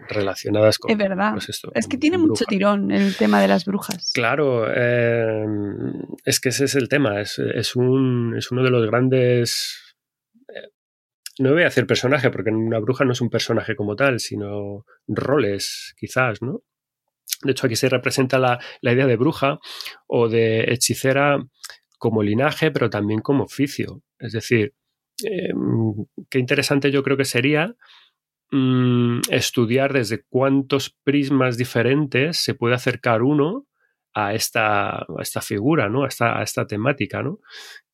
relacionadas 0.09 0.81
con. 0.81 0.91
Es 0.91 0.99
verdad. 0.99 1.31
pues 1.35 1.49
esto, 1.49 1.71
Es 1.77 1.87
que 1.87 1.97
tiene 1.97 2.19
mucho 2.19 2.45
tirón 2.45 2.91
el 2.91 3.17
tema 3.17 3.41
de 3.41 3.47
las 3.47 3.67
brujas. 3.67 4.11
Claro, 4.13 4.67
eh, 4.69 5.45
es 6.25 6.41
que 6.41 6.49
ese 6.49 6.65
es 6.65 6.75
el 6.75 6.89
tema. 6.89 7.21
Es, 7.21 7.39
es 7.39 7.77
un, 7.77 8.35
es 8.37 8.51
uno 8.51 8.65
de 8.65 8.71
los 8.71 8.85
grandes. 8.85 9.95
eh, 10.49 10.71
No 11.39 11.53
voy 11.53 11.63
a 11.63 11.67
decir 11.67 11.87
personaje, 11.87 12.31
porque 12.31 12.51
una 12.51 12.81
bruja 12.81 13.05
no 13.05 13.13
es 13.13 13.21
un 13.21 13.31
personaje 13.31 13.77
como 13.77 13.95
tal, 13.95 14.19
sino 14.19 14.85
roles, 15.07 15.95
quizás, 15.97 16.43
¿no? 16.43 16.63
De 17.45 17.53
hecho, 17.53 17.67
aquí 17.69 17.77
se 17.77 17.89
representa 17.89 18.41
la, 18.41 18.59
la 18.81 18.93
idea 18.93 19.07
de 19.07 19.17
bruja 19.17 19.61
o 20.09 20.29
de 20.29 20.65
hechicera 20.73 21.39
como 22.05 22.23
linaje, 22.23 22.71
pero 22.71 22.91
también 22.91 23.23
como 23.23 23.45
oficio. 23.45 24.03
Es 24.19 24.33
decir, 24.33 24.75
eh, 25.25 25.55
qué 26.29 26.39
interesante 26.39 26.91
yo 26.91 27.03
creo 27.03 27.17
que 27.17 27.25
sería 27.25 27.75
mm, 28.51 29.21
estudiar 29.31 29.95
desde 29.95 30.23
cuántos 30.29 30.91
prismas 31.03 31.57
diferentes 31.57 32.37
se 32.37 32.53
puede 32.53 32.75
acercar 32.75 33.23
uno 33.23 33.67
a 34.13 34.35
esta, 34.35 35.07
esta 35.19 35.41
figura, 35.41 35.89
¿no? 35.89 36.05
A 36.05 36.09
esta, 36.09 36.39
a 36.39 36.43
esta 36.43 36.67
temática, 36.67 37.23
¿no? 37.23 37.39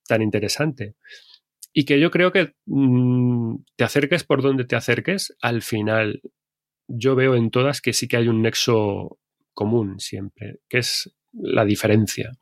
Tan 0.08 0.22
interesante. 0.22 0.96
Y 1.72 1.84
que 1.84 2.00
yo 2.00 2.10
creo 2.10 2.32
que 2.32 2.54
mm, 2.66 3.58
te 3.76 3.84
acerques 3.84 4.24
por 4.24 4.42
donde 4.42 4.64
te 4.64 4.74
acerques, 4.74 5.36
al 5.40 5.62
final 5.62 6.20
yo 6.88 7.14
veo 7.14 7.36
en 7.36 7.52
todas 7.52 7.80
que 7.80 7.92
sí 7.92 8.08
que 8.08 8.16
hay 8.16 8.26
un 8.26 8.42
nexo 8.42 9.20
común 9.52 10.00
siempre, 10.00 10.58
que 10.68 10.78
es 10.78 11.14
la 11.32 11.64
diferencia. 11.64 12.32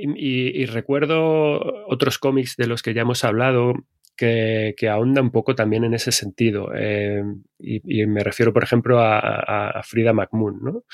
Y, 0.00 0.64
recuerdo 0.66 1.60
otros 1.88 2.18
cómics 2.18 2.56
de 2.56 2.66
los 2.66 2.82
que 2.82 2.94
ya 2.94 3.02
hemos 3.02 3.24
hablado 3.24 3.74
que, 4.16 4.74
que 4.76 4.88
ahonda 4.88 5.20
un 5.22 5.30
poco 5.30 5.54
también 5.54 5.84
en 5.84 5.94
ese 5.94 6.12
sentido. 6.12 6.70
Eh, 6.74 7.22
y, 7.58 8.06
me 8.06 8.22
refiero, 8.24 8.52
por 8.52 8.62
ejemplo, 8.64 9.00
a, 9.00 9.18
a- 9.18 9.70
a 9.70 9.82
Frida 9.82 10.12
McMoon, 10.12 10.60
¿no? 10.62 10.84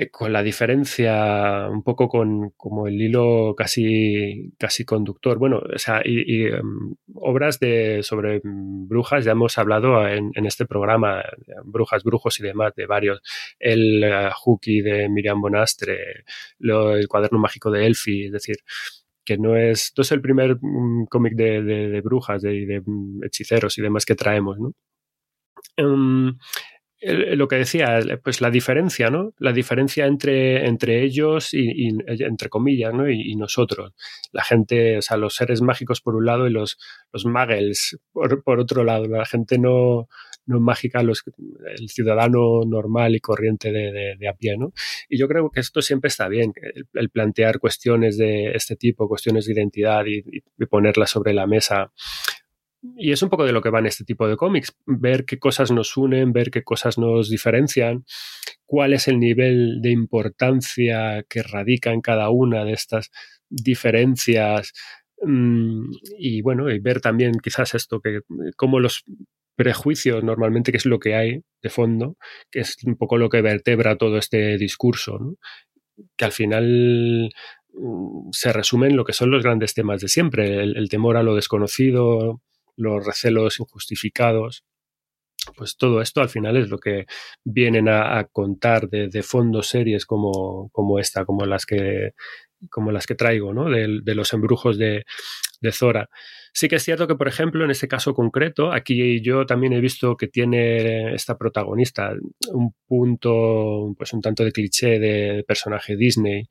Eh, 0.00 0.10
con 0.10 0.32
la 0.32 0.42
diferencia, 0.42 1.68
un 1.70 1.82
poco 1.82 2.08
con 2.08 2.50
como 2.56 2.86
el 2.86 2.94
hilo 3.02 3.54
casi, 3.54 4.50
casi 4.58 4.84
conductor. 4.86 5.36
Bueno, 5.38 5.58
o 5.58 5.78
sea, 5.78 6.00
y, 6.02 6.46
em, 6.46 6.94
obras 7.14 7.60
de, 7.60 8.02
sobre 8.02 8.40
brujas, 8.42 9.26
ya 9.26 9.32
hemos 9.32 9.58
hablado 9.58 10.08
en, 10.08 10.30
en 10.34 10.46
este 10.46 10.64
programa, 10.64 11.22
brujas, 11.64 12.02
brujos 12.02 12.40
y 12.40 12.42
demás, 12.44 12.74
de 12.76 12.86
varios. 12.86 13.20
El 13.58 14.02
Huki 14.46 14.80
de 14.80 15.10
Miriam 15.10 15.40
Bonastre, 15.42 16.24
el 16.60 17.06
cuaderno 17.08 17.38
mágico 17.38 17.70
de 17.70 17.84
Elfi, 17.86 18.24
es 18.26 18.32
decir, 18.32 18.56
que 19.24 19.36
no 19.36 19.54
es, 19.56 19.92
no 19.98 20.02
es 20.02 20.12
el 20.12 20.22
primer 20.22 20.56
mm, 20.62 21.06
cómic 21.10 21.34
de, 21.34 21.62
de- 21.62 22.00
brujas, 22.00 22.40
de, 22.42 22.82
mm, 22.86 23.24
hechiceros 23.24 23.76
y 23.78 23.82
demás 23.82 24.06
que 24.06 24.14
traemos, 24.14 24.58
¿no? 24.58 24.72
Em, 25.76 26.38
lo 27.02 27.48
que 27.48 27.56
decía, 27.56 28.00
pues 28.22 28.40
la 28.40 28.50
diferencia, 28.50 29.10
¿no? 29.10 29.32
La 29.38 29.52
diferencia 29.52 30.06
entre, 30.06 30.66
entre 30.66 31.02
ellos 31.02 31.54
y, 31.54 31.88
y- 31.88 31.98
entre 32.24 32.48
comillas, 32.48 32.92
¿no? 32.94 33.08
Y, 33.10 33.34
nosotros. 33.36 33.92
La 34.32 34.44
gente, 34.44 34.98
o 34.98 35.02
sea, 35.02 35.16
los 35.16 35.34
seres 35.34 35.62
mágicos 35.62 36.00
por 36.02 36.14
un 36.14 36.26
lado 36.26 36.46
y 36.46 36.50
los, 36.50 36.78
los 37.12 37.24
muggles 37.24 37.98
por, 38.12 38.42
por 38.42 38.60
otro 38.60 38.84
lado. 38.84 39.06
La 39.06 39.24
gente 39.24 39.58
no, 39.58 40.08
no 40.46 40.60
mágica, 40.60 41.02
los, 41.02 41.22
el 41.78 41.88
ciudadano 41.88 42.60
normal 42.66 43.14
y 43.16 43.20
corriente 43.20 43.72
de, 43.72 43.92
de- 43.92 44.16
de 44.18 44.28
a 44.28 44.34
pie, 44.34 44.56
¿no? 44.58 44.72
Y 45.08 45.18
yo 45.18 45.26
creo 45.28 45.50
que 45.50 45.60
esto 45.60 45.80
siempre 45.82 46.08
está 46.08 46.28
bien, 46.28 46.52
el, 46.94 47.08
plantear 47.10 47.58
cuestiones 47.60 48.18
de 48.18 48.50
este 48.52 48.76
tipo, 48.76 49.08
cuestiones 49.08 49.46
de 49.46 49.52
identidad 49.54 50.04
y 50.06 50.22
ponerlas 50.66 51.10
sobre 51.10 51.32
la 51.32 51.46
mesa. 51.46 51.92
Y 52.82 53.12
es 53.12 53.22
un 53.22 53.28
poco 53.28 53.44
de 53.44 53.52
lo 53.52 53.60
que 53.60 53.70
van 53.70 53.86
este 53.86 54.04
tipo 54.04 54.26
de 54.26 54.36
cómics, 54.36 54.74
ver 54.86 55.24
qué 55.26 55.38
cosas 55.38 55.70
nos 55.70 55.96
unen, 55.96 56.32
ver 56.32 56.50
qué 56.50 56.62
cosas 56.62 56.96
nos 56.96 57.28
diferencian, 57.28 58.04
cuál 58.64 58.94
es 58.94 59.06
el 59.08 59.18
nivel 59.18 59.80
de 59.82 59.90
importancia 59.90 61.24
que 61.28 61.42
radica 61.42 61.92
en 61.92 62.00
cada 62.00 62.30
una 62.30 62.64
de 62.64 62.72
estas 62.72 63.10
diferencias 63.50 64.72
mm, 65.22 65.90
y 66.18 66.40
bueno, 66.40 66.70
y 66.70 66.78
ver 66.78 67.00
también 67.00 67.32
quizás 67.42 67.74
esto, 67.74 68.00
que 68.00 68.20
cómo 68.56 68.80
los 68.80 69.04
prejuicios 69.56 70.24
normalmente, 70.24 70.70
que 70.70 70.78
es 70.78 70.86
lo 70.86 70.98
que 70.98 71.14
hay 71.14 71.42
de 71.62 71.68
fondo, 71.68 72.16
que 72.50 72.60
es 72.60 72.76
un 72.84 72.96
poco 72.96 73.18
lo 73.18 73.28
que 73.28 73.42
vertebra 73.42 73.96
todo 73.96 74.16
este 74.16 74.56
discurso, 74.56 75.18
¿no? 75.18 75.34
que 76.16 76.24
al 76.24 76.32
final 76.32 77.30
mm, 77.74 78.30
se 78.32 78.52
resume 78.54 78.86
en 78.86 78.96
lo 78.96 79.04
que 79.04 79.12
son 79.12 79.30
los 79.30 79.42
grandes 79.42 79.74
temas 79.74 80.00
de 80.00 80.08
siempre, 80.08 80.62
el 80.62 80.88
temor 80.88 81.18
a 81.18 81.22
lo 81.22 81.34
desconocido, 81.34 82.40
los 82.80 83.04
recelos 83.04 83.60
injustificados. 83.60 84.64
Pues 85.56 85.76
todo 85.76 86.02
esto 86.02 86.20
al 86.20 86.28
final 86.28 86.56
es 86.56 86.68
lo 86.68 86.78
que 86.78 87.06
vienen 87.44 87.88
a, 87.88 88.24
contar 88.30 88.88
de, 88.88 89.08
de 89.08 89.22
fondo 89.22 89.62
series 89.62 90.04
como, 90.04 90.68
como 90.70 90.98
esta, 90.98 91.24
como 91.24 91.46
las 91.46 91.64
que, 91.64 92.12
como 92.68 92.92
las 92.92 93.06
que 93.06 93.14
traigo, 93.14 93.54
¿no? 93.54 93.70
De, 93.70 94.00
de 94.02 94.14
los 94.14 94.32
embrujos 94.34 94.76
de, 94.76 95.04
de 95.60 95.72
Zora. 95.72 96.08
Sí 96.52 96.68
que 96.68 96.76
es 96.76 96.82
cierto 96.84 97.06
que, 97.06 97.14
por 97.14 97.28
ejemplo, 97.28 97.64
en 97.64 97.70
este 97.70 97.88
caso 97.88 98.12
concreto, 98.12 98.72
aquí 98.72 99.22
yo 99.22 99.46
también 99.46 99.72
he 99.72 99.80
visto 99.80 100.16
que 100.16 100.26
tiene 100.26 101.14
esta 101.14 101.38
protagonista 101.38 102.12
un 102.52 102.74
punto, 102.86 103.94
pues 103.96 104.12
un 104.12 104.20
tanto 104.20 104.44
de 104.44 104.52
cliché 104.52 104.98
de 104.98 105.44
personaje 105.46 105.96
Disney, 105.96 106.48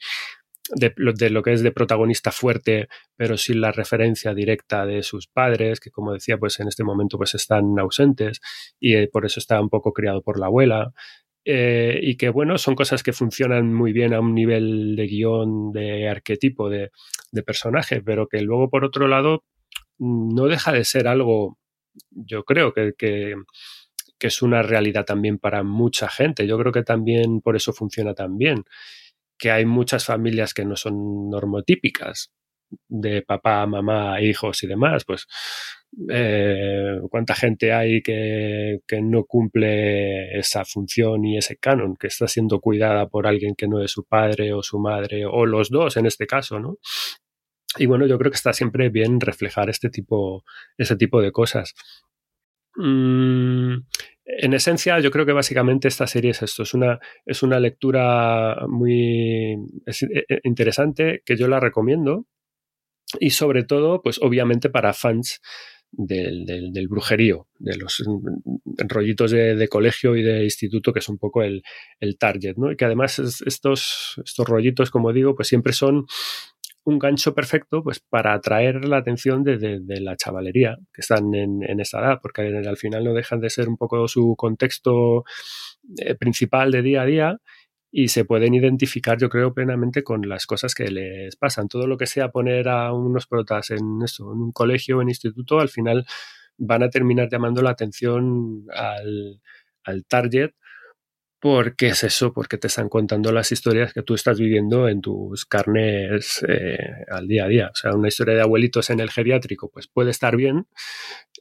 de, 0.75 0.93
lo 1.29 1.43
que 1.43 1.53
es 1.53 1.63
de 1.63 1.71
protagonista 1.71 2.31
fuerte, 2.31 2.87
pero 3.15 3.37
sin 3.37 3.61
la 3.61 3.71
referencia 3.71 4.33
directa 4.33 4.85
de 4.85 5.03
sus 5.03 5.27
padres, 5.27 5.79
que 5.79 5.91
como 5.91 6.13
decía, 6.13 6.37
pues 6.37 6.59
en 6.59 6.67
este 6.67 6.83
momento 6.83 7.17
pues 7.17 7.35
están 7.35 7.77
ausentes 7.79 8.41
y 8.79 8.95
eh, 8.95 9.09
por 9.11 9.25
eso 9.25 9.39
está 9.39 9.59
un 9.61 9.69
poco 9.69 9.93
criado 9.93 10.21
por 10.21 10.39
la 10.39 10.47
abuela. 10.47 10.93
Eh, 11.45 11.99
y 12.03 12.17
que 12.17 12.29
bueno, 12.29 12.57
son 12.57 12.75
cosas 12.75 13.01
que 13.01 13.13
funcionan 13.13 13.73
muy 13.73 13.93
bien 13.93 14.13
a 14.13 14.19
un 14.19 14.35
nivel 14.35 14.95
de 14.95 15.07
guion, 15.07 15.71
de 15.71 16.07
arquetipo, 16.09 16.69
de, 16.69 16.91
de 17.31 17.43
personaje, 17.43 18.01
pero 18.01 18.27
que 18.27 18.41
luego 18.41 18.69
por 18.69 18.85
otro 18.85 19.07
lado 19.07 19.45
no 19.97 20.45
deja 20.45 20.71
de 20.71 20.83
ser 20.85 21.07
algo, 21.07 21.57
yo 22.11 22.43
creo 22.43 22.73
que, 22.73 22.93
que, 22.97 23.35
que 24.19 24.27
es 24.27 24.41
una 24.41 24.61
realidad 24.61 25.05
también 25.05 25.39
para 25.39 25.63
mucha 25.63 26.09
gente. 26.09 26.45
Yo 26.45 26.57
creo 26.59 26.71
que 26.71 26.83
también 26.83 27.41
por 27.41 27.55
eso 27.55 27.73
funciona 27.73 28.13
tan 28.13 28.37
bien 28.37 28.65
que 29.39 29.51
hay 29.51 29.65
muchas 29.65 30.05
familias 30.05 30.53
que 30.53 30.65
no 30.65 30.75
son 30.75 31.29
normotípicas 31.29 32.31
de 32.87 33.23
papá, 33.23 33.65
mamá, 33.65 34.21
hijos 34.21 34.61
y 34.63 34.67
demás, 34.67 35.03
pues 35.05 35.25
eh, 36.09 36.99
cuánta 37.09 37.33
gente 37.33 37.73
hay 37.73 38.01
que, 38.03 38.81
que, 38.85 39.01
no 39.01 39.23
cumple 39.23 40.37
esa 40.37 40.63
función 40.65 41.25
y 41.25 41.37
ese 41.37 41.57
canon, 41.57 41.95
que 41.95 42.07
está 42.07 42.27
siendo 42.27 42.59
cuidada 42.59 43.07
por 43.07 43.25
alguien 43.25 43.55
que 43.55 43.67
no 43.67 43.81
es 43.83 43.91
su 43.91 44.05
padre 44.05 44.53
o 44.53 44.61
su 44.61 44.77
madre, 44.77 45.25
o 45.25 45.47
los 45.47 45.71
dos 45.71 45.97
en 45.97 46.05
este 46.05 46.27
caso, 46.27 46.59
¿no? 46.59 46.77
Y 47.77 47.85
bueno, 47.85 48.07
yo 48.07 48.17
creo 48.17 48.31
que 48.31 48.37
está 48.37 48.53
siempre 48.53 48.89
bien 48.89 49.19
reflejar 49.19 49.69
este 49.69 49.89
tipo, 49.89 50.43
ese 50.77 50.95
tipo 50.95 51.21
de 51.21 51.31
cosas. 51.31 51.75
Mm, 52.81 53.83
en 54.23 54.53
esencia, 54.53 54.99
yo 55.01 55.11
creo 55.11 55.25
que 55.25 55.33
básicamente 55.33 55.89
esta 55.89 56.07
serie 56.07 56.31
es 56.31 56.41
esto, 56.41 56.63
es 56.63 56.73
una, 56.73 56.97
es 57.25 57.43
una 57.43 57.59
lectura 57.59 58.55
muy 58.69 59.53
eh, 59.85 60.23
eh, 60.29 60.39
interesante 60.43 61.21
que 61.25 61.35
yo 61.35 61.49
la 61.49 61.59
recomiendo 61.59 62.25
y 63.19 63.31
sobre 63.31 63.63
todo, 63.65 64.01
pues 64.01 64.19
obviamente 64.21 64.69
para 64.69 64.93
fans 64.93 65.41
del, 65.91 66.45
del, 66.45 66.87
brujerío, 66.87 67.47
de 67.57 67.75
los 67.75 68.01
rollitos 68.87 69.31
de, 69.31 69.55
de, 69.55 69.67
colegio 69.67 70.15
y 70.15 70.21
de 70.21 70.43
instituto, 70.45 70.93
que 70.93 70.99
es 70.99 71.09
un 71.09 71.17
poco 71.17 71.41
el, 71.41 71.63
el 71.99 72.17
target, 72.17 72.55
¿no? 72.55 72.71
Y 72.71 72.77
que 72.77 72.85
además 72.85 73.19
estos, 73.19 74.21
estos 74.23 74.47
rollitos, 74.47 74.91
como 74.91 75.11
digo, 75.11 75.35
pues 75.35 75.47
siempre 75.47 75.73
son 75.73 76.05
un 76.89 76.99
gancho 76.99 77.33
perfecto 77.33 77.83
pues, 77.83 77.99
para 77.99 78.33
atraer 78.33 78.85
la 78.85 78.97
atención 78.97 79.43
de, 79.43 79.57
de, 79.57 80.01
la 80.01 80.15
chavalería 80.15 80.77
que 80.93 81.01
están 81.01 81.33
en, 81.33 81.63
en, 81.63 81.79
esa 81.79 81.99
edad, 81.99 82.19
porque 82.21 82.41
al 82.41 82.77
final 82.77 83.03
no 83.03 83.13
dejan 83.13 83.39
de 83.39 83.49
ser 83.49 83.69
un 83.69 83.77
poco 83.77 84.07
su 84.07 84.35
contexto 84.37 85.23
eh, 85.97 86.15
principal 86.15 86.71
de 86.71 86.81
día 86.81 87.01
a 87.03 87.05
día 87.05 87.37
y 87.91 88.09
se 88.09 88.25
pueden 88.25 88.53
identificar, 88.53 89.17
yo 89.17 89.29
creo, 89.29 89.53
plenamente 89.53 90.03
con 90.03 90.27
las 90.27 90.45
cosas 90.45 90.75
que 90.75 90.91
les 90.91 91.35
pasan. 91.35 91.67
Todo 91.67 91.87
lo 91.87 91.97
que 91.97 92.05
sea 92.05 92.29
poner 92.29 92.69
a 92.69 92.93
unos 92.93 93.27
protas 93.27 93.71
en 93.71 94.01
eso, 94.03 94.31
en 94.33 94.39
un 94.39 94.51
colegio 94.51 94.97
o 94.97 95.01
en 95.01 95.09
instituto, 95.09 95.59
al 95.59 95.69
final 95.69 96.05
van 96.57 96.83
a 96.83 96.89
terminar 96.89 97.29
llamando 97.31 97.61
la 97.61 97.71
atención 97.71 98.65
al, 98.73 99.41
al 99.83 100.05
target 100.05 100.51
porque 101.39 101.87
es 101.87 102.03
eso, 102.03 102.33
porque 102.33 102.57
te 102.57 102.67
están 102.67 102.89
contando 102.89 103.31
las 103.31 103.51
historias 103.51 103.93
que 103.93 104.03
tú 104.03 104.13
estás 104.13 104.39
viviendo 104.39 104.87
en 104.89 105.01
tus 105.01 105.45
carnes 105.45 106.43
eh, 106.47 106.77
al 107.09 107.27
día 107.27 107.45
a 107.45 107.47
día. 107.47 107.69
O 107.73 107.75
sea, 107.75 107.93
una 107.93 108.09
historia 108.09 108.35
de 108.35 108.41
abuelitos 108.41 108.89
en 108.89 108.99
el 108.99 109.09
geriátrico, 109.09 109.69
pues 109.69 109.87
puede 109.87 110.11
estar 110.11 110.35
bien, 110.35 110.67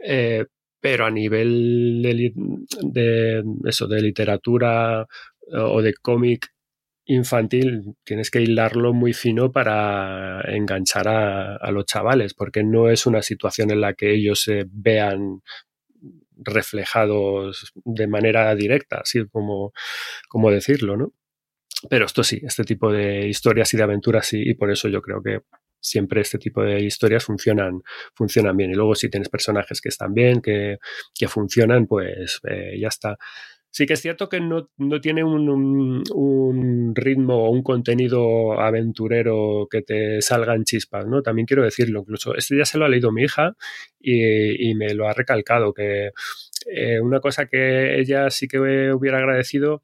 eh, 0.04 0.46
pero 0.80 1.06
a 1.06 1.10
nivel 1.10 2.02
de, 2.02 3.44
eso, 3.64 3.88
de 3.88 4.02
literatura 4.02 5.06
o 5.50 5.82
de 5.82 5.94
cómic 5.94 6.52
infantil, 7.08 7.94
tienes 8.04 8.30
que 8.30 8.42
hilarlo 8.42 8.92
muy 8.92 9.14
fino 9.14 9.50
para 9.50 10.42
enganchar 10.42 11.08
a, 11.08 11.70
los 11.72 11.86
chavales, 11.86 12.34
porque 12.34 12.62
no 12.62 12.90
es 12.90 13.06
una 13.06 13.22
situación 13.22 13.70
en 13.70 13.80
la 13.80 13.94
que 13.94 14.14
ellos 14.14 14.42
se 14.42 14.66
vean 14.70 15.40
reflejados 16.38 17.72
de 17.84 18.06
manera 18.06 18.54
directa, 18.54 19.00
así 19.02 19.26
como, 19.28 19.72
como 20.28 20.50
decirlo, 20.50 20.96
¿no? 20.96 21.12
Pero 21.88 22.06
esto 22.06 22.24
sí, 22.24 22.40
este 22.42 22.64
tipo 22.64 22.92
de 22.92 23.28
historias 23.28 23.72
y 23.74 23.76
de 23.76 23.82
aventuras 23.84 24.26
sí, 24.26 24.42
y 24.44 24.54
por 24.54 24.70
eso 24.70 24.88
yo 24.88 25.00
creo 25.00 25.22
que 25.22 25.42
siempre 25.80 26.20
este 26.20 26.38
tipo 26.38 26.62
de 26.62 26.80
historias 26.82 27.24
funcionan, 27.24 27.82
funcionan 28.14 28.56
bien. 28.56 28.70
Y 28.70 28.74
luego 28.74 28.94
si 28.94 29.08
tienes 29.08 29.28
personajes 29.28 29.80
que 29.80 29.88
están 29.88 30.14
bien, 30.14 30.40
que, 30.40 30.78
que 31.14 31.28
funcionan, 31.28 31.86
pues 31.86 32.40
eh, 32.48 32.78
ya 32.80 32.88
está. 32.88 33.16
Sí 33.70 33.86
que 33.86 33.94
es 33.94 34.00
cierto 34.00 34.28
que 34.28 34.40
no, 34.40 34.70
no 34.78 35.00
tiene 35.00 35.22
un, 35.22 36.02
un, 36.12 36.94
ritmo 36.94 37.44
o 37.46 37.50
un 37.50 37.62
contenido 37.62 38.58
aventurero 38.58 39.68
que 39.70 39.82
te 39.82 40.22
salgan 40.22 40.64
chispas, 40.64 41.06
¿no? 41.06 41.22
También 41.22 41.46
quiero 41.46 41.64
decirlo, 41.64 42.00
incluso 42.00 42.34
este 42.34 42.56
ya 42.56 42.64
se 42.64 42.78
lo 42.78 42.86
ha 42.86 42.88
leído 42.88 43.12
mi 43.12 43.24
hija 43.24 43.56
y, 44.00 44.70
y 44.70 44.74
me 44.74 44.94
lo 44.94 45.06
ha 45.06 45.12
recalcado, 45.12 45.74
que 45.74 46.12
eh, 46.66 47.00
una 47.00 47.20
cosa 47.20 47.46
que 47.46 48.00
ella 48.00 48.30
sí 48.30 48.48
que 48.48 48.58
hubiera 48.58 49.18
agradecido 49.18 49.82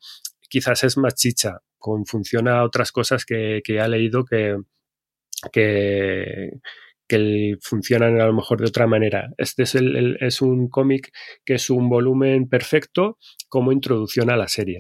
quizás 0.49 0.85
es 0.85 0.97
más 0.97 1.15
chicha, 1.15 1.61
con 1.79 2.07
función 2.07 2.49
a 2.49 2.65
otras 2.65 2.93
cosas 2.93 3.25
que, 3.27 3.61
que 3.65 3.81
ha 3.81 3.89
leído 3.89 4.25
que, 4.25 4.57
que, 5.53 6.53
que 7.09 7.57
funcionan 7.61 8.21
a 8.21 8.27
lo 8.27 8.33
mejor 8.33 8.61
de 8.61 8.69
otra 8.69 8.87
manera. 8.87 9.31
Este 9.39 9.65
es, 9.65 9.75
el, 9.75 10.17
es 10.21 10.43
un 10.43 10.69
cómic 10.69 11.11
que 11.45 11.55
es 11.55 11.71
un 11.71 11.89
volumen 11.89 12.49
perfecto 12.49 13.19
como 13.49 13.73
introducción 13.73 14.31
a 14.31 14.37
la 14.37 14.49
serie. 14.49 14.79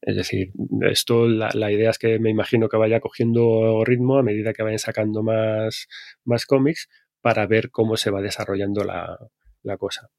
Es 0.00 0.16
decir, 0.16 0.52
esto, 0.82 1.26
la, 1.26 1.50
la, 1.54 1.72
idea 1.72 1.90
es 1.90 1.98
que 1.98 2.18
me 2.20 2.30
imagino 2.30 2.68
que 2.68 2.76
vaya 2.76 3.00
cogiendo 3.00 3.84
ritmo 3.84 4.18
a 4.18 4.22
medida 4.22 4.52
que 4.52 4.62
vayan 4.62 4.78
sacando 4.78 5.22
más, 5.24 5.88
más 6.24 6.46
cómics 6.46 6.88
para 7.20 7.46
ver 7.46 7.70
cómo 7.70 7.96
se 7.96 8.10
va 8.10 8.22
desarrollando 8.22 8.84
la, 8.84 9.18
la 9.62 9.76
cosa. 9.76 10.10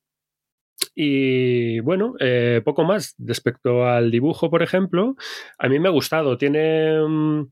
Y 0.95 1.79
bueno, 1.79 2.15
eh, 2.19 2.61
poco 2.63 2.83
más 2.83 3.15
respecto 3.17 3.85
al 3.85 4.11
dibujo, 4.11 4.49
por 4.49 4.63
ejemplo, 4.63 5.15
a 5.57 5.69
mí 5.69 5.79
me 5.79 5.87
ha 5.87 5.91
gustado. 5.91 6.37
Tiene... 6.37 7.01
Um, 7.01 7.51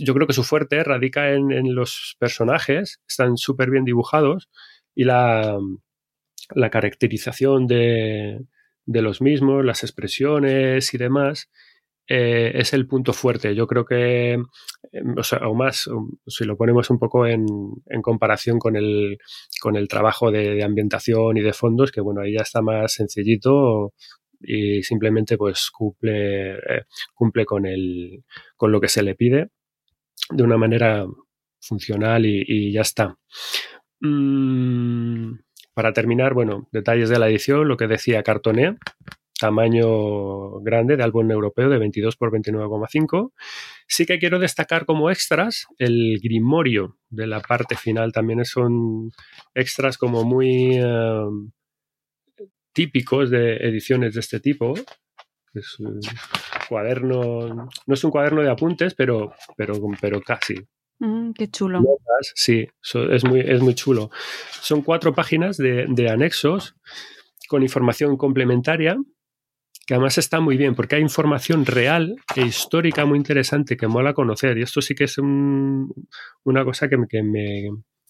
yo 0.00 0.14
creo 0.14 0.26
que 0.26 0.32
su 0.32 0.44
fuerte 0.44 0.82
radica 0.84 1.32
en, 1.32 1.52
en 1.52 1.74
los 1.74 2.16
personajes, 2.18 3.00
están 3.08 3.36
súper 3.36 3.70
bien 3.70 3.84
dibujados 3.84 4.48
y 4.94 5.04
la, 5.04 5.58
la 6.54 6.70
caracterización 6.70 7.66
de, 7.66 8.40
de, 8.84 9.02
los 9.02 9.20
mismos, 9.20 9.64
las 9.64 9.82
expresiones 9.82 10.92
y 10.94 10.98
demás, 10.98 11.50
eh, 12.08 12.52
es 12.54 12.72
el 12.72 12.86
punto 12.86 13.12
fuerte. 13.12 13.54
Yo 13.54 13.66
creo 13.66 13.84
que, 13.84 14.34
eh, 14.34 15.02
o, 15.16 15.22
sea, 15.22 15.38
o 15.48 15.54
más, 15.54 15.88
si 16.26 16.44
lo 16.44 16.56
ponemos 16.56 16.90
un 16.90 16.98
poco 16.98 17.26
en, 17.26 17.44
en 17.86 18.02
comparación 18.02 18.58
con 18.58 18.76
el, 18.76 19.18
con 19.60 19.76
el 19.76 19.88
trabajo 19.88 20.30
de, 20.30 20.62
ambientación 20.62 21.36
y 21.36 21.42
de 21.42 21.52
fondos, 21.52 21.90
que 21.92 22.00
bueno, 22.00 22.20
ahí 22.20 22.34
ya 22.34 22.42
está 22.42 22.62
más 22.62 22.92
sencillito 22.94 23.92
y 24.40 24.82
simplemente 24.82 25.36
pues 25.36 25.70
cumple, 25.70 26.54
eh, 26.54 26.84
cumple 27.14 27.44
con, 27.44 27.66
el, 27.66 28.24
con 28.56 28.70
lo 28.70 28.80
que 28.80 28.88
se 28.88 29.02
le 29.02 29.14
pide 29.14 29.50
de 30.30 30.42
una 30.42 30.56
manera 30.56 31.06
funcional 31.60 32.26
y, 32.26 32.72
ya 32.72 32.82
está. 32.82 33.16
Mm, 34.00 35.34
para 35.74 35.92
terminar, 35.92 36.34
bueno, 36.34 36.68
detalles 36.72 37.08
de 37.08 37.18
la 37.18 37.28
edición, 37.28 37.68
lo 37.68 37.76
que 37.76 37.86
decía 37.86 38.22
Cartonea, 38.22 38.76
tamaño 39.38 40.60
grande 40.60 40.96
de 40.96 41.02
álbum 41.02 41.30
europeo 41.30 41.68
de 41.68 41.78
22 41.78 42.16
por 42.16 42.30
29,5. 42.32 43.32
Sí 43.86 44.06
que 44.06 44.18
quiero 44.18 44.38
destacar 44.38 44.86
como 44.86 45.10
extras 45.10 45.66
el 45.78 46.18
grimorio 46.22 46.98
de 47.10 47.26
la 47.26 47.40
parte 47.40 47.76
final. 47.76 48.12
También 48.12 48.44
son 48.44 49.10
extras 49.54 49.98
como 49.98 50.24
muy 50.24 50.80
uh, 50.80 51.50
típicos 52.72 53.30
de 53.30 53.56
ediciones 53.56 54.14
de 54.14 54.20
este 54.20 54.40
tipo. 54.40 54.74
Es 55.56 55.80
un 55.80 56.00
cuaderno, 56.68 57.68
no 57.86 57.94
es 57.94 58.04
un 58.04 58.10
cuaderno 58.10 58.42
de 58.42 58.50
apuntes, 58.50 58.94
pero, 58.94 59.32
pero, 59.56 59.74
pero 60.00 60.20
casi. 60.20 60.54
Mm, 60.98 61.32
qué 61.32 61.48
chulo. 61.50 61.80
Notas, 61.80 62.32
sí, 62.34 62.66
es 63.10 63.24
muy, 63.24 63.40
es 63.40 63.60
muy 63.60 63.74
chulo. 63.74 64.10
Son 64.60 64.82
cuatro 64.82 65.14
páginas 65.14 65.56
de, 65.56 65.86
de 65.88 66.10
anexos 66.10 66.76
con 67.48 67.62
información 67.62 68.16
complementaria 68.16 68.96
que 69.86 69.94
además 69.94 70.18
está 70.18 70.40
muy 70.40 70.56
bien 70.56 70.74
porque 70.74 70.96
hay 70.96 71.02
información 71.02 71.64
real 71.64 72.16
e 72.34 72.42
histórica 72.42 73.06
muy 73.06 73.18
interesante 73.18 73.76
que 73.76 73.86
mola 73.86 74.14
conocer 74.14 74.58
y 74.58 74.62
esto 74.62 74.82
sí 74.82 74.96
que 74.96 75.04
es 75.04 75.16
un, 75.16 75.94
una 76.42 76.64
cosa 76.64 76.88
que, 76.88 76.96
que, 77.08 77.22
me, 77.22 77.68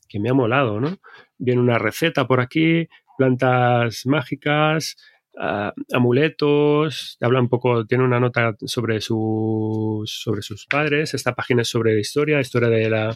que, 0.09 0.19
me, 0.19 0.31
ha 0.31 0.35
molado, 0.35 0.81
¿no? 0.81 0.97
Viene 1.37 1.61
una 1.61 1.79
receta 1.79 2.27
por 2.27 2.41
aquí, 2.41 2.89
plantas 3.19 4.07
mágicas, 4.07 4.97
amuletos, 5.37 7.19
habla 7.21 7.41
un 7.41 7.49
poco, 7.49 7.85
tiene 7.87 8.05
una 8.05 8.19
nota 8.19 8.55
sobre 8.65 9.01
sus, 9.01 10.11
sobre 10.11 10.43
sus 10.43 10.67
padres, 10.67 11.13
esta 11.13 11.35
página 11.35 11.63
es 11.63 11.69
sobre 11.69 11.99
historia, 12.01 12.41
historia 12.41 12.69
de 12.69 12.89
la, 12.89 13.15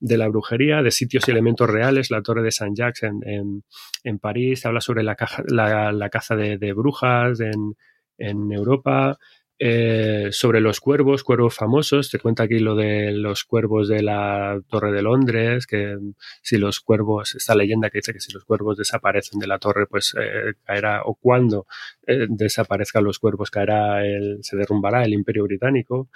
de 0.00 0.18
la 0.18 0.28
brujería, 0.28 0.82
de 0.82 0.90
sitios 0.90 1.28
y 1.28 1.30
elementos 1.30 1.70
reales, 1.70 2.10
la 2.10 2.22
torre 2.22 2.42
de 2.42 2.50
Saint 2.50 2.76
Jacques 2.76 3.04
en, 3.04 3.62
en, 4.02 4.18
París, 4.18 4.66
habla 4.66 4.80
sobre 4.80 5.04
la, 5.04 5.14
caja, 5.14 5.44
la, 5.46 5.92
la 5.92 6.08
caza 6.10 6.34
de, 6.34 6.58
de 6.58 6.72
brujas 6.72 7.40
en, 7.40 7.74
en 8.18 8.52
Europa, 8.52 9.18
eh, 9.64 10.30
sobre 10.32 10.60
los 10.60 10.80
cuervos, 10.80 11.22
cuervos 11.22 11.54
famosos. 11.54 12.10
Te 12.10 12.18
cuenta 12.18 12.42
aquí 12.42 12.58
lo 12.58 12.74
de 12.74 13.12
los 13.12 13.44
cuervos 13.44 13.86
de 13.86 14.02
la 14.02 14.60
Torre 14.68 14.90
de 14.90 15.02
Londres, 15.02 15.68
que 15.68 15.96
si 16.42 16.56
los 16.56 16.80
cuervos, 16.80 17.36
esta 17.36 17.54
leyenda 17.54 17.88
que 17.88 17.98
dice 17.98 18.12
que 18.12 18.18
si 18.18 18.32
los 18.32 18.44
cuervos 18.44 18.76
desaparecen 18.76 19.38
de 19.38 19.46
la 19.46 19.60
torre, 19.60 19.86
pues 19.86 20.16
eh, 20.20 20.54
caerá, 20.64 21.02
o 21.04 21.14
cuando 21.14 21.66
eh, 22.08 22.26
desaparezcan 22.28 23.04
los 23.04 23.20
cuervos, 23.20 23.52
caerá 23.52 24.04
el, 24.04 24.38
se 24.42 24.56
derrumbará 24.56 25.04
el 25.04 25.12
Imperio 25.12 25.44
Británico. 25.44 26.08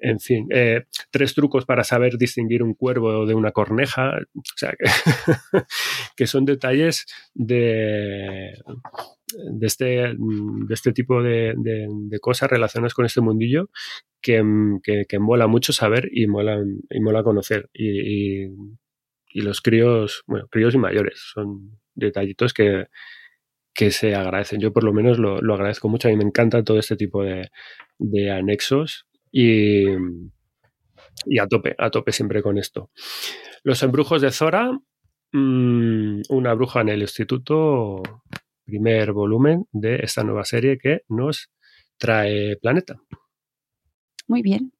En 0.00 0.20
fin, 0.20 0.48
tres 1.10 1.34
trucos 1.34 1.64
para 1.64 1.82
saber 1.82 2.18
distinguir 2.18 2.62
un 2.62 2.74
cuervo 2.74 3.26
de 3.26 3.34
una 3.34 3.50
corneja. 3.52 4.18
O 4.34 4.42
sea, 4.56 4.72
que, 4.78 4.84
que 6.16 6.26
son 6.26 6.44
detalles 6.44 7.06
de, 7.34 8.52
de 9.34 9.66
este, 9.66 9.84
de 9.84 10.74
este 10.74 10.92
tipo 10.92 11.22
de, 11.22 11.54
cosas 12.20 12.50
relacionadas 12.50 12.94
con 12.94 13.06
este 13.06 13.20
mundillo 13.20 13.70
que, 14.20 14.42
que, 14.82 15.18
mola 15.18 15.46
mucho 15.46 15.72
saber 15.72 16.08
y 16.12 16.26
mola, 16.26 16.62
y 16.90 17.00
mola 17.00 17.22
conocer. 17.22 17.68
Y, 17.72 18.44
y, 18.44 19.40
los 19.42 19.60
críos, 19.60 20.24
bueno, 20.26 20.48
críos 20.48 20.74
y 20.74 20.78
mayores, 20.78 21.20
son 21.34 21.78
detallitos 21.94 22.52
que, 22.52 22.86
que 23.74 23.90
se 23.90 24.14
agradecen. 24.14 24.60
Yo 24.60 24.72
por 24.72 24.84
lo 24.84 24.92
menos 24.92 25.18
lo, 25.18 25.40
lo, 25.40 25.54
agradezco 25.54 25.88
mucho. 25.88 26.08
A 26.08 26.10
mí 26.10 26.16
me 26.16 26.24
encanta 26.24 26.64
todo 26.64 26.78
este 26.78 26.96
tipo 26.96 27.22
de, 27.22 27.50
de 27.98 28.30
anexos 28.30 29.06
y, 29.30 29.86
y, 31.26 31.38
a 31.38 31.46
tope, 31.46 31.74
a 31.78 31.90
tope 31.90 32.12
siempre 32.12 32.42
con 32.42 32.58
esto. 32.58 32.90
Los 33.62 33.82
embrujos 33.82 34.22
de 34.22 34.30
Zora, 34.30 34.70
mm, 35.32 36.22
una 36.28 36.54
bruja 36.54 36.80
en 36.80 36.88
el 36.90 37.02
instituto 37.02 38.02
primer 38.64 39.12
volumen 39.12 39.66
de 39.72 39.96
esta 40.02 40.22
nueva 40.22 40.44
serie 40.44 40.78
que 40.78 41.02
nos 41.08 41.50
trae 41.96 42.56
Planeta. 42.56 43.00
Muy 44.26 44.42
bien. 44.42 44.72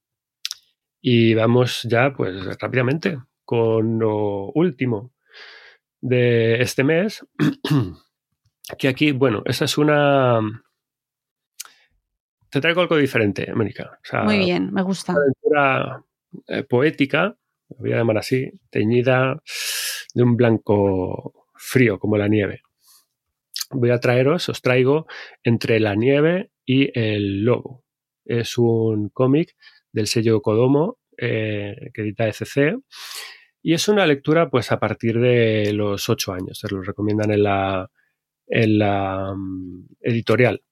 Y 1.00 1.32
vamos 1.34 1.82
ya, 1.84 2.12
pues 2.14 2.44
rápidamente, 2.60 3.18
con 3.44 3.98
lo 3.98 4.52
último 4.52 5.12
de 6.00 6.60
este 6.60 6.84
mes. 6.84 7.26
que 8.78 8.88
aquí, 8.88 9.12
bueno, 9.12 9.42
esa 9.46 9.64
es 9.64 9.78
una. 9.78 10.40
Te 12.50 12.60
traigo 12.60 12.80
algo 12.80 12.96
diferente, 12.96 13.50
América. 13.50 13.98
Muy 14.24 14.38
bien, 14.38 14.72
me 14.72 14.82
gusta. 14.82 15.12
Una 15.12 15.22
aventura 15.22 16.04
eh, 16.46 16.62
poética, 16.62 17.36
voy 17.68 17.92
a 17.92 17.96
llamar 17.96 18.18
así, 18.18 18.50
teñida 18.70 19.42
de 20.14 20.22
un 20.22 20.36
blanco 20.36 21.46
frío 21.54 21.98
como 21.98 22.16
la 22.16 22.28
nieve 22.28 22.62
voy 23.70 23.90
a 23.90 24.00
traeros, 24.00 24.48
os 24.48 24.62
traigo 24.62 25.06
Entre 25.42 25.80
la 25.80 25.94
nieve 25.94 26.50
y 26.64 26.90
el 26.98 27.44
lobo. 27.44 27.84
Es 28.24 28.58
un 28.58 29.08
cómic 29.08 29.56
del 29.92 30.06
sello 30.06 30.42
Kodomo 30.42 30.98
eh, 31.16 31.90
que 31.94 32.02
edita 32.02 32.28
ECC 32.28 32.78
y 33.62 33.72
es 33.72 33.88
una 33.88 34.06
lectura 34.06 34.50
pues 34.50 34.70
a 34.70 34.78
partir 34.78 35.18
de 35.18 35.72
los 35.72 36.08
ocho 36.08 36.32
años. 36.32 36.58
Se 36.58 36.68
lo 36.68 36.82
recomiendan 36.82 37.32
en 37.32 37.42
la, 37.42 37.90
en 38.46 38.78
la 38.78 39.34
mm, 39.34 39.86
editorial. 40.00 40.62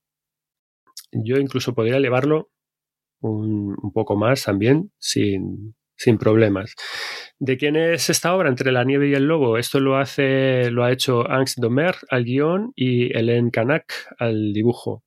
Yo 1.25 1.37
incluso 1.37 1.75
podría 1.75 1.99
llevarlo 1.99 2.51
un, 3.21 3.77
poco 3.93 4.17
más 4.17 4.45
también 4.45 4.93
sin, 4.99 5.75
sin 5.97 6.19
problemas. 6.19 6.75
¿De 7.39 7.57
quién 7.57 7.77
es 7.77 8.11
esta 8.11 8.35
obra? 8.35 8.49
Entre 8.49 8.73
la 8.73 8.85
nieve 8.85 9.09
y 9.09 9.15
el 9.15 9.27
lobo. 9.27 9.59
Esto 9.59 9.81
lo 9.81 9.97
hace, 9.97 10.71
lo 10.71 10.85
ha 10.85 10.93
hecho 10.93 11.29
Angst 11.29 11.59
Domer 11.59 11.95
al 12.11 12.25
guion 12.25 12.73
y 12.75 13.13
Hélène 13.13 13.51
Kanak 13.51 13.93
al 14.19 14.53
dibujo. 14.53 15.05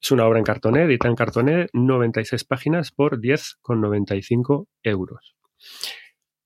Es 0.00 0.10
una 0.10 0.26
obra 0.26 0.38
en 0.38 0.44
cartoné, 0.44 0.84
edita 0.84 1.08
en 1.08 1.16
cartoné, 1.16 1.66
96 1.72 2.44
páginas 2.44 2.92
por 2.92 3.20
10,95 3.20 4.68
euros. 4.82 5.36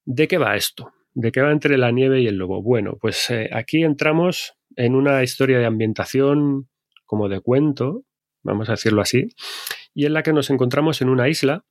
¿De 0.04 0.28
qué 0.28 0.38
va 0.38 0.56
esto? 0.56 0.92
¿De 1.12 1.32
qué 1.32 1.40
va 1.40 1.52
entre 1.52 1.76
la 1.76 1.90
nieve 1.90 2.20
y 2.20 2.26
el 2.26 2.36
lobo? 2.36 2.62
Bueno, 2.62 2.96
pues 3.00 3.28
eh, 3.30 3.50
aquí 3.52 3.82
entramos 3.82 4.54
en 4.76 4.94
una 4.94 5.22
historia 5.22 5.58
de 5.58 5.66
ambientación 5.66 6.68
como 7.04 7.28
de 7.28 7.40
cuento, 7.40 8.04
vamos 8.42 8.68
a 8.68 8.72
decirlo 8.72 9.02
así, 9.02 9.28
y 9.94 10.06
en 10.06 10.14
la 10.14 10.22
que 10.22 10.32
nos 10.32 10.50
encontramos 10.50 11.02
en 11.02 11.08
una 11.08 11.28
isla 11.28 11.64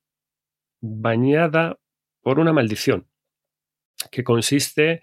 bañada 0.80 1.78
por 2.22 2.38
una 2.38 2.52
maldición 2.52 3.08
que 4.10 4.24
consiste 4.24 5.00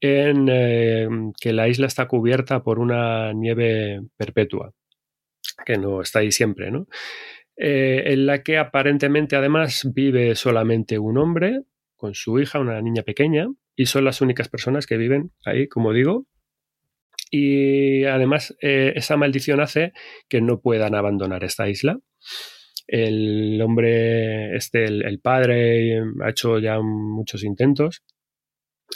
en 0.00 0.48
eh, 0.50 1.08
que 1.40 1.52
la 1.52 1.68
isla 1.68 1.86
está 1.86 2.06
cubierta 2.06 2.62
por 2.62 2.78
una 2.78 3.32
nieve 3.32 4.02
perpetua, 4.16 4.72
que 5.64 5.78
no 5.78 6.02
está 6.02 6.20
ahí 6.20 6.30
siempre, 6.30 6.70
¿no? 6.70 6.86
Eh, 7.56 8.12
en 8.12 8.26
la 8.26 8.42
que 8.42 8.58
aparentemente 8.58 9.34
además 9.34 9.90
vive 9.94 10.34
solamente 10.34 10.98
un 10.98 11.16
hombre 11.16 11.62
con 11.96 12.14
su 12.14 12.38
hija, 12.38 12.60
una 12.60 12.80
niña 12.82 13.02
pequeña, 13.02 13.46
y 13.74 13.86
son 13.86 14.04
las 14.04 14.20
únicas 14.20 14.48
personas 14.48 14.86
que 14.86 14.98
viven 14.98 15.32
ahí, 15.44 15.68
como 15.68 15.92
digo. 15.92 16.26
Y 17.30 18.04
además 18.04 18.56
eh, 18.60 18.92
esa 18.96 19.16
maldición 19.16 19.60
hace 19.60 19.92
que 20.28 20.40
no 20.40 20.60
puedan 20.60 20.94
abandonar 20.94 21.44
esta 21.44 21.68
isla. 21.68 21.98
El 22.86 23.60
hombre, 23.62 24.56
este, 24.56 24.84
el 24.84 25.18
padre, 25.20 26.02
ha 26.22 26.30
hecho 26.30 26.58
ya 26.58 26.78
muchos 26.80 27.42
intentos 27.42 28.02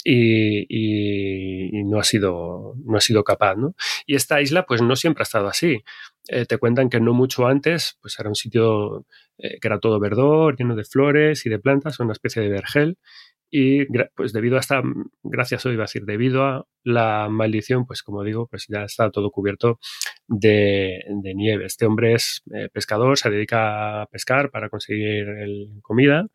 y, 0.04 1.82
no 1.84 1.98
ha 1.98 2.04
sido 2.04 2.74
no 2.84 2.96
ha 2.96 3.00
sido 3.00 3.24
capaz 3.24 3.56
¿no? 3.56 3.74
y 4.06 4.14
esta 4.14 4.40
isla 4.40 4.64
pues 4.64 4.82
no 4.82 4.96
siempre 4.96 5.22
ha 5.22 5.24
estado 5.24 5.48
así 5.48 5.82
eh, 6.28 6.46
te 6.46 6.58
cuentan 6.58 6.88
que 6.88 7.00
no 7.00 7.14
mucho 7.14 7.46
antes 7.46 7.98
pues 8.00 8.18
era 8.18 8.28
un 8.28 8.34
sitio 8.34 9.06
eh, 9.38 9.58
que 9.60 9.68
era 9.68 9.80
todo 9.80 9.98
verdor 9.98 10.56
lleno 10.56 10.76
de 10.76 10.84
flores 10.84 11.44
y 11.46 11.50
de 11.50 11.58
plantas 11.58 11.98
una 12.00 12.12
especie 12.12 12.42
de 12.42 12.48
vergel 12.48 12.98
y 13.50 13.86
pues 14.14 14.32
debido 14.32 14.56
a 14.56 14.60
esta 14.60 14.82
gracias 15.22 15.66
hoy 15.66 15.74
iba 15.74 15.82
a 15.82 15.86
decir 15.86 16.04
debido 16.04 16.44
a 16.44 16.66
la 16.84 17.28
maldición 17.28 17.84
pues 17.86 18.02
como 18.02 18.22
digo 18.22 18.46
pues 18.46 18.66
ya 18.68 18.84
está 18.84 19.10
todo 19.10 19.30
cubierto 19.30 19.78
de, 20.28 21.02
nieve. 21.34 21.66
Este 21.66 21.86
hombre 21.86 22.14
es 22.14 22.42
eh, 22.54 22.68
pescador 22.72 23.18
se 23.18 23.30
dedica 23.30 24.02
a 24.02 24.06
pescar 24.06 24.50
para 24.50 24.68
conseguir 24.68 25.26
comida 25.82 26.26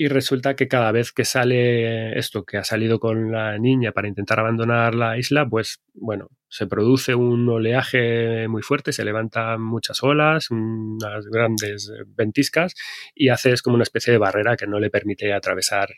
y 0.00 0.08
resulta 0.08 0.56
que 0.56 0.66
cada 0.66 0.92
vez 0.92 1.12
que 1.12 1.26
sale 1.26 2.18
esto, 2.18 2.46
que 2.46 2.56
ha 2.56 2.64
salido 2.64 2.98
con 2.98 3.30
la 3.32 3.58
niña 3.58 3.92
para 3.92 4.08
intentar 4.08 4.40
abandonar 4.40 4.94
la 4.94 5.18
isla, 5.18 5.46
pues 5.46 5.82
bueno, 5.92 6.28
se 6.48 6.66
produce 6.66 7.14
un 7.14 7.46
oleaje 7.46 8.48
muy 8.48 8.62
fuerte, 8.62 8.94
se 8.94 9.04
levantan 9.04 9.60
muchas 9.60 10.02
olas, 10.02 10.50
unas 10.50 11.26
grandes 11.26 11.92
ventiscas 12.16 12.74
y 13.14 13.28
hace 13.28 13.52
como 13.62 13.74
una 13.74 13.82
especie 13.82 14.10
de 14.10 14.18
barrera 14.18 14.56
que 14.56 14.66
no 14.66 14.80
le 14.80 14.88
permite 14.88 15.34
atravesar 15.34 15.90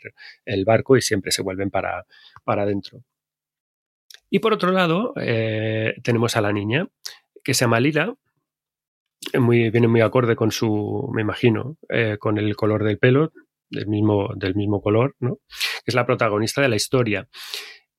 el 0.43 0.65
barco 0.65 0.97
y 0.97 1.01
siempre 1.01 1.31
se 1.31 1.41
vuelven 1.41 1.69
para, 1.69 2.05
para 2.43 2.63
adentro. 2.63 3.05
Y 4.29 4.39
por 4.39 4.51
otro 4.51 4.73
lado, 4.73 5.13
eh, 5.15 5.95
tenemos 6.03 6.35
a 6.35 6.41
la 6.41 6.51
niña 6.51 6.89
que 7.41 7.53
se 7.53 7.63
llama 7.63 7.79
Lila, 7.79 8.13
muy, 9.39 9.69
viene 9.69 9.87
muy 9.87 10.01
acorde 10.01 10.35
con 10.35 10.51
su, 10.51 11.09
me 11.13 11.21
imagino, 11.21 11.77
eh, 11.87 12.17
con 12.19 12.37
el 12.37 12.53
color 12.57 12.83
del 12.83 12.97
pelo, 12.97 13.31
del 13.73 13.87
mismo, 13.87 14.29
del 14.35 14.55
mismo 14.55 14.81
color, 14.81 15.15
¿no? 15.19 15.39
es 15.85 15.93
la 15.93 16.05
protagonista 16.05 16.61
de 16.61 16.69
la 16.69 16.75
historia. 16.75 17.27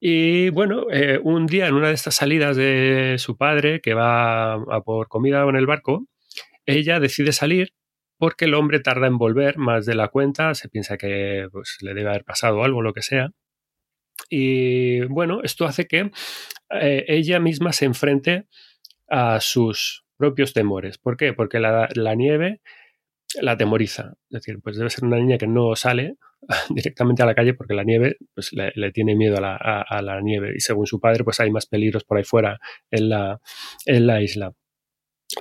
Y 0.01 0.51
bueno, 0.51 0.87
eh, 0.91 1.19
un 1.23 1.47
día 1.47 1.67
en 1.67 1.75
una 1.75 1.89
de 1.89 1.95
estas 1.95 2.17
salidas 2.17 2.57
de 2.57 3.17
su 3.19 3.37
padre, 3.37 3.81
que 3.81 3.95
va 3.95 4.55
a 4.55 4.81
por 4.85 5.09
comida 5.09 5.43
en 5.49 5.57
el 5.57 5.67
barco, 5.67 6.07
ella 6.67 7.01
decide 7.01 7.33
salir 7.33 7.73
porque 8.19 8.45
el 8.47 8.55
hombre 8.55 8.81
tarda 8.81 9.07
en 9.07 9.19
volver 9.19 9.59
más 9.59 9.87
de 9.87 9.95
la 9.95 10.09
cuenta, 10.09 10.55
se 10.55 10.69
piensa 10.69 10.97
que 10.97 11.49
pues, 11.51 11.79
le 11.81 11.95
debe 11.95 12.11
haber 12.11 12.25
pasado 12.25 12.63
algo, 12.65 12.83
lo 12.83 12.93
que 12.93 13.03
sea. 13.03 13.31
Y 14.31 15.01
bueno, 15.07 15.41
esto 15.43 15.65
hace 15.67 15.87
que 15.87 16.11
eh, 16.71 17.05
ella 17.09 17.41
misma 17.41 17.73
se 17.73 17.85
enfrente 17.87 18.47
a 19.09 19.41
sus 19.41 20.05
propios 20.17 20.53
temores. 20.53 20.99
¿Por 20.99 21.17
qué? 21.17 21.33
Porque 21.33 21.61
la, 21.61 21.89
la 21.95 22.15
nieve 22.15 22.61
la 23.41 23.53
atemoriza. 23.53 24.15
Es 24.31 24.43
decir, 24.43 24.61
pues 24.63 24.77
debe 24.77 24.91
ser 24.91 25.05
una 25.05 25.17
niña 25.17 25.39
que 25.39 25.47
no 25.47 25.75
sale 25.77 26.17
directamente 26.71 27.23
a 27.23 27.27
la 27.27 27.35
calle 27.35 27.55
porque 27.55 27.75
la 27.75 27.85
nieve 27.85 28.17
pues, 28.35 28.53
le, 28.53 28.93
tiene 28.93 29.17
miedo 29.17 29.37
a 29.39 30.03
la, 30.03 30.21
nieve 30.23 30.53
y 30.57 30.61
según 30.61 30.87
su 30.87 31.01
padre 31.01 31.25
pues 31.25 31.41
hay 31.41 31.51
más 31.51 31.67
peligros 31.67 32.05
por 32.05 32.19
ahí 32.19 32.25
fuera 32.25 32.59
en 32.91 33.09
la, 33.09 33.41
en 33.87 34.07
la 34.07 34.23
isla. 34.23 34.53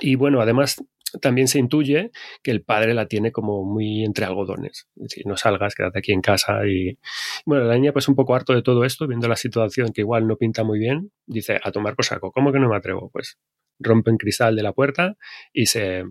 Y 0.00 0.16
bueno, 0.16 0.40
además 0.40 0.82
también 1.20 1.46
se 1.46 1.58
intuye 1.58 2.10
que 2.42 2.50
el 2.50 2.62
padre 2.62 2.94
la 2.94 3.06
tiene 3.06 3.30
como 3.30 3.64
muy 3.64 4.04
entre 4.04 4.24
algodones. 4.24 4.88
Es 4.96 5.02
decir, 5.02 5.26
no 5.26 5.36
salgas, 5.36 5.74
quédate 5.74 6.00
aquí 6.00 6.12
en 6.12 6.20
casa. 6.20 6.66
Y 6.66 6.98
bueno, 7.46 7.64
la 7.64 7.74
niña 7.74 7.92
pues 7.92 8.08
un 8.08 8.16
poco 8.16 8.34
harto 8.34 8.52
de 8.52 8.62
todo 8.62 8.84
esto, 8.84 9.06
viendo 9.06 9.28
la 9.28 9.36
situación 9.36 9.92
que 9.92 10.00
igual 10.00 10.26
no 10.26 10.36
pinta 10.36 10.64
muy 10.64 10.78
bien, 10.78 11.12
dice, 11.26 11.60
a 11.62 11.70
tomar 11.70 11.94
por 11.94 12.04
saco, 12.04 12.32
¿cómo 12.32 12.52
que 12.52 12.58
no 12.58 12.68
me 12.68 12.76
atrevo? 12.76 13.10
Pues 13.10 13.38
rompen 13.78 14.16
cristal 14.16 14.56
de 14.56 14.62
la 14.62 14.72
puerta 14.72 15.16
y 15.52 15.66
se, 15.66 16.04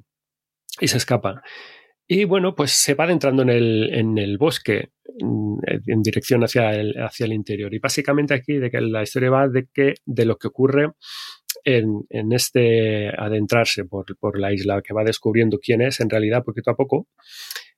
y 0.79 0.87
se 0.87 0.97
escapa. 0.97 1.41
Y 2.07 2.25
bueno, 2.25 2.53
pues 2.53 2.71
se 2.71 2.95
va 2.95 3.05
adentrando 3.05 3.43
en 3.43 3.49
el, 3.49 3.93
en 3.93 4.17
el 4.17 4.37
bosque 4.37 4.89
mm, 5.19 5.59
en 5.87 6.01
dirección 6.01 6.43
hacia 6.43 6.71
el, 6.71 6.93
hacia 7.01 7.25
el 7.25 7.33
interior. 7.33 7.73
Y 7.73 7.79
básicamente 7.79 8.33
aquí 8.33 8.57
de 8.57 8.69
que 8.69 8.81
la 8.81 9.03
historia 9.03 9.29
va 9.29 9.47
de 9.47 9.67
que 9.73 9.95
de 10.05 10.25
lo 10.25 10.37
que 10.37 10.47
ocurre 10.47 10.91
en, 11.63 12.03
en 12.09 12.33
este 12.33 13.09
adentrarse 13.09 13.85
por, 13.85 14.05
por, 14.17 14.37
la 14.37 14.53
isla, 14.53 14.81
que 14.81 14.93
va 14.93 15.03
descubriendo 15.03 15.59
quién 15.59 15.81
es 15.81 16.01
en 16.01 16.09
realidad 16.09 16.43
poquito 16.43 16.71
a 16.71 16.75
poco 16.75 17.07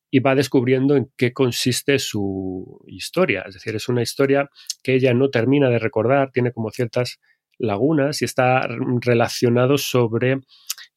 y 0.09 0.19
va 0.19 0.33
descubriendo 0.33 0.95
en 0.95 1.11
qué 1.17 1.33
consiste 1.33 1.99
su 1.99 2.81
historia. 2.87 3.43
Es 3.47 3.55
decir, 3.55 3.75
es 3.75 3.89
una 3.89 4.01
historia 4.01 4.49
que 4.81 4.95
ella 4.95 5.13
no 5.13 5.29
termina 5.29 5.69
de 5.69 5.79
recordar, 5.79 6.31
tiene 6.31 6.51
como 6.51 6.71
ciertas 6.71 7.19
lagunas 7.57 8.21
y 8.21 8.25
está 8.25 8.67
relacionado 9.01 9.77
sobre 9.77 10.39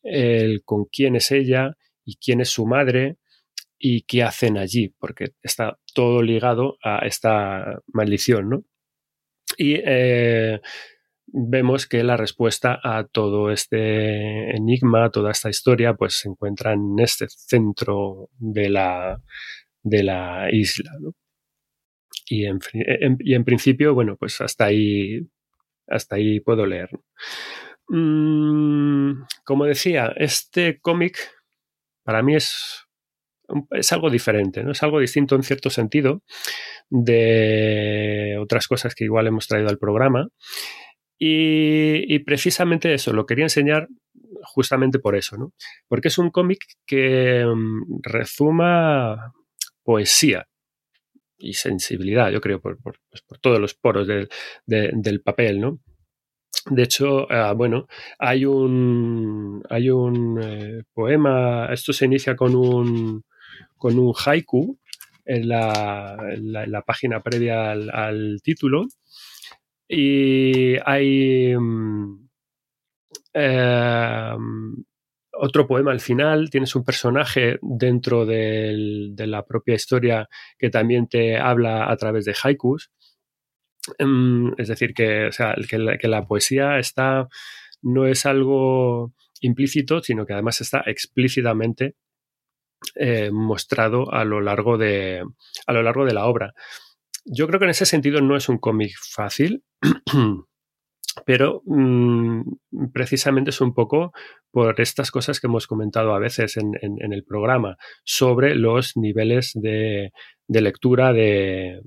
el 0.03 0.62
con 0.64 0.86
quién 0.86 1.16
es 1.16 1.30
ella 1.30 1.76
y 2.09 2.16
quién 2.16 2.40
es 2.40 2.48
su 2.48 2.66
madre 2.66 3.18
y 3.78 4.02
qué 4.02 4.22
hacen 4.22 4.56
allí, 4.56 4.94
porque 4.98 5.32
está 5.42 5.78
todo 5.94 6.22
ligado 6.22 6.78
a 6.82 7.06
esta 7.06 7.82
maldición, 7.92 8.48
¿no? 8.48 8.64
Y 9.59 9.74
eh, 9.84 10.61
vemos 11.26 11.86
que 11.86 12.02
la 12.02 12.16
respuesta 12.16 12.80
a 12.82 13.04
todo 13.04 13.52
este 13.52 14.56
enigma, 14.56 15.11
toda 15.11 15.32
esta 15.32 15.50
historia, 15.50 15.94
pues 15.94 16.14
se 16.14 16.30
encuentra 16.30 16.72
en 16.72 16.98
este 16.98 17.26
centro 17.28 18.30
de 18.38 18.70
la, 18.70 19.20
de 19.82 20.02
la 20.02 20.48
isla, 20.50 20.92
¿no? 21.00 21.12
Y 22.30 22.46
en, 22.46 22.59
y 23.20 23.34
en, 23.34 23.44
principio, 23.44 23.94
bueno, 23.94 24.16
pues 24.16 24.40
hasta 24.40 24.64
ahí, 24.64 25.20
hasta 25.86 26.16
ahí 26.16 26.40
puedo 26.40 26.64
leer. 26.64 26.90
Mm, 27.88 29.24
como 29.44 29.64
decía, 29.66 30.12
este 30.16 30.78
cómic 30.80 31.18
para 32.09 32.22
mí 32.22 32.36
es, 32.36 32.86
es 33.70 33.92
algo 33.92 34.09
diferente, 34.09 34.64
¿no? 34.64 34.72
Es 34.72 34.82
algo 34.82 34.98
distinto 34.98 35.34
en 35.36 35.42
cierto 35.42 35.68
sentido 35.68 36.22
de 36.88 38.38
otras 38.40 38.66
cosas 38.66 38.94
que 38.94 39.04
igual 39.04 39.26
hemos 39.26 39.46
traído 39.46 39.68
al 39.68 39.76
programa. 39.76 40.26
Y, 41.18 42.18
precisamente 42.20 42.94
eso, 42.94 43.12
lo 43.12 43.26
quería 43.26 43.44
enseñar 43.44 43.88
justamente 44.42 44.98
por 44.98 45.16
eso, 45.16 45.36
¿no? 45.36 45.52
Porque 45.86 46.09
es 46.09 46.16
un 46.16 46.30
cómic 46.30 46.61
que 46.86 47.44
mm, 47.44 48.00
rezuma 48.00 49.34
poesía 49.82 50.46
y 51.36 51.52
sensibilidad, 51.52 52.30
yo 52.30 52.40
creo, 52.40 52.62
por, 52.62 52.78
pues 52.80 53.22
todos 53.42 53.61
los 53.61 53.74
poros 53.74 54.09
del 54.64 55.20
papel, 55.22 55.61
¿no? 55.61 55.78
De 56.70 56.82
hecho, 56.82 57.30
ah, 57.30 57.53
bueno, 57.55 57.86
hay 58.18 58.44
un, 58.44 59.62
hay 59.70 59.90
un 59.90 60.40
eh, 60.42 60.82
poema, 60.92 61.66
esto 61.72 61.92
se 61.92 62.05
inicia 62.05 62.36
con 62.36 62.55
un, 62.55 63.24
con 63.76 63.99
un 63.99 64.12
haiku 64.14 64.78
en 65.24 65.49
la, 65.49 66.82
página 66.86 67.20
previa 67.22 67.70
al, 67.72 68.40
título. 68.42 68.86
Y 69.88 70.76
hay 70.84 71.55
mm, 71.57 72.28
em, 73.32 74.84
otro 75.32 75.66
poema 75.66 75.92
al 75.92 76.01
final, 76.01 76.51
tienes 76.51 76.74
un 76.74 76.84
personaje 76.84 77.59
dentro 77.62 78.26
de 78.26 79.14
la 79.26 79.44
propia 79.46 79.74
historia 79.74 80.28
que 80.59 80.70
también 80.70 81.09
te 81.09 81.38
habla 81.38 81.90
a 81.90 81.96
través 81.96 82.24
de 82.26 82.34
haikus 82.42 82.90
es 84.57 84.68
decir, 84.68 84.95
que, 84.95 85.30
la, 86.03 86.26
poesía 86.26 86.78
está, 86.78 87.28
no 87.82 88.07
es 88.07 88.26
algo 88.26 89.12
implícito, 89.41 90.01
sino 90.03 90.26
que 90.26 90.32
además 90.32 90.61
está 90.61 90.82
explícitamente 90.86 91.95
eh, 92.95 93.30
mostrado 93.32 94.12
a 94.12 94.24
lo, 94.24 94.41
largo 94.41 94.78
de, 94.78 95.24
a 95.66 95.72
lo 95.72 95.82
largo 95.82 96.05
de 96.05 96.14
la 96.14 96.26
obra. 96.26 96.53
Yo 97.24 97.47
creo 97.47 97.59
que 97.59 97.66
en 97.66 97.70
ese 97.70 97.86
sentido 97.86 98.20
no 98.20 98.36
es 98.36 98.49
un 98.49 98.59
cómic 98.59 98.93
fácil, 98.99 99.64
pero 101.26 101.62
mm, 101.66 102.43
precisamente 102.93 103.51
es 103.51 103.61
un 103.61 103.74
poco 103.74 104.12
por 104.51 104.80
estas 104.80 105.11
cosas 105.11 105.41
que 105.41 105.47
hemos 105.47 105.66
comentado 105.66 106.14
a 106.14 106.18
veces 106.18 106.57
en, 106.57 106.72
el 107.12 107.24
programa 107.24 107.76
sobre 108.05 108.55
los 108.55 108.97
niveles 108.97 109.53
de 109.55 110.12
lectura 110.49 111.12
de, 111.12 111.82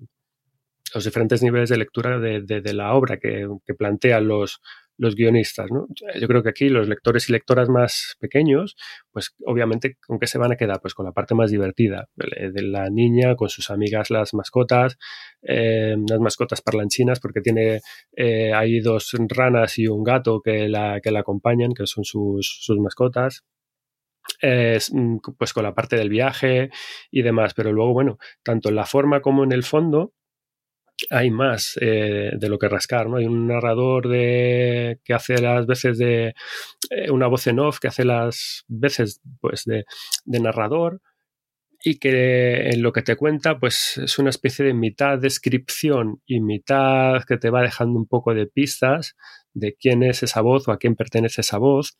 los 0.93 1.05
diferentes 1.05 1.41
niveles 1.41 1.69
de 1.69 1.77
lectura 1.77 2.19
de, 2.19 2.73
la 2.73 2.93
obra 2.93 3.17
que, 3.17 3.47
plantean 3.77 4.27
los, 4.27 4.61
los 4.97 5.15
guionistas. 5.15 5.67
Yo 6.19 6.27
creo 6.27 6.43
que 6.43 6.49
aquí 6.49 6.69
los 6.69 6.87
lectores 6.87 7.27
y 7.27 7.31
lectoras 7.31 7.69
más 7.69 8.15
pequeños, 8.19 8.75
pues 9.11 9.35
obviamente 9.45 9.97
con 10.05 10.19
qué 10.19 10.27
se 10.27 10.37
van 10.37 10.51
a 10.51 10.57
quedar, 10.57 10.79
pues 10.81 10.93
con 10.93 11.05
la 11.05 11.11
parte 11.11 11.33
más 11.33 11.51
divertida 11.51 12.07
de 12.15 12.61
la 12.61 12.89
niña, 12.89 13.35
con 13.35 13.49
sus 13.49 13.69
amigas 13.71 14.09
las 14.09 14.33
mascotas, 14.33 14.97
eh, 15.41 15.95
las 16.07 16.19
mascotas 16.19 16.61
parlanchinas, 16.61 17.19
porque 17.19 17.41
tiene 17.41 17.81
eh, 18.15 18.53
ahí 18.53 18.79
dos 18.79 19.11
ranas 19.27 19.79
y 19.79 19.87
un 19.87 20.03
gato 20.03 20.41
que 20.41 20.67
la, 20.69 20.99
que 21.01 21.11
la 21.11 21.21
acompañan, 21.21 21.73
que 21.73 21.87
son 21.87 22.03
sus, 22.03 22.59
sus 22.61 22.77
mascotas. 22.77 23.43
Mm, 24.43 25.17
pues 25.37 25.53
con 25.53 25.63
la 25.63 25.73
parte 25.73 25.95
del 25.95 26.09
viaje 26.09 26.69
y 27.09 27.21
demás, 27.21 27.53
pero 27.53 27.71
luego, 27.71 27.93
bueno, 27.93 28.17
tanto 28.43 28.69
en 28.69 28.75
la 28.75 28.85
forma 28.85 29.21
como 29.21 29.43
en 29.43 29.51
el 29.51 29.63
fondo, 29.63 30.13
hay 31.09 31.31
más 31.31 31.77
eh, 31.81 32.31
de 32.37 32.49
lo 32.49 32.57
que 32.57 32.69
rascar, 32.69 33.09
¿no? 33.09 33.17
Hay 33.17 33.25
un 33.25 33.47
narrador 33.47 34.07
de, 34.07 34.99
que 35.03 35.13
hace 35.13 35.41
las 35.41 35.65
veces 35.65 35.97
de 35.97 36.33
eh, 36.89 37.11
una 37.11 37.27
voz 37.27 37.47
en 37.47 37.59
off 37.59 37.79
que 37.79 37.87
hace 37.87 38.05
las 38.05 38.63
veces 38.67 39.21
pues 39.39 39.63
de, 39.65 39.85
narrador 40.25 41.01
y 41.83 41.97
que 41.97 42.69
en 42.69 42.81
lo 42.83 42.91
que 42.91 43.01
te 43.01 43.15
cuenta 43.15 43.57
pues 43.59 43.97
es 43.97 44.19
una 44.19 44.29
especie 44.29 44.65
de 44.65 44.73
mitad 44.73 45.17
descripción 45.17 46.21
y 46.25 46.39
mitad 46.41 47.23
que 47.27 47.37
te 47.37 47.49
va 47.49 47.63
dejando 47.63 47.97
un 47.97 48.07
poco 48.07 48.33
de 48.33 48.47
pistas 48.47 49.15
de 49.53 49.75
quién 49.75 50.03
es 50.03 50.23
esa 50.23 50.41
voz 50.41 50.67
o 50.67 50.71
a 50.71 50.77
quién 50.77 50.95
pertenece 50.95 51.41
esa 51.41 51.57
voz. 51.57 51.97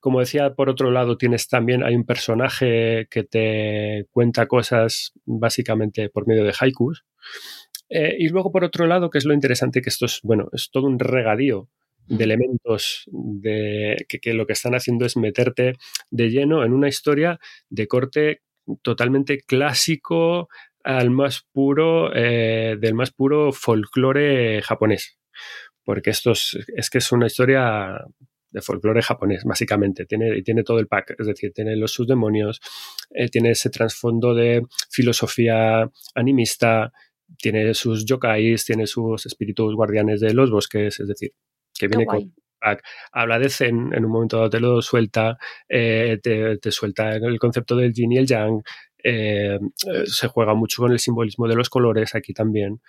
Como 0.00 0.20
decía, 0.20 0.54
por 0.54 0.68
otro 0.68 0.90
lado 0.90 1.16
tienes 1.16 1.48
también, 1.48 1.82
hay 1.82 1.94
un 1.94 2.04
personaje 2.04 3.06
que 3.10 3.24
te 3.24 4.06
cuenta 4.10 4.46
cosas 4.46 5.12
básicamente 5.24 6.10
por 6.10 6.26
medio 6.26 6.44
de 6.44 6.52
haikus 6.60 7.04
eh, 7.88 8.16
y 8.18 8.28
luego, 8.28 8.50
por 8.50 8.64
otro 8.64 8.86
lado, 8.86 9.10
que 9.10 9.18
es 9.18 9.24
lo 9.24 9.34
interesante, 9.34 9.82
que 9.82 9.90
esto 9.90 10.06
es, 10.06 10.20
bueno, 10.22 10.48
es 10.52 10.70
todo 10.70 10.86
un 10.86 10.98
regadío 10.98 11.68
de 12.06 12.24
elementos 12.24 13.04
de, 13.06 14.06
que, 14.08 14.34
lo 14.34 14.46
que 14.46 14.52
están 14.52 14.74
haciendo 14.74 15.06
es 15.06 15.16
meterte 15.16 15.74
de 16.10 16.30
lleno 16.30 16.64
en 16.64 16.72
una 16.72 16.88
historia 16.88 17.38
de 17.70 17.86
corte 17.86 18.42
totalmente 18.82 19.38
clásico 19.38 20.48
al 20.82 21.10
más 21.10 21.46
puro, 21.52 22.14
eh, 22.14 22.76
del 22.78 22.94
más 22.94 23.10
puro 23.10 23.52
folclore 23.52 24.60
japonés. 24.62 25.18
Porque 25.82 26.10
esto 26.10 26.32
es, 26.32 26.56
que 26.90 26.98
es 26.98 27.12
una 27.12 27.26
historia 27.26 28.00
de 28.50 28.60
folclore 28.62 29.02
japonés, 29.02 29.44
básicamente. 29.44 30.06
Tiene, 30.06 30.42
tiene 30.42 30.62
todo 30.62 30.78
el 30.78 30.86
pack, 30.86 31.14
es 31.18 31.26
decir, 31.26 31.52
tiene 31.52 31.76
los 31.76 31.92
sus 31.92 32.06
demonios, 32.06 32.60
eh, 33.10 33.28
tiene 33.28 33.50
ese 33.50 33.70
trasfondo 33.70 34.34
de 34.34 34.62
filosofía 34.90 35.90
animista, 36.14 36.92
tiene 37.38 37.74
sus 37.74 38.04
yokais, 38.04 38.64
tiene 38.64 38.86
sus 38.86 39.26
espíritus 39.26 39.74
guardianes 39.74 40.20
de 40.20 40.34
los 40.34 40.50
bosques, 40.50 41.00
es 41.00 41.08
decir, 41.08 41.32
que 41.78 41.88
viene 41.88 42.06
con 42.06 42.32
habla 43.12 43.38
de 43.38 43.50
Zen, 43.50 43.92
en 43.92 44.04
un 44.04 44.10
momento 44.10 44.36
dado 44.36 44.50
te 44.50 44.60
lo 44.60 44.80
suelta, 44.82 45.36
eh, 45.68 46.18
te, 46.22 46.72
suelta 46.72 47.16
el 47.16 47.38
concepto 47.38 47.76
del 47.76 47.92
yin 47.92 48.12
y 48.12 48.18
el 48.18 48.26
yang, 48.26 48.62
eh, 49.02 49.58
se 50.06 50.28
juega 50.28 50.54
mucho 50.54 50.82
con 50.82 50.92
el 50.92 50.98
simbolismo 50.98 51.46
de 51.46 51.56
los 51.56 51.68
colores 51.68 52.14
aquí 52.14 52.32
también. 52.32 52.80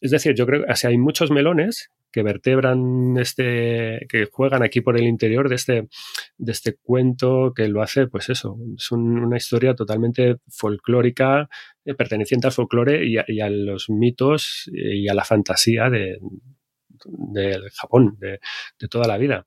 Es 0.00 0.12
decir, 0.12 0.34
yo 0.34 0.46
creo 0.46 0.64
que 0.64 0.86
hay 0.86 0.98
muchos 0.98 1.30
melones 1.30 1.90
que 2.10 2.22
vertebran 2.22 3.16
este, 3.18 4.06
que 4.08 4.26
juegan 4.30 4.62
aquí 4.62 4.80
por 4.80 4.96
el 4.96 5.04
interior 5.04 5.48
de 5.48 5.54
este, 5.54 5.88
de 6.36 6.52
este 6.52 6.76
cuento 6.76 7.52
que 7.54 7.68
lo 7.68 7.82
hace, 7.82 8.06
pues 8.06 8.28
eso, 8.28 8.56
es 8.76 8.90
una 8.92 9.36
historia 9.36 9.74
totalmente 9.74 10.36
folclórica, 10.48 11.48
eh, 11.84 11.94
perteneciente 11.94 12.46
al 12.46 12.52
folclore 12.52 13.04
y 13.06 13.16
a, 13.18 13.50
los 13.50 13.90
mitos 13.90 14.70
y 14.72 15.08
a 15.08 15.14
la 15.14 15.24
fantasía 15.24 15.90
de, 15.90 16.18
Japón, 17.74 18.18
de 18.20 18.88
toda 18.88 19.06
la 19.06 19.18
vida. 19.18 19.46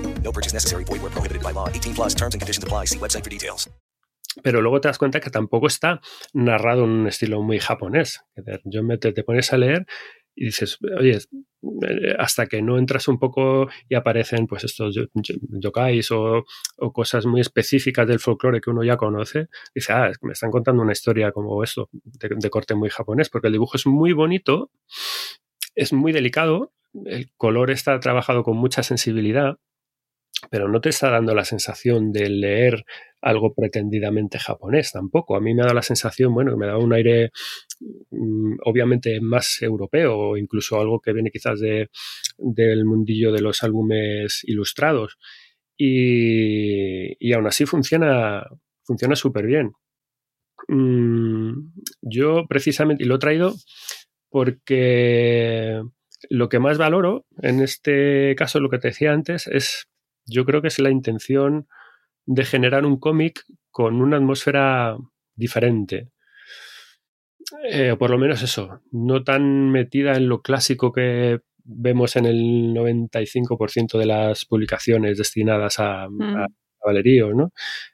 No 0.23 0.31
purchase 0.31 0.53
necessary. 0.53 0.85
Void 0.85 1.01
where 1.01 1.11
prohibited 1.11 1.43
by 1.43 1.51
law. 1.51 1.67
18 1.67 1.93
plus 1.93 2.15
terms 2.15 2.33
and 2.33 2.41
conditions 2.41 2.63
apply. 2.63 2.85
See 2.85 2.99
website 2.99 3.23
for 3.23 3.29
details. 3.29 3.69
Pero 4.43 4.61
luego 4.61 4.79
te 4.79 4.87
das 4.87 4.97
cuenta 4.97 5.19
que 5.19 5.29
tampoco 5.29 5.67
está 5.67 5.99
narrado 6.33 6.85
en 6.85 6.89
un 6.91 7.07
estilo 7.07 7.41
muy 7.41 7.59
japonés. 7.59 8.23
Yo 8.63 8.81
me, 8.81 8.97
te, 8.97 9.11
te 9.11 9.23
pones 9.23 9.51
a 9.51 9.57
leer 9.57 9.85
y 10.35 10.45
dices, 10.45 10.77
oye, 10.97 11.17
eh, 11.17 12.15
hasta 12.17 12.47
que 12.47 12.61
no 12.61 12.77
entras 12.77 13.07
un 13.07 13.19
poco 13.19 13.67
y 13.89 13.95
aparecen 13.95 14.47
pues 14.47 14.63
estos 14.63 14.95
yokais 15.13 16.11
o, 16.11 16.45
o 16.77 16.93
cosas 16.93 17.25
muy 17.25 17.41
específicas 17.41 18.07
del 18.07 18.19
folclore 18.19 18.61
que 18.61 18.69
uno 18.69 18.83
ya 18.83 18.97
conoce, 18.97 19.49
dice, 19.75 19.93
ah, 19.93 20.09
es 20.09 20.17
que 20.17 20.27
me 20.27 20.33
están 20.33 20.51
contando 20.51 20.81
una 20.81 20.93
historia 20.93 21.31
como 21.31 21.61
esto, 21.63 21.89
de, 21.91 22.29
de 22.35 22.49
corte 22.49 22.75
muy 22.75 22.89
japonés, 22.89 23.29
porque 23.29 23.47
el 23.47 23.53
dibujo 23.53 23.75
es 23.75 23.85
muy 23.85 24.13
bonito, 24.13 24.71
es 25.75 25.91
muy 25.93 26.13
delicado, 26.13 26.73
el 27.05 27.31
color 27.35 27.69
está 27.71 27.99
trabajado 27.99 28.43
con 28.43 28.57
mucha 28.57 28.83
sensibilidad, 28.83 29.57
pero 30.49 30.67
no 30.67 30.81
te 30.81 30.89
está 30.89 31.09
dando 31.09 31.35
la 31.35 31.45
sensación 31.45 32.11
de 32.11 32.29
leer 32.29 32.85
algo 33.21 33.53
pretendidamente 33.53 34.39
japonés 34.39 34.91
tampoco. 34.91 35.35
A 35.35 35.41
mí 35.41 35.53
me 35.53 35.61
ha 35.61 35.65
dado 35.65 35.75
la 35.75 35.81
sensación, 35.81 36.33
bueno, 36.33 36.57
me 36.57 36.67
da 36.67 36.77
un 36.77 36.93
aire 36.93 37.31
mm, 38.09 38.55
obviamente 38.65 39.19
más 39.21 39.61
europeo 39.61 40.17
o 40.17 40.37
incluso 40.37 40.79
algo 40.79 40.99
que 40.99 41.13
viene 41.13 41.31
quizás 41.31 41.59
de, 41.59 41.89
del 42.37 42.85
mundillo 42.85 43.31
de 43.31 43.41
los 43.41 43.63
álbumes 43.63 44.43
ilustrados. 44.45 45.17
Y, 45.77 47.15
y 47.19 47.33
aún 47.33 47.47
así 47.47 47.65
funciona 47.65 48.43
funciona 48.83 49.15
súper 49.15 49.45
bien. 49.45 49.73
Mm, 50.67 51.71
yo 52.01 52.45
precisamente, 52.47 53.03
y 53.03 53.07
lo 53.07 53.15
he 53.15 53.19
traído 53.19 53.55
porque 54.29 55.81
lo 56.29 56.49
que 56.49 56.59
más 56.59 56.77
valoro 56.77 57.25
en 57.41 57.61
este 57.61 58.35
caso, 58.37 58.59
lo 58.59 58.69
que 58.69 58.79
te 58.79 58.89
decía 58.89 59.13
antes, 59.13 59.47
es 59.47 59.87
yo 60.25 60.45
creo 60.45 60.61
que 60.61 60.67
es 60.69 60.79
la 60.79 60.89
intención 60.91 61.67
de 62.25 62.45
generar 62.45 62.85
un 62.85 62.99
cómic 62.99 63.43
con 63.71 64.01
una 64.01 64.17
atmósfera 64.17 64.97
diferente. 65.35 66.09
Eh, 67.69 67.91
o 67.91 67.97
por 67.97 68.11
lo 68.11 68.17
menos 68.17 68.41
eso, 68.43 68.81
no 68.91 69.23
tan 69.23 69.71
metida 69.71 70.15
en 70.15 70.29
lo 70.29 70.41
clásico 70.41 70.91
que 70.91 71.41
vemos 71.63 72.15
en 72.15 72.25
el 72.25 72.73
95% 72.73 73.97
de 73.97 74.05
las 74.05 74.45
publicaciones 74.45 75.17
destinadas 75.17 75.79
a, 75.79 76.07
Mm. 76.09 76.35
a 76.37 76.47
Valerío, 76.85 77.33
¿no? 77.33 77.51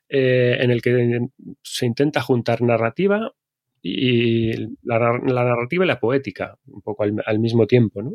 Eh, 0.10 0.58
en 0.60 0.72
el 0.72 0.82
que 0.82 1.28
se 1.64 1.86
intenta 1.86 2.22
juntar 2.22 2.62
narrativa 2.62 3.34
y 3.82 4.56
la, 4.84 5.20
la 5.26 5.44
narrativa 5.44 5.84
y 5.84 5.88
la 5.88 6.00
poética, 6.00 6.58
un 6.68 6.82
poco 6.82 7.04
al, 7.04 7.22
al 7.26 7.40
mismo 7.40 7.68
tiempo, 7.68 8.02
¿no? 8.02 8.14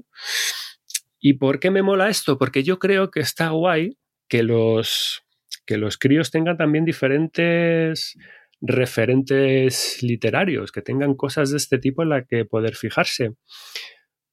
¿Y 1.19 1.35
por 1.35 1.61
qué 1.61 1.71
me 1.71 1.83
mola 1.83 2.09
esto? 2.09 2.39
Porque 2.39 2.63
yo 2.63 2.79
creo 2.79 3.11
que 3.11 3.21
está 3.21 3.51
guay 3.51 3.97
que 4.29 4.43
los, 4.43 5.25
que 5.67 5.79
los 5.79 5.99
críos 5.99 6.31
tengan 6.31 6.57
también 6.57 6.85
diferentes 6.85 8.17
referentes 8.61 10.03
literarios, 10.03 10.73
que 10.73 10.83
tengan 10.83 11.15
cosas 11.15 11.51
de 11.51 11.57
este 11.57 11.79
tipo 11.79 12.03
en 12.03 12.11
la 12.11 12.25
que 12.25 12.45
poder 12.45 12.77
fijarse. 12.77 13.35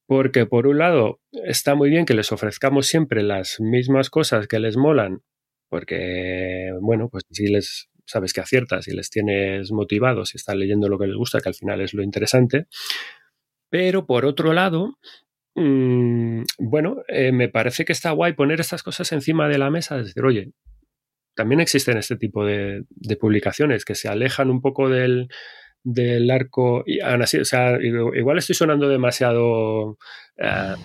Porque 0.06 0.46
por 0.46 0.68
un 0.68 0.80
lado 0.80 1.20
está 1.32 1.76
muy 1.76 1.90
bien 1.90 2.06
que 2.06 2.14
les 2.14 2.32
ofrezcamos 2.32 2.88
siempre 2.88 3.24
las 3.24 3.60
mismas 3.60 4.10
cosas 4.10 4.48
que 4.48 4.60
les 4.60 4.78
molan, 4.78 5.22
porque, 5.70 6.72
bueno, 6.82 7.10
pues 7.10 7.24
si 7.30 7.48
les 7.48 7.90
sabes 8.06 8.34
que 8.34 8.42
aciertas 8.42 8.88
y 8.88 8.96
les 8.96 9.10
tienes 9.12 9.72
motivados 9.72 10.34
y 10.34 10.38
están 10.38 10.58
leyendo 10.58 10.90
lo 10.90 10.98
que 10.98 11.06
les 11.06 11.16
gusta, 11.16 11.42
que 11.42 11.50
al 11.50 11.56
final 11.56 11.82
es 11.82 11.94
lo 11.94 12.02
interesante. 12.02 12.66
Pero 13.70 14.08
por 14.08 14.26
otro 14.26 14.52
lado, 14.54 14.98
mmm, 15.56 16.44
bueno, 16.60 16.98
eh, 17.08 17.32
me 17.32 17.50
parece 17.50 17.86
que 17.86 17.94
está 17.94 18.12
guay 18.12 18.34
poner 18.34 18.60
estas 18.60 18.84
cosas 18.84 19.12
encima 19.12 19.48
de 19.48 19.58
la 19.58 19.70
mesa, 19.70 19.98
decir, 19.98 20.24
oye, 20.24 20.54
también 21.36 21.62
existen 21.62 21.98
este 21.98 22.18
tipo 22.18 22.46
de, 22.46 22.84
publicaciones 23.20 23.86
que 23.86 23.96
se 23.96 24.10
alejan 24.10 24.50
un 24.50 24.62
poco 24.62 24.90
del, 24.90 25.30
arco 26.32 26.84
y 26.86 27.00
o 27.02 27.46
sea, 27.46 27.80
igual 27.82 28.38
estoy 28.38 28.56
sonando 28.56 28.90
demasiado 28.90 29.92
uh, 30.38 30.76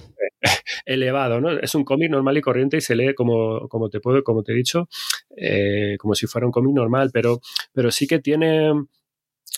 elevado, 0.87 1.41
¿no? 1.41 1.51
Es 1.59 1.75
un 1.75 1.85
cómic 1.85 2.11
normal 2.11 2.39
y 2.39 2.41
corriente 2.41 2.77
y 2.77 2.81
se 2.83 2.95
lee 2.95 3.15
como, 3.15 3.69
como 3.69 3.91
te 3.91 3.99
puedo, 3.99 4.23
como 4.23 4.45
te 4.45 4.53
he 4.53 4.55
dicho, 4.55 4.89
eh, 5.37 5.97
como 5.99 6.15
si 6.15 6.29
fuera 6.29 6.47
un 6.47 6.53
cómic 6.53 6.75
normal, 6.75 7.11
pero, 7.13 7.41
pero 7.73 7.91
sí 7.91 8.07
que 8.07 8.21
tiene 8.21 8.73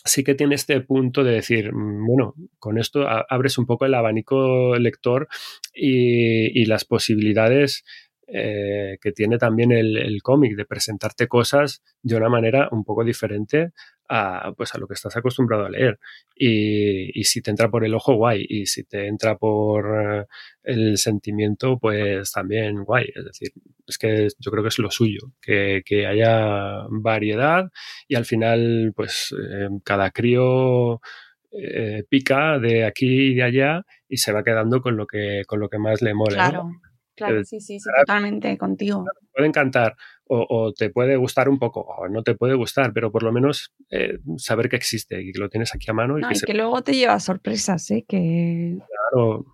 sí 0.05 0.24
que 0.24 0.34
tiene 0.34 0.55
este 0.55 0.80
punto 0.80 1.24
de 1.24 1.32
decir, 1.32 1.72
mm, 1.72 2.07
bueno, 2.07 2.34
con 2.59 2.78
esto 2.78 3.07
abres 3.09 3.59
un 3.59 3.66
poco 3.66 3.86
el 3.86 3.94
abanico 3.94 4.76
lector 4.76 5.28
y, 5.74 6.61
y 6.61 6.66
las 6.66 6.84
posibilidades 6.84 7.84
eh, 8.29 8.99
que 9.01 9.12
tiene 9.12 9.39
también 9.39 9.70
el, 9.72 10.20
cómic 10.22 10.57
de 10.57 10.64
presentarte 10.64 11.29
cosas 11.29 11.83
de 12.03 12.16
una 12.16 12.29
manera 12.29 12.68
un 12.72 12.83
poco 12.85 13.05
diferente 13.05 13.70
a, 14.09 14.53
pues 14.57 14.74
a 14.74 14.79
lo 14.79 14.89
que 14.89 14.95
estás 14.95 15.16
acostumbrado 15.16 15.66
a 15.66 15.70
leer. 15.70 15.99
Y, 16.35 17.18
y, 17.18 17.24
si 17.24 17.41
te 17.41 17.51
entra 17.51 17.70
por 17.70 17.85
el 17.85 17.95
ojo, 17.95 18.14
guay. 18.14 18.45
Y 18.49 18.66
si 18.66 18.85
te 18.85 19.07
entra 19.07 19.37
por 19.37 19.87
uh, 19.87 20.24
el 20.64 20.99
sentimiento, 20.99 21.79
pues 21.79 22.33
también 22.33 22.85
guay. 22.85 23.07
Es 23.14 23.24
decir, 23.24 23.51
es 23.87 23.99
que 23.99 24.29
yo 24.39 24.51
creo 24.51 24.62
que 24.62 24.68
es 24.68 24.79
lo 24.79 24.91
suyo, 24.91 25.33
que, 25.41 25.83
que 25.85 26.07
haya 26.07 26.87
variedad 26.91 27.70
y 28.09 28.16
al 28.16 28.24
final, 28.24 28.93
pues 28.95 29.35
eh, 29.39 29.68
cada 29.85 30.11
crío 30.11 31.01
eh, 31.53 32.05
pica 32.09 32.59
de 32.59 32.85
aquí 32.85 33.31
y 33.31 33.35
de 33.35 33.43
allá 33.45 33.83
y 34.09 34.16
se 34.18 34.33
va 34.33 34.43
quedando 34.43 34.83
con 34.83 34.97
lo 34.97 35.07
que, 35.07 35.43
con 35.47 35.61
lo 35.61 35.68
que 35.68 35.79
más 35.79 36.03
le 36.03 36.14
mola. 36.14 36.35
Claro. 36.35 36.70
Claro, 37.17 37.43
sí, 37.45 37.61
sí, 37.61 37.81
sí, 37.81 37.89
totalmente 37.99 38.57
contigo. 38.59 39.05
Te 39.05 39.27
puede 39.33 39.49
encantar 39.49 39.97
o, 40.29 40.47
o, 40.49 40.73
te 40.73 40.91
puede 40.91 41.17
gustar 41.17 41.49
un 41.49 41.59
poco 41.59 41.81
o 41.81 42.09
no 42.09 42.23
te 42.23 42.35
puede 42.35 42.55
gustar, 42.55 42.93
pero 42.93 43.11
por 43.11 43.23
lo 43.23 43.33
menos 43.33 43.73
eh, 43.91 44.19
saber 44.37 44.69
que 44.69 44.77
existe 44.77 45.23
y 45.23 45.33
que 45.33 45.39
lo 45.39 45.49
tienes 45.49 45.75
aquí 45.75 45.91
a 45.91 45.95
mano. 45.95 46.19
Y, 46.19 46.23
no, 46.23 46.29
que, 46.29 46.35
y 46.35 46.37
se... 46.39 46.47
que 46.47 46.55
luego 46.55 46.83
te 46.83 46.95
lleva 46.95 47.19
sorpresas, 47.21 47.91
¿eh? 47.91 48.05
Que... 48.07 48.79
Claro, 49.12 49.47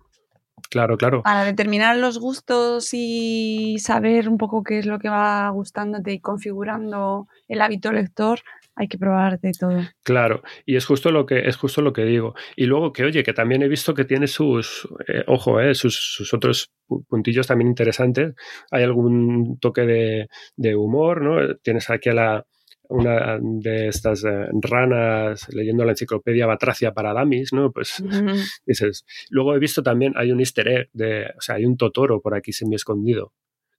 claro, 0.69 0.97
claro. 0.97 1.23
Para 1.23 1.45
determinar 1.45 1.97
los 1.97 2.19
gustos 2.19 2.89
y 2.91 3.77
saber 3.79 4.27
un 4.27 4.37
poco 4.37 4.63
qué 4.63 4.79
es 4.79 4.85
lo 4.85 4.99
que 4.99 5.09
va 5.09 5.49
gustándote 5.49 6.11
y 6.11 6.19
configurando 6.19 7.27
el 7.47 7.61
hábito 7.61 7.91
lector, 7.91 8.39
hay 8.75 8.87
que 8.87 8.97
probar 8.97 9.39
de 9.39 9.51
todo. 9.51 9.81
Claro, 10.03 10.41
y 10.65 10.75
es 10.75 10.85
justo 10.85 11.11
lo 11.11 11.25
que 11.25 11.47
es 11.47 11.57
justo 11.57 11.81
lo 11.81 11.93
que 11.93 12.05
digo. 12.05 12.33
Y 12.55 12.65
luego 12.65 12.91
que 12.91 13.03
oye, 13.03 13.23
que 13.23 13.33
también 13.33 13.61
he 13.61 13.67
visto 13.67 13.93
que 13.93 14.05
tiene 14.05 14.27
sus 14.27 14.87
eh, 15.07 15.23
ojo, 15.27 15.59
eh, 15.59 15.75
sus, 15.75 15.95
sus, 15.95 16.33
otros 16.33 16.71
puntillos 17.07 17.47
también 17.47 17.67
interesantes. 17.67 18.33
Hay 18.71 18.83
algún 18.83 19.57
toque 19.59 19.81
de, 19.81 20.27
de 20.55 20.75
humor, 20.75 21.21
¿no? 21.21 21.55
Tienes 21.57 21.89
aquí 21.89 22.09
a 22.09 22.13
la 22.13 22.45
una 22.89 23.39
de 23.41 23.87
estas 23.87 24.23
eh, 24.23 24.47
ranas 24.61 25.47
leyendo 25.53 25.85
la 25.85 25.91
enciclopedia 25.91 26.45
Batracia 26.45 26.93
para 26.93 27.13
Damis, 27.13 27.53
¿no? 27.53 27.71
Pues 27.71 27.99
uh 27.99 28.03
-huh. 28.09 28.61
dices. 28.65 29.05
Luego 29.29 29.55
he 29.55 29.59
visto 29.59 29.81
también 29.83 30.13
hay 30.15 30.31
un 30.31 30.39
easter 30.39 30.67
egg 30.67 30.89
de, 30.93 31.25
o 31.37 31.41
sea, 31.41 31.55
hay 31.55 31.65
un 31.65 31.77
totoro 31.77 32.21
por 32.21 32.35
aquí 32.35 32.51
semi 32.51 32.75
escondido 32.75 33.33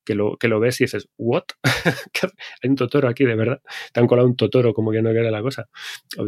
que 0.04 0.14
lo, 0.14 0.36
que 0.36 0.48
lo 0.48 0.60
ves 0.60 0.80
y 0.80 0.84
dices, 0.84 1.08
¿what? 1.16 1.44
Hay 2.62 2.70
un 2.70 2.76
Totoro 2.76 3.08
aquí, 3.08 3.24
de 3.24 3.34
verdad. 3.34 3.60
Te 3.92 4.00
han 4.00 4.06
colado 4.06 4.28
un 4.28 4.36
Totoro 4.36 4.74
como 4.74 4.92
que 4.92 5.02
no 5.02 5.10
quiere 5.10 5.30
la 5.30 5.42
cosa. 5.42 5.68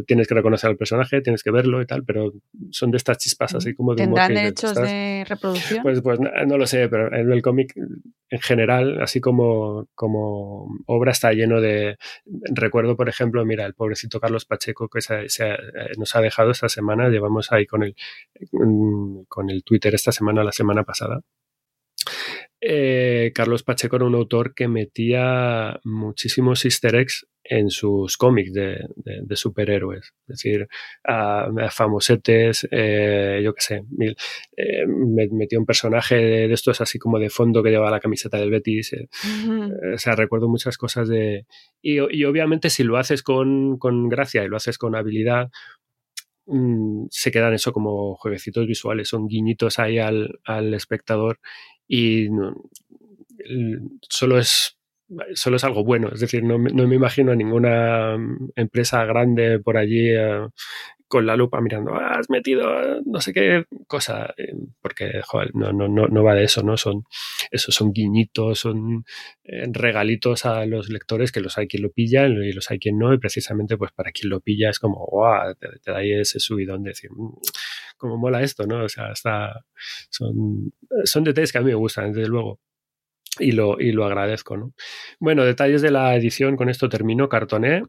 tienes 0.05 0.27
que 0.27 0.35
reconocer 0.35 0.69
al 0.69 0.77
personaje, 0.77 1.21
tienes 1.21 1.43
que 1.43 1.51
verlo 1.51 1.81
y 1.81 1.85
tal, 1.85 2.03
pero 2.03 2.33
son 2.71 2.91
de 2.91 2.97
estas 2.97 3.17
chispas 3.17 3.55
así 3.55 3.73
como 3.73 3.95
de 3.95 4.03
¿Tendrán 4.03 4.33
derechos 4.33 4.75
de 4.75 5.25
reproducción? 5.27 5.83
Pues, 5.83 6.01
pues 6.01 6.19
no, 6.19 6.57
lo 6.57 6.65
sé, 6.65 6.89
pero 6.89 7.13
en 7.13 7.31
el 7.31 7.41
cómic 7.41 7.73
en 8.29 8.39
general, 8.39 9.01
así 9.01 9.21
como, 9.21 9.87
como 9.95 10.67
obra, 10.85 11.11
está 11.11 11.31
lleno 11.31 11.61
de. 11.61 11.97
Recuerdo, 12.25 12.97
por 12.97 13.09
ejemplo, 13.09 13.45
mira, 13.45 13.65
el 13.65 13.73
pobrecito 13.73 14.19
Carlos 14.19 14.45
Pacheco 14.45 14.89
que 14.89 15.01
se, 15.01 15.27
nos 15.97 16.15
ha 16.15 16.21
dejado 16.21 16.51
esta 16.51 16.67
semana, 16.69 17.09
llevamos 17.09 17.51
ahí 17.51 17.65
con 17.65 17.83
el, 17.83 17.95
con 19.27 19.49
el 19.49 19.63
Twitter 19.63 19.95
esta 19.95 20.11
semana, 20.11 20.43
la 20.43 20.51
semana 20.51 20.83
pasada. 20.83 21.21
Eh, 22.59 23.31
Carlos 23.35 23.63
Pacheco 23.63 23.97
era 23.97 24.05
un 24.05 24.15
autor 24.15 24.53
que 24.55 24.67
metía 24.67 25.79
muchísimos 25.83 26.65
easter 26.65 26.95
eggs 26.95 27.27
en 27.49 27.69
sus 27.69 28.17
cómics 28.17 28.51
de, 28.51 28.79
superhéroes. 29.35 30.13
Es 30.27 30.27
decir, 30.27 30.67
a, 31.05 31.49
famosetes, 31.71 32.67
eh, 32.71 33.39
yo 33.43 33.53
qué 33.53 33.61
sé, 33.61 33.83
eh, 34.57 34.85
metió 35.31 35.59
un 35.59 35.65
personaje 35.65 36.15
de, 36.15 36.53
estos 36.53 36.81
así 36.81 36.99
como 36.99 37.19
de 37.19 37.29
fondo 37.29 37.63
que 37.63 37.69
llevaba 37.69 37.91
la 37.91 37.99
camiseta 37.99 38.37
del 38.37 38.51
Betis. 38.51 38.93
o 38.93 39.97
sea, 39.97 40.15
recuerdo 40.15 40.49
muchas 40.49 40.77
cosas 40.77 41.07
de... 41.07 41.45
Y, 41.81 41.99
obviamente 41.99 42.69
si 42.69 42.83
lo 42.83 42.97
haces 42.97 43.23
con, 43.23 43.77
gracia 44.09 44.43
y 44.43 44.47
lo 44.47 44.57
haces 44.57 44.77
con 44.77 44.95
habilidad, 44.95 45.49
mm, 46.47 47.07
se 47.09 47.31
quedan 47.31 47.53
eso 47.53 47.73
como 47.73 48.15
jueguecitos 48.15 48.67
visuales, 48.67 49.09
son 49.09 49.27
guiñitos 49.27 49.79
ahí 49.79 49.99
al, 49.99 50.39
al 50.45 50.73
espectador 50.73 51.39
y 51.87 52.29
solo 54.09 54.39
es 54.39 54.77
solo 55.35 55.55
es 55.57 55.63
algo 55.63 55.83
bueno. 55.83 56.09
Es 56.13 56.19
decir, 56.19 56.43
no, 56.43 56.57
me 56.57 56.95
imagino 56.95 57.31
a 57.31 57.35
ninguna 57.35 58.17
mm, 58.17 58.51
empresa 58.55 59.05
grande 59.05 59.59
por 59.59 59.77
allí 59.77 60.09
eh, 60.09 60.47
con 61.07 61.25
la 61.25 61.35
lupa 61.35 61.61
mirando, 61.61 61.93
ah, 61.93 62.15
has 62.19 62.29
metido 62.29 63.01
no 63.05 63.21
sé 63.21 63.33
qué 63.33 63.65
cosa, 63.87 64.33
eh, 64.37 64.53
porque 64.81 65.21
joder, 65.23 65.55
no, 65.55 65.71
no, 65.71 65.87
no, 65.87 66.23
va 66.23 66.35
de 66.35 66.43
eso, 66.43 66.63
¿no? 66.63 66.77
Son, 66.77 67.03
esos 67.51 67.73
son 67.73 67.93
guiñitos, 67.93 68.59
son 68.59 69.05
eh, 69.43 69.65
regalitos 69.71 70.45
a 70.45 70.65
los 70.65 70.89
lectores 70.89 71.31
que 71.31 71.39
los 71.39 71.57
hay 71.57 71.67
quien 71.67 71.83
lo 71.83 71.91
pilla 71.91 72.27
y 72.27 72.53
los 72.53 72.69
hay 72.71 72.79
quien 72.79 72.97
no, 72.97 73.13
y 73.13 73.19
precisamente 73.19 73.77
pues 73.77 73.91
para 73.91 74.11
quien 74.11 74.29
lo 74.29 74.41
pilla 74.41 74.69
es 74.69 74.79
como, 74.79 75.05
wow, 75.11 75.55
te, 75.59 75.91
da 75.91 75.99
ahí 75.99 76.13
ese 76.13 76.39
subidón 76.39 76.83
de 76.83 76.89
decir, 76.89 77.11
mm, 77.11 77.33
cómo 77.97 78.17
mola 78.17 78.41
esto, 78.41 78.65
¿no? 78.67 78.83
O 78.83 78.89
sea, 78.89 79.11
está, 79.11 79.65
son, 80.09 80.73
son 81.05 81.23
detalles 81.23 81.51
que 81.51 81.57
a 81.59 81.61
mí 81.61 81.67
me 81.67 81.75
gustan, 81.75 82.11
desde 82.11 82.27
luego 82.27 82.59
y 83.39 83.51
lo, 83.51 83.79
y 83.79 83.91
lo 83.91 84.05
agradezco. 84.05 84.57
¿no? 84.57 84.73
Bueno, 85.19 85.43
detalles 85.45 85.81
de 85.81 85.91
la 85.91 86.15
edición, 86.15 86.55
con 86.55 86.69
esto 86.69 86.89
termino. 86.89 87.29
Cartoné, 87.29 87.83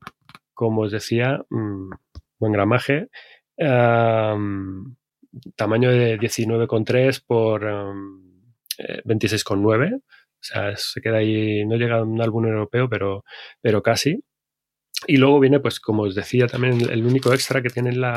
como 0.55 0.83
os 0.83 0.93
decía, 0.93 1.45
mm, 1.51 1.91
buen 2.39 2.53
gramaje. 2.53 3.09
tamaño 5.57 5.91
de 5.91 6.19
19,3 6.19 7.23
por 7.27 7.63
26,9. 9.05 9.87
Eh, 9.87 9.95
o 9.97 10.01
sea, 10.41 10.77
se 10.77 11.01
queda 11.01 11.19
ahí, 11.19 11.65
no 11.67 11.77
llega 11.77 11.99
a 11.99 12.03
un 12.05 12.21
álbum 12.23 12.47
europeo, 12.47 12.89
pero, 12.89 13.25
pero 13.61 13.83
casi. 13.83 14.23
Y 15.07 15.17
luego 15.19 15.41
viene, 15.41 15.61
pues 15.61 15.81
como 15.81 16.03
os 16.05 16.15
decía, 16.15 16.47
también 16.47 16.81
el 16.91 17.07
único 17.07 17.33
extra 17.33 17.63
que 17.63 17.71
tiene 17.71 17.93
la, 17.93 18.15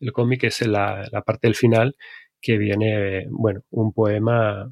el 0.00 0.12
cómic 0.12 0.44
es 0.44 0.66
la, 0.66 1.06
la 1.12 1.22
parte 1.22 1.48
del 1.48 1.54
final, 1.54 1.96
que 2.40 2.58
viene, 2.58 3.26
bueno, 3.30 3.62
un 3.70 3.92
poema 3.92 4.68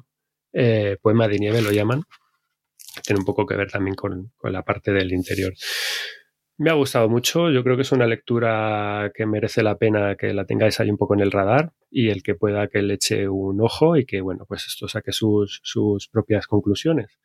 eh, 0.53 0.97
poema 1.01 1.27
de 1.27 1.39
nieve 1.39 1.61
lo 1.61 1.71
llaman. 1.71 2.03
Tiene 3.03 3.19
un 3.19 3.25
poco 3.25 3.45
que 3.45 3.55
ver 3.55 3.71
también 3.71 3.95
con, 3.95 4.31
la 4.43 4.63
parte 4.63 4.91
del 4.93 5.11
interior. 5.11 5.53
Me 6.57 6.69
ha 6.69 6.73
gustado 6.73 7.09
mucho, 7.09 7.49
yo 7.49 7.63
creo 7.63 7.75
que 7.75 7.81
es 7.81 7.91
una 7.91 8.05
lectura 8.05 9.11
que 9.15 9.25
merece 9.25 9.63
la 9.63 9.77
pena 9.77 10.15
que 10.15 10.33
la 10.33 10.45
tengáis 10.45 10.79
ahí 10.79 10.89
un 10.91 10.97
poco 10.97 11.15
en 11.15 11.21
el 11.21 11.31
radar 11.31 11.73
y 11.89 12.09
el 12.09 12.21
que 12.21 12.35
pueda 12.35 12.67
que 12.67 12.83
le 12.83 12.93
eche 12.93 13.27
un 13.27 13.59
ojo 13.59 13.97
y 13.97 14.05
que, 14.05 14.21
bueno, 14.21 14.45
pues 14.47 14.67
esto 14.67 14.87
saque 14.87 15.11
sus, 15.11 15.61
sus 15.63 16.07
propias 16.09 16.45
conclusiones. 16.45 17.17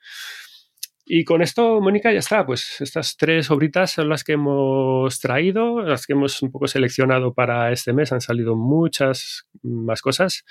Y 1.10 1.24
con 1.24 1.40
esto, 1.40 1.80
Mónica, 1.80 2.12
ya 2.12 2.18
está. 2.18 2.44
Pues 2.44 2.82
estas 2.82 3.16
tres 3.16 3.50
obritas 3.50 3.92
son 3.92 4.10
las 4.10 4.24
que 4.24 4.32
hemos 4.32 5.18
traído, 5.20 5.80
las 5.80 6.06
que 6.06 6.12
hemos 6.12 6.42
un 6.42 6.52
poco 6.52 6.66
seleccionado 6.68 7.32
para 7.32 7.72
este 7.72 7.94
mes. 7.94 8.12
Han 8.12 8.20
salido 8.20 8.56
muchas 8.56 9.46
más 9.62 10.02
cosas, 10.02 10.44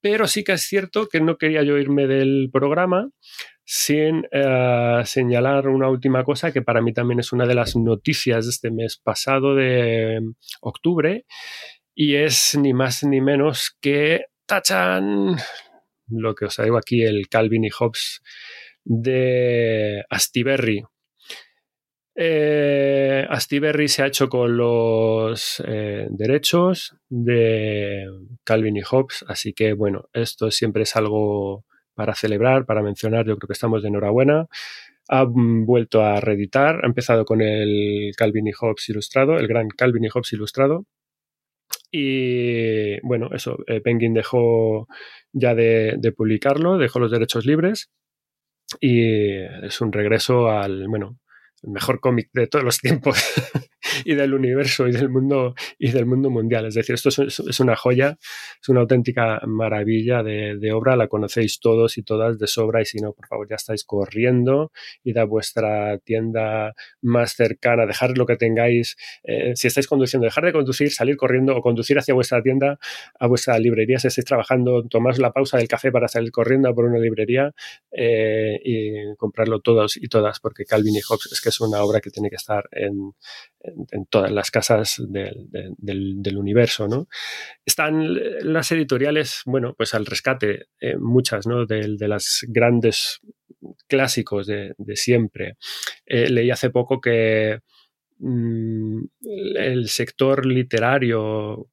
pero 0.00 0.28
sí 0.28 0.44
que 0.44 0.52
es 0.52 0.62
cierto 0.62 1.08
que 1.08 1.20
no 1.20 1.36
quería 1.36 1.64
yo 1.64 1.76
irme 1.78 2.06
del 2.06 2.48
programa 2.52 3.10
sin 3.64 4.24
eh, 4.30 5.02
señalar 5.04 5.66
una 5.66 5.90
última 5.90 6.22
cosa 6.22 6.52
que 6.52 6.62
para 6.62 6.80
mí 6.80 6.92
también 6.92 7.18
es 7.18 7.32
una 7.32 7.44
de 7.44 7.56
las 7.56 7.74
noticias 7.74 8.44
de 8.44 8.50
este 8.50 8.70
mes 8.70 8.98
pasado 9.02 9.56
de 9.56 10.20
octubre 10.60 11.26
y 11.92 12.14
es 12.14 12.56
ni 12.56 12.72
más 12.72 13.02
ni 13.02 13.20
menos 13.20 13.76
que 13.80 14.26
tachan 14.46 15.36
lo 16.06 16.34
que 16.34 16.46
os 16.46 16.54
traigo 16.54 16.78
aquí 16.78 17.02
el 17.02 17.28
Calvin 17.28 17.64
y 17.64 17.70
Hobbes 17.70 18.22
de 18.88 20.04
Astiberri 20.08 20.82
eh, 22.20 23.24
Astiberri 23.30 23.86
se 23.86 24.02
ha 24.02 24.08
hecho 24.08 24.28
con 24.28 24.56
los 24.56 25.62
eh, 25.64 26.08
derechos 26.10 26.96
de 27.08 28.08
Calvin 28.42 28.76
y 28.76 28.82
Hobbes, 28.82 29.24
así 29.28 29.52
que 29.52 29.72
bueno, 29.72 30.08
esto 30.12 30.50
siempre 30.50 30.82
es 30.82 30.96
algo 30.96 31.64
para 31.94 32.16
celebrar, 32.16 32.66
para 32.66 32.82
mencionar, 32.82 33.24
yo 33.24 33.36
creo 33.36 33.46
que 33.46 33.52
estamos 33.52 33.82
de 33.82 33.88
enhorabuena. 33.90 34.48
Ha 35.08 35.26
vuelto 35.28 36.02
a 36.02 36.20
reeditar, 36.20 36.80
ha 36.82 36.88
empezado 36.88 37.24
con 37.24 37.40
el 37.40 38.12
Calvin 38.16 38.48
y 38.48 38.52
Hobbes 38.52 38.88
ilustrado, 38.88 39.38
el 39.38 39.46
gran 39.46 39.68
Calvin 39.68 40.04
y 40.04 40.08
Hobbes 40.08 40.32
ilustrado. 40.32 40.86
Y 41.92 43.00
bueno, 43.06 43.30
eso, 43.32 43.58
eh, 43.68 43.80
Penguin 43.80 44.14
dejó 44.14 44.88
ya 45.32 45.54
de, 45.54 45.94
de 45.98 46.12
publicarlo, 46.12 46.78
dejó 46.78 46.98
los 46.98 47.12
derechos 47.12 47.46
libres 47.46 47.90
y 48.80 49.42
es 49.64 49.80
un 49.80 49.92
regreso 49.92 50.48
al, 50.48 50.86
bueno, 50.88 51.18
el 51.62 51.70
mejor 51.70 52.00
cómic 52.00 52.30
de 52.32 52.46
todos 52.46 52.64
los 52.64 52.78
tiempos 52.78 53.18
y 54.04 54.14
del 54.14 54.34
universo 54.34 54.88
y 54.88 54.92
del 54.92 55.08
mundo 55.08 55.54
y 55.78 55.90
del 55.90 56.06
mundo 56.06 56.30
mundial. 56.30 56.66
Es 56.66 56.74
decir, 56.74 56.94
esto 56.94 57.08
es, 57.08 57.60
una 57.60 57.76
joya, 57.76 58.18
es 58.60 58.68
una 58.68 58.80
auténtica 58.80 59.40
maravilla 59.46 60.22
de, 60.22 60.72
obra, 60.72 60.96
la 60.96 61.08
conocéis 61.08 61.60
todos 61.60 61.98
y 61.98 62.02
todas 62.02 62.38
de 62.38 62.46
sobra 62.46 62.82
y 62.82 62.84
si 62.84 62.98
no, 62.98 63.12
por 63.12 63.26
favor, 63.26 63.48
ya 63.48 63.56
estáis 63.56 63.84
corriendo, 63.84 64.72
id 65.04 65.16
a 65.16 65.24
vuestra 65.24 65.98
tienda 65.98 66.74
más 67.00 67.34
cercana, 67.34 67.86
dejar 67.86 68.16
lo 68.18 68.26
que 68.26 68.36
tengáis, 68.36 68.96
eh, 69.24 69.52
si 69.54 69.66
estáis 69.66 69.86
conduciendo, 69.86 70.24
dejar 70.26 70.44
de 70.44 70.52
conducir, 70.52 70.90
salir 70.92 71.16
corriendo 71.16 71.56
o 71.56 71.62
conducir 71.62 71.98
hacia 71.98 72.14
vuestra 72.14 72.42
tienda, 72.42 72.78
a 73.18 73.26
vuestra 73.26 73.58
librería, 73.58 73.98
si 73.98 74.08
estáis 74.08 74.24
trabajando, 74.24 74.86
tomaos 74.88 75.18
la 75.18 75.32
pausa 75.32 75.58
del 75.58 75.68
café 75.68 75.90
para 75.90 76.08
salir 76.08 76.30
corriendo 76.30 76.74
por 76.74 76.84
una 76.84 76.98
librería 76.98 77.52
eh, 77.92 78.58
y 78.64 79.16
comprarlo 79.16 79.60
todos 79.60 79.96
y 79.96 80.08
todas, 80.08 80.40
porque 80.40 80.64
Calvin 80.64 80.96
y 80.96 81.00
Hobbes 81.00 81.32
es 81.32 81.40
que 81.40 81.48
es 81.48 81.60
una 81.60 81.82
obra 81.82 82.00
que 82.00 82.10
tiene 82.10 82.30
que 82.30 82.36
estar 82.36 82.68
en, 82.72 83.14
todas 84.10 84.30
las 84.30 84.50
casas 84.50 85.02
del, 85.08 86.36
universo, 86.36 86.88
¿no? 86.88 87.08
Están 87.64 88.14
las 88.42 88.70
editoriales, 88.72 89.42
bueno, 89.46 89.74
pues 89.76 89.94
al 89.94 90.06
rescate, 90.06 90.66
eh, 90.80 90.96
muchas, 90.96 91.46
¿no? 91.46 91.66
De, 91.66 91.96
las 92.08 92.44
grandes 92.48 93.20
clásicos 93.86 94.46
de, 94.46 94.74
siempre. 94.94 95.56
Eh, 96.06 96.28
leí 96.30 96.50
hace 96.50 96.70
poco 96.70 97.00
que 97.00 97.60
mm, 98.18 99.00
el 99.56 99.88
sector 99.88 100.46
literario 100.46 101.68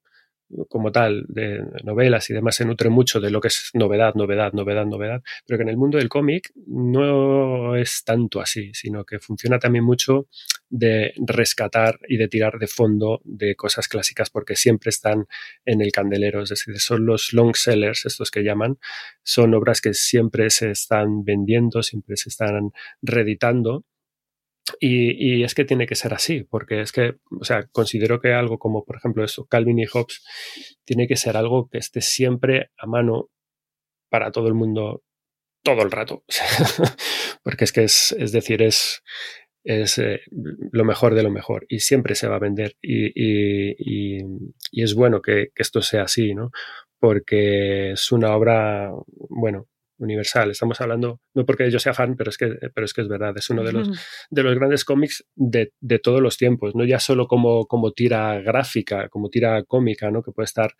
como 0.69 0.91
tal, 0.91 1.25
de 1.27 1.63
novelas 1.83 2.29
y 2.29 2.33
demás, 2.33 2.55
se 2.55 2.65
nutre 2.65 2.89
mucho 2.89 3.19
de 3.19 3.31
lo 3.31 3.41
que 3.41 3.47
es 3.47 3.71
novedad, 3.73 4.13
novedad, 4.15 4.53
novedad, 4.53 4.85
novedad, 4.85 5.21
pero 5.45 5.57
que 5.57 5.63
en 5.63 5.69
el 5.69 5.77
mundo 5.77 5.97
del 5.97 6.09
cómic 6.09 6.51
no 6.67 7.75
es 7.75 8.03
tanto 8.03 8.41
así, 8.41 8.71
sino 8.73 9.03
que 9.05 9.19
funciona 9.19 9.59
también 9.59 9.83
mucho 9.83 10.27
de 10.69 11.13
rescatar 11.17 11.99
y 12.07 12.17
de 12.17 12.27
tirar 12.27 12.59
de 12.59 12.67
fondo 12.67 13.21
de 13.23 13.55
cosas 13.55 13.87
clásicas 13.87 14.29
porque 14.29 14.55
siempre 14.55 14.89
están 14.89 15.27
en 15.65 15.81
el 15.81 15.91
candelero, 15.91 16.43
es 16.43 16.49
decir, 16.49 16.79
son 16.79 17.05
los 17.05 17.33
long 17.33 17.55
sellers, 17.55 18.05
estos 18.05 18.31
que 18.31 18.43
llaman, 18.43 18.77
son 19.23 19.53
obras 19.53 19.81
que 19.81 19.93
siempre 19.93 20.49
se 20.49 20.71
están 20.71 21.23
vendiendo, 21.23 21.81
siempre 21.83 22.17
se 22.17 22.29
están 22.29 22.71
reeditando 23.01 23.85
y, 24.79 25.43
es 25.43 25.53
que 25.53 25.65
tiene 25.65 25.85
que 25.85 25.95
ser 25.95 26.13
así, 26.13 26.43
porque 26.43 26.81
es 26.81 26.91
que, 26.91 27.15
o 27.39 27.43
sea, 27.43 27.67
considero 27.67 28.19
que 28.19 28.33
algo 28.33 28.57
como, 28.57 28.83
por 28.83 28.97
ejemplo, 28.97 29.23
eso, 29.23 29.45
Calvin 29.45 29.79
y 29.79 29.85
Hobbes, 29.85 30.23
tiene 30.85 31.07
que 31.07 31.17
ser 31.17 31.37
algo 31.37 31.69
que 31.69 31.77
esté 31.77 32.01
siempre 32.01 32.71
a 32.77 32.87
mano 32.87 33.29
para 34.09 34.31
todo 34.31 34.47
el 34.47 34.53
mundo 34.55 35.03
todo 35.65 35.81
el 35.81 35.91
rato. 35.91 36.23
porque 37.43 37.65
es 37.65 37.71
que 37.73 37.83
es, 37.83 38.15
es 38.17 38.31
decir, 38.31 38.61
es, 38.61 39.03
es 39.63 39.97
eh, 39.97 40.21
lo 40.71 40.85
mejor 40.85 41.15
de 41.15 41.23
lo 41.23 41.31
mejor 41.31 41.65
y 41.67 41.79
siempre 41.79 42.15
se 42.15 42.27
va 42.27 42.35
a 42.35 42.39
vender. 42.39 42.77
Y, 42.81 43.11
y, 43.15 44.21
es 44.71 44.93
bueno 44.93 45.21
que, 45.21 45.49
esto 45.55 45.81
sea 45.81 46.03
así, 46.03 46.33
¿no? 46.35 46.51
Porque 46.99 47.91
es 47.91 48.11
una 48.11 48.35
obra, 48.35 48.91
bueno, 49.07 49.67
universal. 49.97 50.51
Estamos 50.51 50.79
hablando, 50.81 51.19
no 51.33 51.45
porque 51.45 51.69
yo 51.71 51.79
sea 51.79 51.93
fan, 51.93 52.15
pero 52.15 52.29
es 52.29 52.37
que, 52.37 52.47
pero 52.73 52.85
es, 52.85 52.93
que 52.93 53.01
es 53.01 53.07
verdad, 53.07 53.33
es 53.37 53.49
uno 53.49 53.63
de 53.63 53.73
los, 53.73 53.89
de 54.29 54.43
los 54.43 54.55
grandes 54.55 54.85
cómics 54.85 55.25
de, 55.35 55.71
de, 55.79 55.99
todos 55.99 56.21
los 56.21 56.37
tiempos, 56.37 56.75
no 56.75 56.85
ya 56.85 56.99
solo 56.99 57.27
como, 57.27 57.65
como 57.65 57.91
tira 57.91 58.39
gráfica, 58.41 59.09
como 59.09 59.29
tira 59.29 59.63
cómica, 59.63 60.11
¿no? 60.11 60.21
que 60.23 60.31
puede 60.31 60.45
estar 60.45 60.75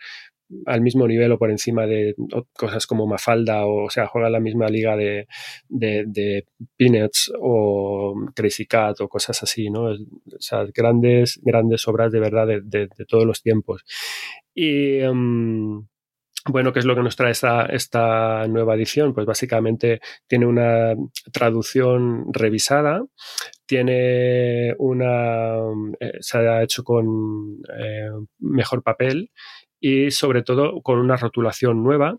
al 0.68 0.82
mismo 0.82 1.08
nivel 1.08 1.32
o 1.32 1.40
por 1.40 1.50
encima 1.50 1.88
de 1.88 2.16
cosas 2.54 2.86
como 2.86 3.08
Mafalda 3.08 3.66
o, 3.66 3.86
o 3.86 3.90
sea, 3.90 4.06
juega 4.06 4.28
en 4.28 4.34
la 4.34 4.40
misma 4.40 4.68
liga 4.68 4.96
de, 4.96 5.28
de, 5.68 6.04
de, 6.08 6.46
Peanuts 6.78 7.32
o 7.40 8.14
Crazy 8.36 8.68
Cat 8.68 9.02
o 9.02 9.10
cosas 9.10 9.42
así, 9.42 9.72
¿no? 9.72 9.86
O 9.86 9.98
sea, 10.40 10.66
grandes, 10.74 11.40
grandes 11.42 11.88
obras 11.88 12.12
de 12.12 12.20
verdad 12.20 12.46
de, 12.46 12.62
de 12.62 13.06
todos 13.08 13.26
los 13.26 13.42
tiempos. 13.42 13.84
Y 14.54 15.02
um, 15.02 15.88
bueno, 16.48 16.72
¿qué 16.72 16.80
es 16.80 16.86
lo 16.86 16.96
que 16.96 17.02
nos 17.02 17.16
trae 17.16 17.32
esta, 17.32 17.66
esta 17.66 18.48
nueva 18.48 18.76
edición? 18.76 19.14
Pues 19.14 19.26
básicamente 19.26 20.00
tiene 20.28 20.46
una 20.46 20.96
traducción 21.32 22.32
revisada, 22.32 23.04
tiene 23.66 24.76
una. 24.78 25.58
Eh, 26.00 26.14
se 26.20 26.38
ha 26.38 26.62
hecho 26.62 26.84
con 26.84 27.62
eh, 27.78 28.10
mejor 28.40 28.84
papel 28.84 29.32
y 29.80 30.12
sobre 30.12 30.44
todo 30.44 30.82
con 30.82 31.00
una 31.00 31.18
rotulación 31.18 31.84
nueva. 31.84 32.18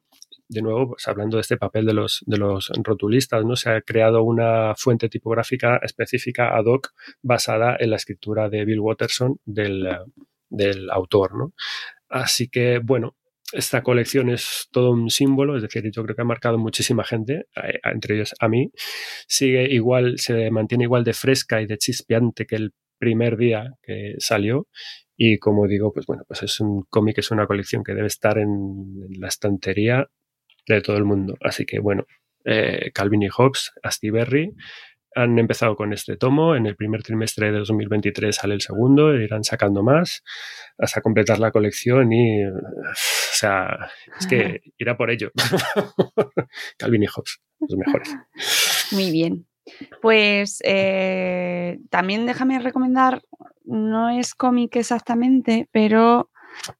De 0.48 0.62
nuevo, 0.62 0.90
pues 0.90 1.08
hablando 1.08 1.38
de 1.38 1.40
este 1.40 1.56
papel 1.56 1.86
de 1.86 1.94
los, 1.94 2.22
de 2.26 2.38
los 2.38 2.70
rotulistas, 2.82 3.44
¿no? 3.44 3.56
Se 3.56 3.70
ha 3.70 3.80
creado 3.80 4.22
una 4.22 4.74
fuente 4.76 5.08
tipográfica 5.08 5.78
específica 5.82 6.56
ad 6.56 6.66
hoc 6.66 6.90
basada 7.20 7.76
en 7.78 7.90
la 7.90 7.96
escritura 7.96 8.48
de 8.48 8.64
Bill 8.64 8.78
Watterson 8.78 9.40
del, 9.44 9.88
del 10.48 10.90
autor, 10.90 11.36
¿no? 11.36 11.52
Así 12.08 12.48
que, 12.48 12.78
bueno, 12.78 13.16
esta 13.52 13.82
colección 13.82 14.28
es 14.30 14.68
todo 14.72 14.90
un 14.90 15.10
símbolo, 15.10 15.56
es 15.56 15.62
decir, 15.62 15.84
yo 15.92 16.02
creo 16.02 16.16
que 16.16 16.22
ha 16.22 16.26
marcado 16.26 16.58
muchísima 16.58 17.04
gente, 17.04 17.46
entre 17.84 18.16
ellos 18.16 18.34
a 18.40 18.48
mí. 18.48 18.70
Sigue 19.28 19.72
igual, 19.72 20.18
se 20.18 20.50
mantiene 20.50 20.84
igual 20.84 21.04
de 21.04 21.12
fresca 21.12 21.62
y 21.62 21.66
de 21.66 21.78
chispeante 21.78 22.46
que 22.46 22.56
el 22.56 22.72
primer 22.98 23.36
día 23.36 23.74
que 23.82 24.14
salió 24.18 24.66
y 25.16 25.38
como 25.38 25.66
digo, 25.66 25.92
pues 25.92 26.06
bueno, 26.06 26.24
pues 26.26 26.42
es 26.42 26.60
un 26.60 26.82
cómic, 26.90 27.18
es 27.18 27.30
una 27.30 27.46
colección 27.46 27.82
que 27.82 27.94
debe 27.94 28.06
estar 28.06 28.38
en, 28.38 28.50
la 29.18 29.28
estantería 29.28 30.06
de 30.66 30.80
todo 30.82 30.96
el 30.98 31.04
mundo. 31.04 31.36
Así 31.40 31.64
que 31.64 31.78
bueno, 31.78 32.04
eh, 32.44 32.90
Calvin 32.92 33.22
y 33.22 33.28
Hobbes, 33.28 33.72
Asti 33.82 34.10
Berry, 34.10 34.52
han 35.16 35.38
empezado 35.38 35.76
con 35.76 35.92
este 35.92 36.16
tomo. 36.16 36.54
En 36.54 36.66
el 36.66 36.76
primer 36.76 37.02
trimestre 37.02 37.50
de 37.50 37.58
2023 37.58 38.36
sale 38.36 38.54
el 38.54 38.60
segundo, 38.60 39.14
irán 39.16 39.42
sacando 39.42 39.82
más 39.82 40.22
hasta 40.78 41.00
completar 41.00 41.38
la 41.38 41.50
colección 41.50 42.12
y, 42.12 42.44
o 42.44 42.94
sea, 43.32 43.88
es 44.20 44.26
que 44.26 44.60
irá 44.78 44.96
por 44.96 45.10
ello. 45.10 45.32
Calvin 46.78 47.02
y 47.02 47.06
Hobbes, 47.06 47.40
los 47.60 47.78
mejores. 47.78 48.14
Muy 48.92 49.10
bien. 49.10 49.46
Pues 50.00 50.58
eh, 50.64 51.80
también 51.90 52.26
déjame 52.26 52.58
recomendar, 52.60 53.22
no 53.64 54.10
es 54.10 54.34
cómic 54.34 54.76
exactamente, 54.76 55.68
pero 55.72 56.30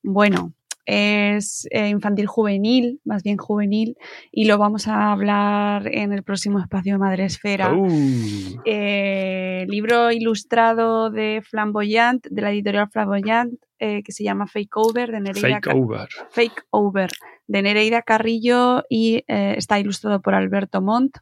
bueno, 0.03 0.55
es 0.87 1.67
eh, 1.71 1.89
infantil 1.89 2.27
juvenil, 2.27 3.01
más 3.05 3.23
bien 3.23 3.37
juvenil, 3.37 3.97
y 4.31 4.47
lo 4.47 4.57
vamos 4.57 4.89
a 4.89 5.13
hablar 5.13 5.89
en 5.93 6.13
el 6.13 6.23
próximo 6.23 6.61
espacio 6.61 6.95
de 6.95 6.99
Madre 6.99 7.25
Esfera. 7.25 7.75
Uh. 7.75 8.63
Eh, 8.65 9.67
libro 9.69 10.13
ilustrado 10.13 11.11
de 11.11 11.43
Flamboyant, 11.45 12.27
de 12.29 12.43
la 12.43 12.53
editorial 12.53 12.89
Flamboyant, 12.89 13.55
eh, 13.79 14.03
que 14.03 14.13
se 14.13 14.25
llama 14.25 14.47
Fake 14.47 14.77
Over, 14.77 15.11
de 15.11 15.21
Nereida, 15.21 15.61
Fake 15.61 15.75
Over. 15.75 16.09
Fake 16.31 16.63
Over, 16.71 17.11
de 17.47 17.63
Nereida 17.63 18.03
Carrillo, 18.03 18.85
y 18.89 19.25
está 19.27 19.79
ilustrado 19.79 20.23
por 20.23 20.35
Alberto 20.35 20.81
Montt. 20.81 21.19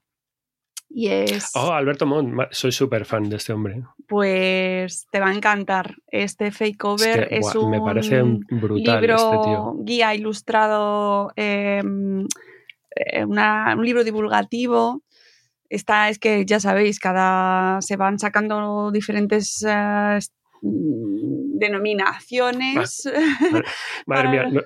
Y 0.97 1.09
es. 1.09 1.51
Oh, 1.57 1.73
Alberto 1.73 2.07
Montt, 2.07 2.53
soy 2.53 2.71
súper 2.71 3.05
fan 3.05 3.29
de 3.29 3.37
este 3.37 3.53
hombre. 3.53 3.83
Pues 4.07 5.09
te 5.11 5.19
va 5.19 5.31
a 5.31 5.35
encantar. 5.35 5.97
Este 6.07 6.53
fake 6.53 6.85
over 6.85 7.29
es, 7.33 7.53
un, 7.57 7.73
me 7.73 7.81
parece 7.81 8.23
brutal 8.49 9.01
libro 9.01 9.17
este 9.17 9.39
tío. 9.45 9.75
guía 9.81 10.15
ilustrado, 10.15 11.33
em, 11.35 12.29
eh, 12.95 13.25
una, 13.25 13.75
un 13.77 13.85
libro 13.85 14.05
divulgativo. 14.05 15.03
Está, 15.69 16.11
es 16.11 16.21
que 16.21 16.47
ya 16.47 16.61
sabéis, 16.61 17.01
cada 17.01 17.81
se 17.81 17.97
van 17.97 18.21
sacando 18.21 18.93
diferentes 18.93 19.67
uh, 19.67 20.21
denominaciones. 21.59 23.03
Madre, 23.51 23.65
madre 24.07 24.29
mía, 24.31 24.47
no, 24.49 24.61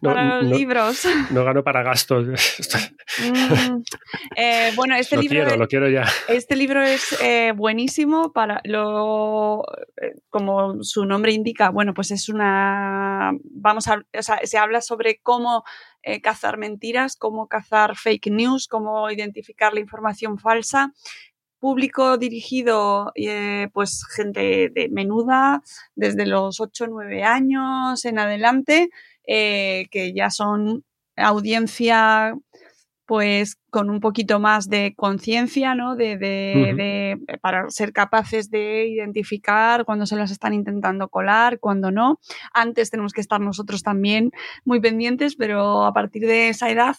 no, 0.00 0.10
para 0.10 0.36
los 0.36 0.50
no, 0.50 0.56
libros. 0.56 1.02
No 1.30 1.44
gano 1.44 1.62
para 1.62 1.82
gastos. 1.82 2.26
Mm, 3.16 3.82
eh, 4.34 4.72
bueno, 4.74 4.96
este 4.96 5.14
lo 5.14 5.22
libro. 5.22 5.36
quiero, 5.36 5.50
es, 5.52 5.58
lo 5.58 5.68
quiero 5.68 5.88
ya. 5.88 6.04
Este 6.26 6.56
libro 6.56 6.82
es 6.82 7.16
eh, 7.22 7.52
buenísimo 7.54 8.32
para 8.32 8.60
lo. 8.64 9.62
Eh, 10.02 10.16
como 10.30 10.82
su 10.82 11.04
nombre 11.04 11.30
indica, 11.30 11.70
bueno, 11.70 11.94
pues 11.94 12.10
es 12.10 12.28
una. 12.28 13.32
Vamos 13.44 13.86
a. 13.86 14.02
O 14.18 14.22
sea, 14.22 14.40
se 14.42 14.58
habla 14.58 14.80
sobre 14.80 15.20
cómo 15.22 15.64
eh, 16.02 16.20
cazar 16.22 16.58
mentiras, 16.58 17.14
cómo 17.14 17.46
cazar 17.46 17.94
fake 17.94 18.30
news, 18.30 18.66
cómo 18.66 19.10
identificar 19.10 19.74
la 19.74 19.80
información 19.80 20.38
falsa 20.38 20.92
público 21.64 22.18
dirigido, 22.18 23.10
eh, 23.14 23.68
pues 23.72 24.04
gente 24.14 24.68
de 24.68 24.90
menuda, 24.90 25.62
desde 25.94 26.26
los 26.26 26.60
8 26.60 26.84
o 26.84 26.88
9 26.88 27.22
años 27.24 28.04
en 28.04 28.18
adelante, 28.18 28.90
eh, 29.26 29.86
que 29.90 30.12
ya 30.12 30.30
son 30.30 30.84
audiencia 31.16 32.34
pues 33.06 33.56
con 33.70 33.90
un 33.90 34.00
poquito 34.00 34.40
más 34.40 34.70
de 34.70 34.94
conciencia, 34.96 35.74
¿no? 35.74 35.94
De, 35.94 36.16
de, 36.16 36.72
de- 37.28 37.38
para 37.42 37.68
ser 37.68 37.92
capaces 37.92 38.50
de 38.50 38.86
identificar 38.86 39.84
cuando 39.84 40.06
se 40.06 40.16
las 40.16 40.30
están 40.30 40.54
intentando 40.54 41.08
colar, 41.08 41.58
cuando 41.60 41.90
no. 41.90 42.18
Antes 42.54 42.90
tenemos 42.90 43.12
que 43.12 43.20
estar 43.20 43.40
nosotros 43.42 43.82
también 43.82 44.30
muy 44.64 44.80
pendientes, 44.80 45.36
pero 45.36 45.84
a 45.84 45.92
partir 45.92 46.22
de 46.26 46.48
esa 46.48 46.70
edad, 46.70 46.96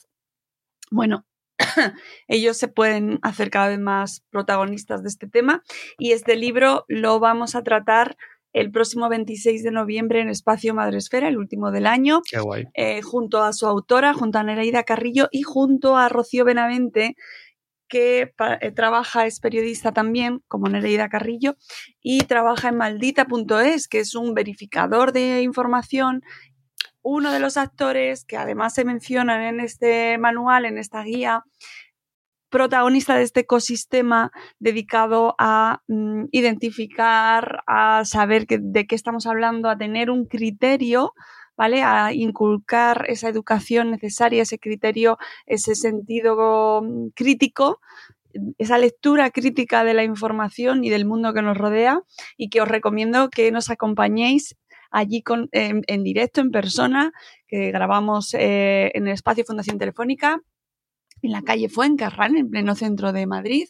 bueno, 0.92 1.26
ellos 2.28 2.58
se 2.58 2.68
pueden 2.68 3.18
hacer 3.24 3.50
cada 3.50 3.70
vez 3.70 3.80
más 3.80 4.22
protagonistas 4.30 5.02
de 5.02 5.10
este 5.10 5.28
tema 5.28 5.64
y 5.98 6.12
este 6.12 6.36
libro 6.36 6.86
lo 6.88 7.20
vamos 7.20 7.56
a 7.56 7.64
tratar 7.64 8.16
el 8.56 8.72
próximo 8.72 9.10
26 9.10 9.64
de 9.64 9.72
noviembre 9.72 10.22
en 10.22 10.30
Espacio 10.30 10.74
Madresfera, 10.74 11.28
el 11.28 11.38
último 11.38 11.72
del 11.72 11.86
año, 11.86 12.22
Qué 12.22 12.40
guay. 12.40 12.64
eh, 12.74 13.02
junto 13.02 13.44
a 13.44 13.52
su 13.52 13.68
autora, 13.68 14.14
junto 14.14 14.40
a 14.40 14.44
Nereida 14.44 14.84
Carrillo 14.84 15.28
y 15.30 15.42
junto 15.42 15.98
a 15.98 16.08
Rocío 16.08 16.46
Benavente, 16.46 17.18
que 17.90 18.34
eh, 18.62 18.72
trabaja, 18.72 19.26
es 19.26 19.42
periodista 19.42 19.92
también, 19.92 20.42
como 20.48 20.70
Nereida 20.70 21.10
Carrillo, 21.10 21.58
y 22.02 22.20
trabaja 22.20 22.70
en 22.70 22.78
maldita.es, 22.78 23.90
que 23.90 24.00
es 24.00 24.16
un 24.16 24.34
verificador 24.34 25.12
de 25.12 25.42
información. 25.42 26.24
Uno 27.02 27.34
de 27.34 27.40
los 27.42 27.58
actores 27.58 28.24
que 28.24 28.38
además 28.38 28.74
se 28.74 28.86
mencionan 28.86 29.42
en 29.42 29.60
este 29.60 30.18
manual, 30.18 30.64
en 30.64 30.78
esta 30.78 31.04
guía, 31.04 31.44
protagonista 32.56 33.16
de 33.16 33.24
este 33.24 33.42
ecosistema 33.42 34.32
dedicado 34.60 35.36
a 35.38 35.82
mm, 35.90 36.28
identificar, 36.32 37.64
a 37.68 38.06
saber 38.06 38.46
de 38.48 38.88
qué 38.88 38.96
estamos 38.96 39.28
hablando, 39.28 39.68
a 39.68 39.78
tener 39.78 40.10
un 40.10 40.26
criterio, 40.26 41.12
¿vale? 41.58 41.84
A 41.84 42.14
inculcar 42.14 43.08
esa 43.10 43.28
educación 43.28 43.92
necesaria, 43.92 44.42
ese 44.42 44.58
criterio, 44.58 45.18
ese 45.46 45.76
sentido 45.76 46.82
mm, 46.82 47.10
crítico, 47.14 47.82
esa 48.58 48.78
lectura 48.78 49.32
crítica 49.32 49.84
de 49.84 49.94
la 49.94 50.06
información 50.06 50.86
y 50.86 50.90
del 50.90 51.04
mundo 51.04 51.34
que 51.34 51.42
nos 51.42 51.58
rodea 51.58 52.04
y 52.38 52.48
que 52.48 52.62
os 52.62 52.70
recomiendo 52.70 53.30
que 53.30 53.52
nos 53.52 53.70
acompañéis 53.70 54.56
allí 54.92 55.22
con, 55.22 55.50
en, 55.52 55.82
en 55.88 56.04
directo, 56.04 56.40
en 56.40 56.52
persona, 56.52 57.12
que 57.50 57.72
grabamos 57.72 58.34
eh, 58.34 58.92
en 58.94 59.08
el 59.08 59.14
espacio 59.14 59.44
Fundación 59.44 59.78
Telefónica 59.78 60.40
en 61.26 61.32
la 61.32 61.42
calle 61.42 61.70
Fuencarral, 61.70 62.36
en 62.36 62.50
pleno 62.50 62.76
centro 62.76 63.12
de 63.12 63.28
Madrid, 63.28 63.68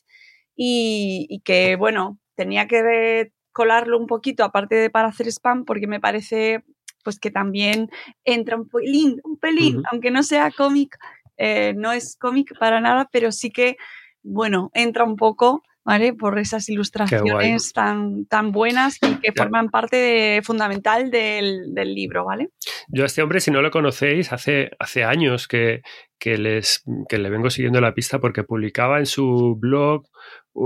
y, 0.56 1.26
y 1.30 1.40
que, 1.42 1.76
bueno, 1.76 2.20
tenía 2.36 2.68
que 2.68 3.32
colarlo 3.52 3.98
un 3.98 4.08
poquito, 4.08 4.44
aparte 4.44 4.76
de 4.76 4.90
para 4.90 5.08
hacer 5.08 5.28
spam, 5.28 5.66
porque 5.66 5.88
me 5.88 6.00
parece 6.00 6.64
pues 7.06 7.20
que 7.20 7.32
también 7.32 7.90
entra 8.26 8.58
un 8.58 8.68
pelín, 8.68 9.22
un 9.24 9.38
pelín, 9.38 9.84
aunque 9.92 10.10
no 10.10 10.24
sea 10.24 10.52
cómic, 10.52 10.98
eh, 11.38 11.74
no 11.78 11.92
es 11.92 12.18
cómic 12.18 12.58
para 12.60 12.82
nada, 12.82 13.08
pero 13.12 13.32
sí 13.32 13.52
que, 13.52 13.78
bueno, 14.24 14.72
entra 14.74 15.04
un 15.04 15.16
poco, 15.16 15.62
¿vale? 15.86 16.14
Por 16.14 16.40
esas 16.40 16.68
ilustraciones 16.68 17.72
tan, 17.74 18.26
tan 18.26 18.52
buenas 18.52 18.98
y 19.02 19.16
que 19.22 19.32
forman 19.32 19.70
parte 19.70 19.96
de- 19.98 20.42
fundamental 20.44 21.12
del, 21.12 21.74
del 21.74 21.94
libro, 21.94 22.26
¿vale? 22.26 22.50
Yo 22.88 23.04
a 23.04 23.06
este 23.06 23.22
hombre, 23.22 23.40
si 23.40 23.52
no 23.52 23.62
lo 23.62 23.72
conocéis, 23.72 24.34
hace, 24.34 24.72
hace 24.80 25.04
años 25.04 25.48
que, 25.48 25.82
que, 26.20 26.38
les, 26.38 26.84
que 27.08 27.18
le 27.20 27.30
vengo 27.30 27.50
siguiendo 27.50 27.80
la 27.82 27.94
pista 27.94 28.20
porque 28.20 28.44
publicaba 28.44 29.00
en 29.00 29.06
su 29.06 29.56
blog 29.60 30.08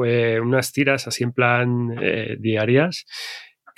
eh, 0.06 0.40
unas 0.42 0.72
tiras 0.72 1.08
así 1.08 1.24
en 1.24 1.34
plan 1.34 1.90
eh, 2.02 2.38
diarias 2.40 3.06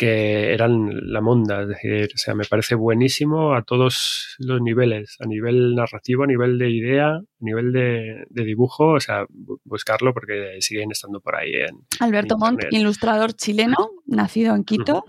que 0.02 0.52
eran 0.52 0.90
la 1.14 1.22
monda, 1.22 1.62
es 1.62 1.68
decir, 1.68 2.10
o 2.16 2.18
sea, 2.18 2.34
me 2.34 2.46
parece 2.46 2.74
buenísimo 2.74 3.54
a 3.54 3.62
todos 3.62 4.36
los 4.40 4.60
niveles, 4.60 5.16
a 5.20 5.28
nivel 5.28 5.76
narrativo, 5.76 6.24
a 6.24 6.26
nivel 6.26 6.58
de 6.58 6.72
idea, 6.72 7.10
a 7.10 7.22
nivel 7.40 7.72
de, 7.72 8.26
de 8.28 8.44
dibujo, 8.44 8.94
o 8.94 9.00
sea, 9.00 9.28
buscarlo 9.64 10.12
porque 10.12 10.58
siguen 10.60 10.90
estando 10.90 11.22
por 11.22 11.36
ahí 11.36 11.52
en 11.54 11.86
Alberto 12.00 12.36
Montt, 12.40 12.64
ilustrador 12.72 13.34
chileno, 13.34 13.92
nacido 14.08 14.56
en 14.56 14.64
Quito, 14.64 15.06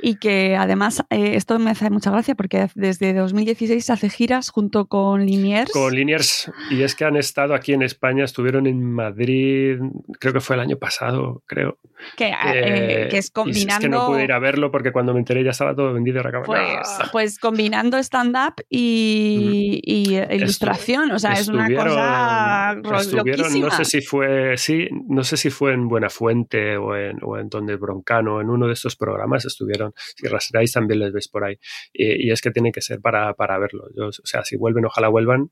y 0.00 0.20
que 0.20 0.54
además, 0.54 1.02
eh, 1.10 1.32
esto 1.34 1.58
me 1.58 1.72
hace 1.72 1.90
mucha 1.90 2.12
gracia 2.12 2.36
porque 2.36 2.68
desde 2.76 3.14
2016 3.14 3.90
hace 3.90 4.08
giras 4.08 4.50
junto 4.50 4.86
con 4.86 5.26
Liniers. 5.26 5.72
Con 5.72 5.92
Liniers, 5.92 6.48
y 6.70 6.84
es 6.84 6.94
que 6.94 7.04
han 7.04 7.16
estado 7.16 7.54
aquí 7.54 7.72
en 7.72 7.82
España, 7.82 8.22
estuvieron 8.22 8.68
en 8.68 8.84
Madrid, 8.88 9.78
creo 10.20 10.32
que 10.32 10.40
fue 10.40 10.54
el 10.54 10.60
año 10.60 10.76
pasado, 10.76 11.42
creo. 11.46 11.80
Que, 12.16 12.32
eh, 12.54 13.08
que 13.10 13.18
es 13.18 13.32
combinando. 13.32 14.16
Ir 14.28 14.32
a 14.32 14.38
verlo 14.38 14.70
porque 14.70 14.92
cuando 14.92 15.12
me 15.12 15.20
enteré 15.20 15.42
ya 15.44 15.50
estaba 15.50 15.74
todo 15.74 15.92
vendido. 15.92 16.20
Era 16.20 16.42
pues, 16.42 16.88
pues 17.12 17.38
combinando 17.38 17.98
stand-up 17.98 18.62
y, 18.68 19.80
y, 19.84 20.16
ilustración, 20.34 21.10
o 21.12 21.18
sea, 21.18 21.32
es 21.32 21.48
una 21.48 21.68
cosa 21.68 22.74
loquísima. 23.12 23.66
No 23.66 23.70
sé 23.70 23.84
si 23.84 24.00
fue, 24.00 24.56
sí, 24.56 24.88
no 25.08 25.24
sé 25.24 25.36
si 25.36 25.50
fue 25.50 25.72
en 25.72 25.88
Buenafuente 25.88 26.76
o 26.76 26.96
en, 26.96 27.18
o 27.22 27.38
en 27.38 27.48
Donde 27.48 27.76
Broncano, 27.76 28.40
en 28.40 28.50
uno 28.50 28.66
de 28.66 28.72
estos 28.74 28.96
programas 28.96 29.44
estuvieron. 29.44 29.92
Si 30.16 30.26
rastreáis 30.26 30.72
también 30.72 31.00
les 31.00 31.12
ves 31.12 31.28
por 31.28 31.44
ahí. 31.44 31.56
Y, 31.92 32.30
es 32.30 32.40
que 32.40 32.50
tiene 32.50 32.72
que 32.72 32.82
ser 32.82 33.00
para, 33.00 33.34
para 33.34 33.58
verlo. 33.58 33.84
o 34.06 34.12
sea, 34.12 34.44
si 34.44 34.56
vuelven, 34.56 34.84
ojalá 34.84 35.08
vuelvan 35.08 35.50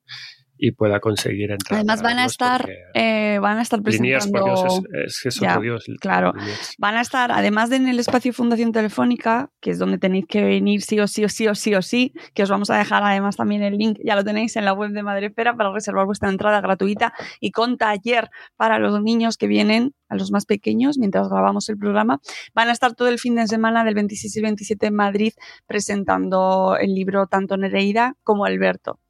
y 0.58 0.72
pueda 0.72 1.00
conseguir 1.00 1.50
entrar. 1.50 1.78
Además 1.78 2.02
van 2.02 2.18
a 2.18 2.24
estar, 2.24 2.68
eh, 2.94 3.38
van 3.40 3.58
a 3.58 3.62
estar 3.62 3.82
presentando. 3.82 4.82
es, 5.04 5.24
es, 5.24 5.42
otro 5.42 5.60
Dios. 5.60 5.84
Claro, 6.00 6.32
van 6.78 6.96
a 6.96 7.00
estar, 7.00 7.32
además 7.32 7.70
de 7.70 7.76
en 7.76 7.88
el 7.88 7.98
espacio 7.98 8.32
Fundación 8.32 8.72
Telefónica, 8.72 9.50
que 9.60 9.70
es 9.70 9.78
donde 9.78 9.98
tenéis 9.98 10.26
que 10.26 10.42
venir 10.42 10.82
sí 10.82 10.98
o 10.98 11.06
sí 11.06 11.24
o 11.24 11.28
sí 11.28 11.46
o 11.46 11.54
sí 11.54 11.74
o 11.74 11.82
sí, 11.82 12.12
que 12.34 12.42
os 12.42 12.50
vamos 12.50 12.70
a 12.70 12.78
dejar 12.78 13.02
además 13.02 13.36
también 13.36 13.62
el 13.62 13.76
link, 13.76 13.98
ya 14.04 14.16
lo 14.16 14.24
tenéis 14.24 14.56
en 14.56 14.64
la 14.64 14.72
web 14.72 14.90
de 14.92 15.02
Madrefera 15.02 15.56
para 15.56 15.72
reservar 15.72 16.06
vuestra 16.06 16.28
entrada 16.28 16.60
gratuita 16.60 17.12
y 17.40 17.50
con 17.50 17.76
taller 17.76 18.30
para 18.56 18.78
los 18.78 19.02
niños 19.02 19.36
que 19.36 19.46
vienen 19.46 19.94
a 20.08 20.16
los 20.16 20.30
más 20.30 20.46
pequeños 20.46 20.98
mientras 20.98 21.28
grabamos 21.28 21.68
el 21.68 21.78
programa. 21.78 22.20
Van 22.54 22.68
a 22.68 22.72
estar 22.72 22.94
todo 22.94 23.08
el 23.08 23.18
fin 23.18 23.34
de 23.34 23.46
semana 23.46 23.84
del 23.84 23.94
26 23.94 24.36
y 24.36 24.42
27 24.42 24.86
en 24.86 24.94
Madrid 24.94 25.32
presentando 25.66 26.76
el 26.80 26.94
libro 26.94 27.26
tanto 27.26 27.56
Nereida 27.56 28.14
como 28.22 28.44
Alberto. 28.44 29.00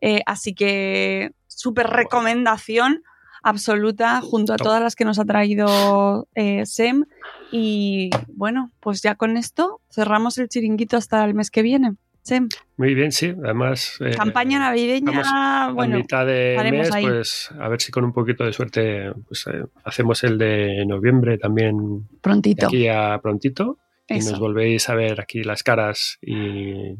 Eh, 0.00 0.20
así 0.26 0.54
que 0.54 1.32
súper 1.46 1.88
recomendación 1.88 3.02
absoluta 3.42 4.20
junto 4.22 4.54
a 4.54 4.56
todas 4.56 4.82
las 4.82 4.96
que 4.96 5.04
nos 5.04 5.18
ha 5.18 5.24
traído 5.24 6.26
eh, 6.34 6.66
SEM. 6.66 7.04
Y 7.52 8.10
bueno, 8.28 8.72
pues 8.80 9.02
ya 9.02 9.14
con 9.14 9.36
esto 9.36 9.80
cerramos 9.90 10.38
el 10.38 10.48
chiringuito 10.48 10.96
hasta 10.96 11.24
el 11.24 11.34
mes 11.34 11.50
que 11.50 11.62
viene. 11.62 11.94
SEM. 12.22 12.48
Muy 12.78 12.94
bien, 12.94 13.12
sí. 13.12 13.34
Además. 13.44 13.98
Eh, 14.00 14.14
Campaña 14.16 14.58
navideña. 14.58 15.70
Bueno, 15.72 15.96
a 15.96 15.98
mitad 15.98 16.26
de 16.26 16.56
mes, 16.70 16.88
pues 16.90 17.50
a 17.60 17.68
ver 17.68 17.80
si 17.82 17.92
con 17.92 18.04
un 18.04 18.14
poquito 18.14 18.44
de 18.44 18.52
suerte 18.54 19.12
pues, 19.28 19.44
hacemos 19.84 20.24
el 20.24 20.38
de 20.38 20.86
noviembre 20.86 21.36
también. 21.36 22.08
Prontito. 22.22 22.66
Aquí 22.66 22.88
a 22.88 23.20
prontito. 23.22 23.78
Y 24.08 24.18
nos 24.18 24.38
volvéis 24.38 24.88
a 24.88 24.94
ver 24.94 25.20
aquí 25.20 25.42
las 25.42 25.62
caras 25.62 26.18
y 26.20 26.96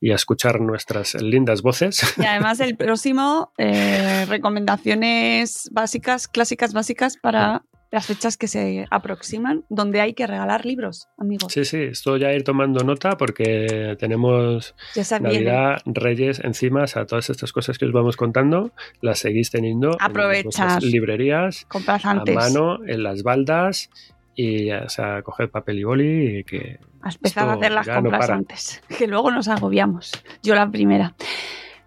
y 0.00 0.10
a 0.10 0.14
escuchar 0.14 0.60
nuestras 0.60 1.14
lindas 1.14 1.62
voces. 1.62 2.02
Y 2.18 2.24
además 2.24 2.60
el 2.60 2.76
próximo, 2.76 3.52
eh, 3.58 4.26
recomendaciones 4.28 5.68
básicas, 5.72 6.28
clásicas 6.28 6.72
básicas 6.72 7.16
para 7.16 7.62
las 7.90 8.06
fechas 8.06 8.36
que 8.36 8.48
se 8.48 8.84
aproximan, 8.90 9.64
donde 9.68 10.00
hay 10.00 10.12
que 10.14 10.26
regalar 10.26 10.66
libros, 10.66 11.08
amigos. 11.18 11.52
Sí, 11.52 11.64
sí, 11.64 11.78
esto 11.78 12.16
ya 12.16 12.32
ir 12.32 12.44
tomando 12.44 12.84
nota 12.84 13.16
porque 13.16 13.96
tenemos 13.98 14.74
Navidad, 15.20 15.78
Reyes 15.86 16.40
encima, 16.40 16.82
o 16.82 16.86
sea, 16.86 17.06
todas 17.06 17.30
estas 17.30 17.52
cosas 17.52 17.78
que 17.78 17.86
os 17.86 17.92
vamos 17.92 18.16
contando, 18.16 18.72
las 19.00 19.20
seguís 19.20 19.50
teniendo 19.50 19.96
Aprovechar. 20.00 20.82
en 20.82 20.90
librerías, 20.90 21.66
a 21.70 22.14
mano, 22.34 22.84
en 22.86 23.02
las 23.02 23.22
baldas 23.22 23.90
y 24.36 24.70
o 24.70 24.88
sea, 24.88 25.22
coger 25.22 25.50
papel 25.50 25.78
y 25.78 25.84
boli 25.84 26.38
y 26.38 26.44
que... 26.44 26.78
A 27.00 27.08
empezar 27.08 27.48
a 27.48 27.54
hacer 27.54 27.72
las 27.72 27.88
compras 27.88 28.30
antes, 28.30 28.82
que 28.98 29.06
luego 29.06 29.30
nos 29.30 29.48
agobiamos. 29.48 30.12
Yo 30.42 30.54
la 30.54 30.70
primera. 30.70 31.14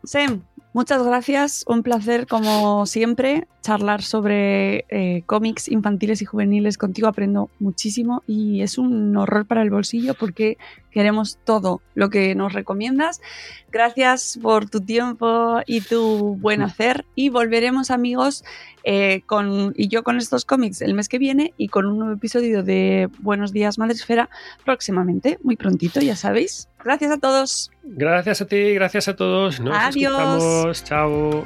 Sem, 0.04 0.42
muchas 0.80 1.04
gracias. 1.04 1.66
Un 1.68 1.84
placer, 1.84 2.26
como 2.26 2.86
siempre, 2.86 3.50
charlar 3.62 4.02
sobre 4.02 4.86
eh, 4.88 5.24
cómics 5.26 5.68
infantiles 5.68 6.22
y 6.22 6.26
juveniles 6.26 6.78
contigo. 6.78 7.10
Aprendo 7.10 7.50
muchísimo 7.60 8.24
y 8.26 8.62
es 8.62 8.78
un 8.78 9.18
horror 9.18 9.46
para 9.46 9.62
el 9.62 9.72
bolsillo 9.72 10.14
porque 10.14 10.58
queremos 10.90 11.38
todo 11.44 11.82
lo 11.96 12.10
que 12.10 12.34
nos 12.34 12.54
recomiendas. 12.54 13.20
Gracias 13.74 14.40
por 14.42 14.70
tu 14.70 14.80
tiempo 14.80 15.60
y 15.68 15.82
tu 15.82 16.38
buen 16.38 16.62
hacer 16.62 17.04
y 17.14 17.28
volveremos 17.28 17.92
amigos 17.92 18.46
eh, 18.86 19.24
con, 19.26 19.74
y 19.76 19.90
yo 19.90 20.04
con 20.04 20.16
estos 20.16 20.46
cómics 20.46 20.82
el 20.82 20.94
mes 20.94 21.10
que 21.10 21.20
viene 21.20 21.54
y 21.58 21.68
con 21.68 21.88
un 21.88 22.00
nuevo 22.00 22.14
episodio 22.14 22.64
de 22.64 23.10
Buenos 23.20 23.52
Días 23.52 23.78
Madresfera 23.78 24.30
próximamente, 24.64 25.40
muy 25.44 25.58
prontito, 25.58 26.00
ya 26.00 26.16
sabéis. 26.16 26.69
Gracias 26.84 27.12
a 27.12 27.18
todos. 27.18 27.72
Gracias 27.84 28.42
a 28.42 28.46
ti, 28.46 28.74
gracias 28.74 29.08
a 29.08 29.16
todos. 29.16 29.60
Nos 29.60 29.78
Adiós. 29.78 30.84
Chao. 30.84 31.46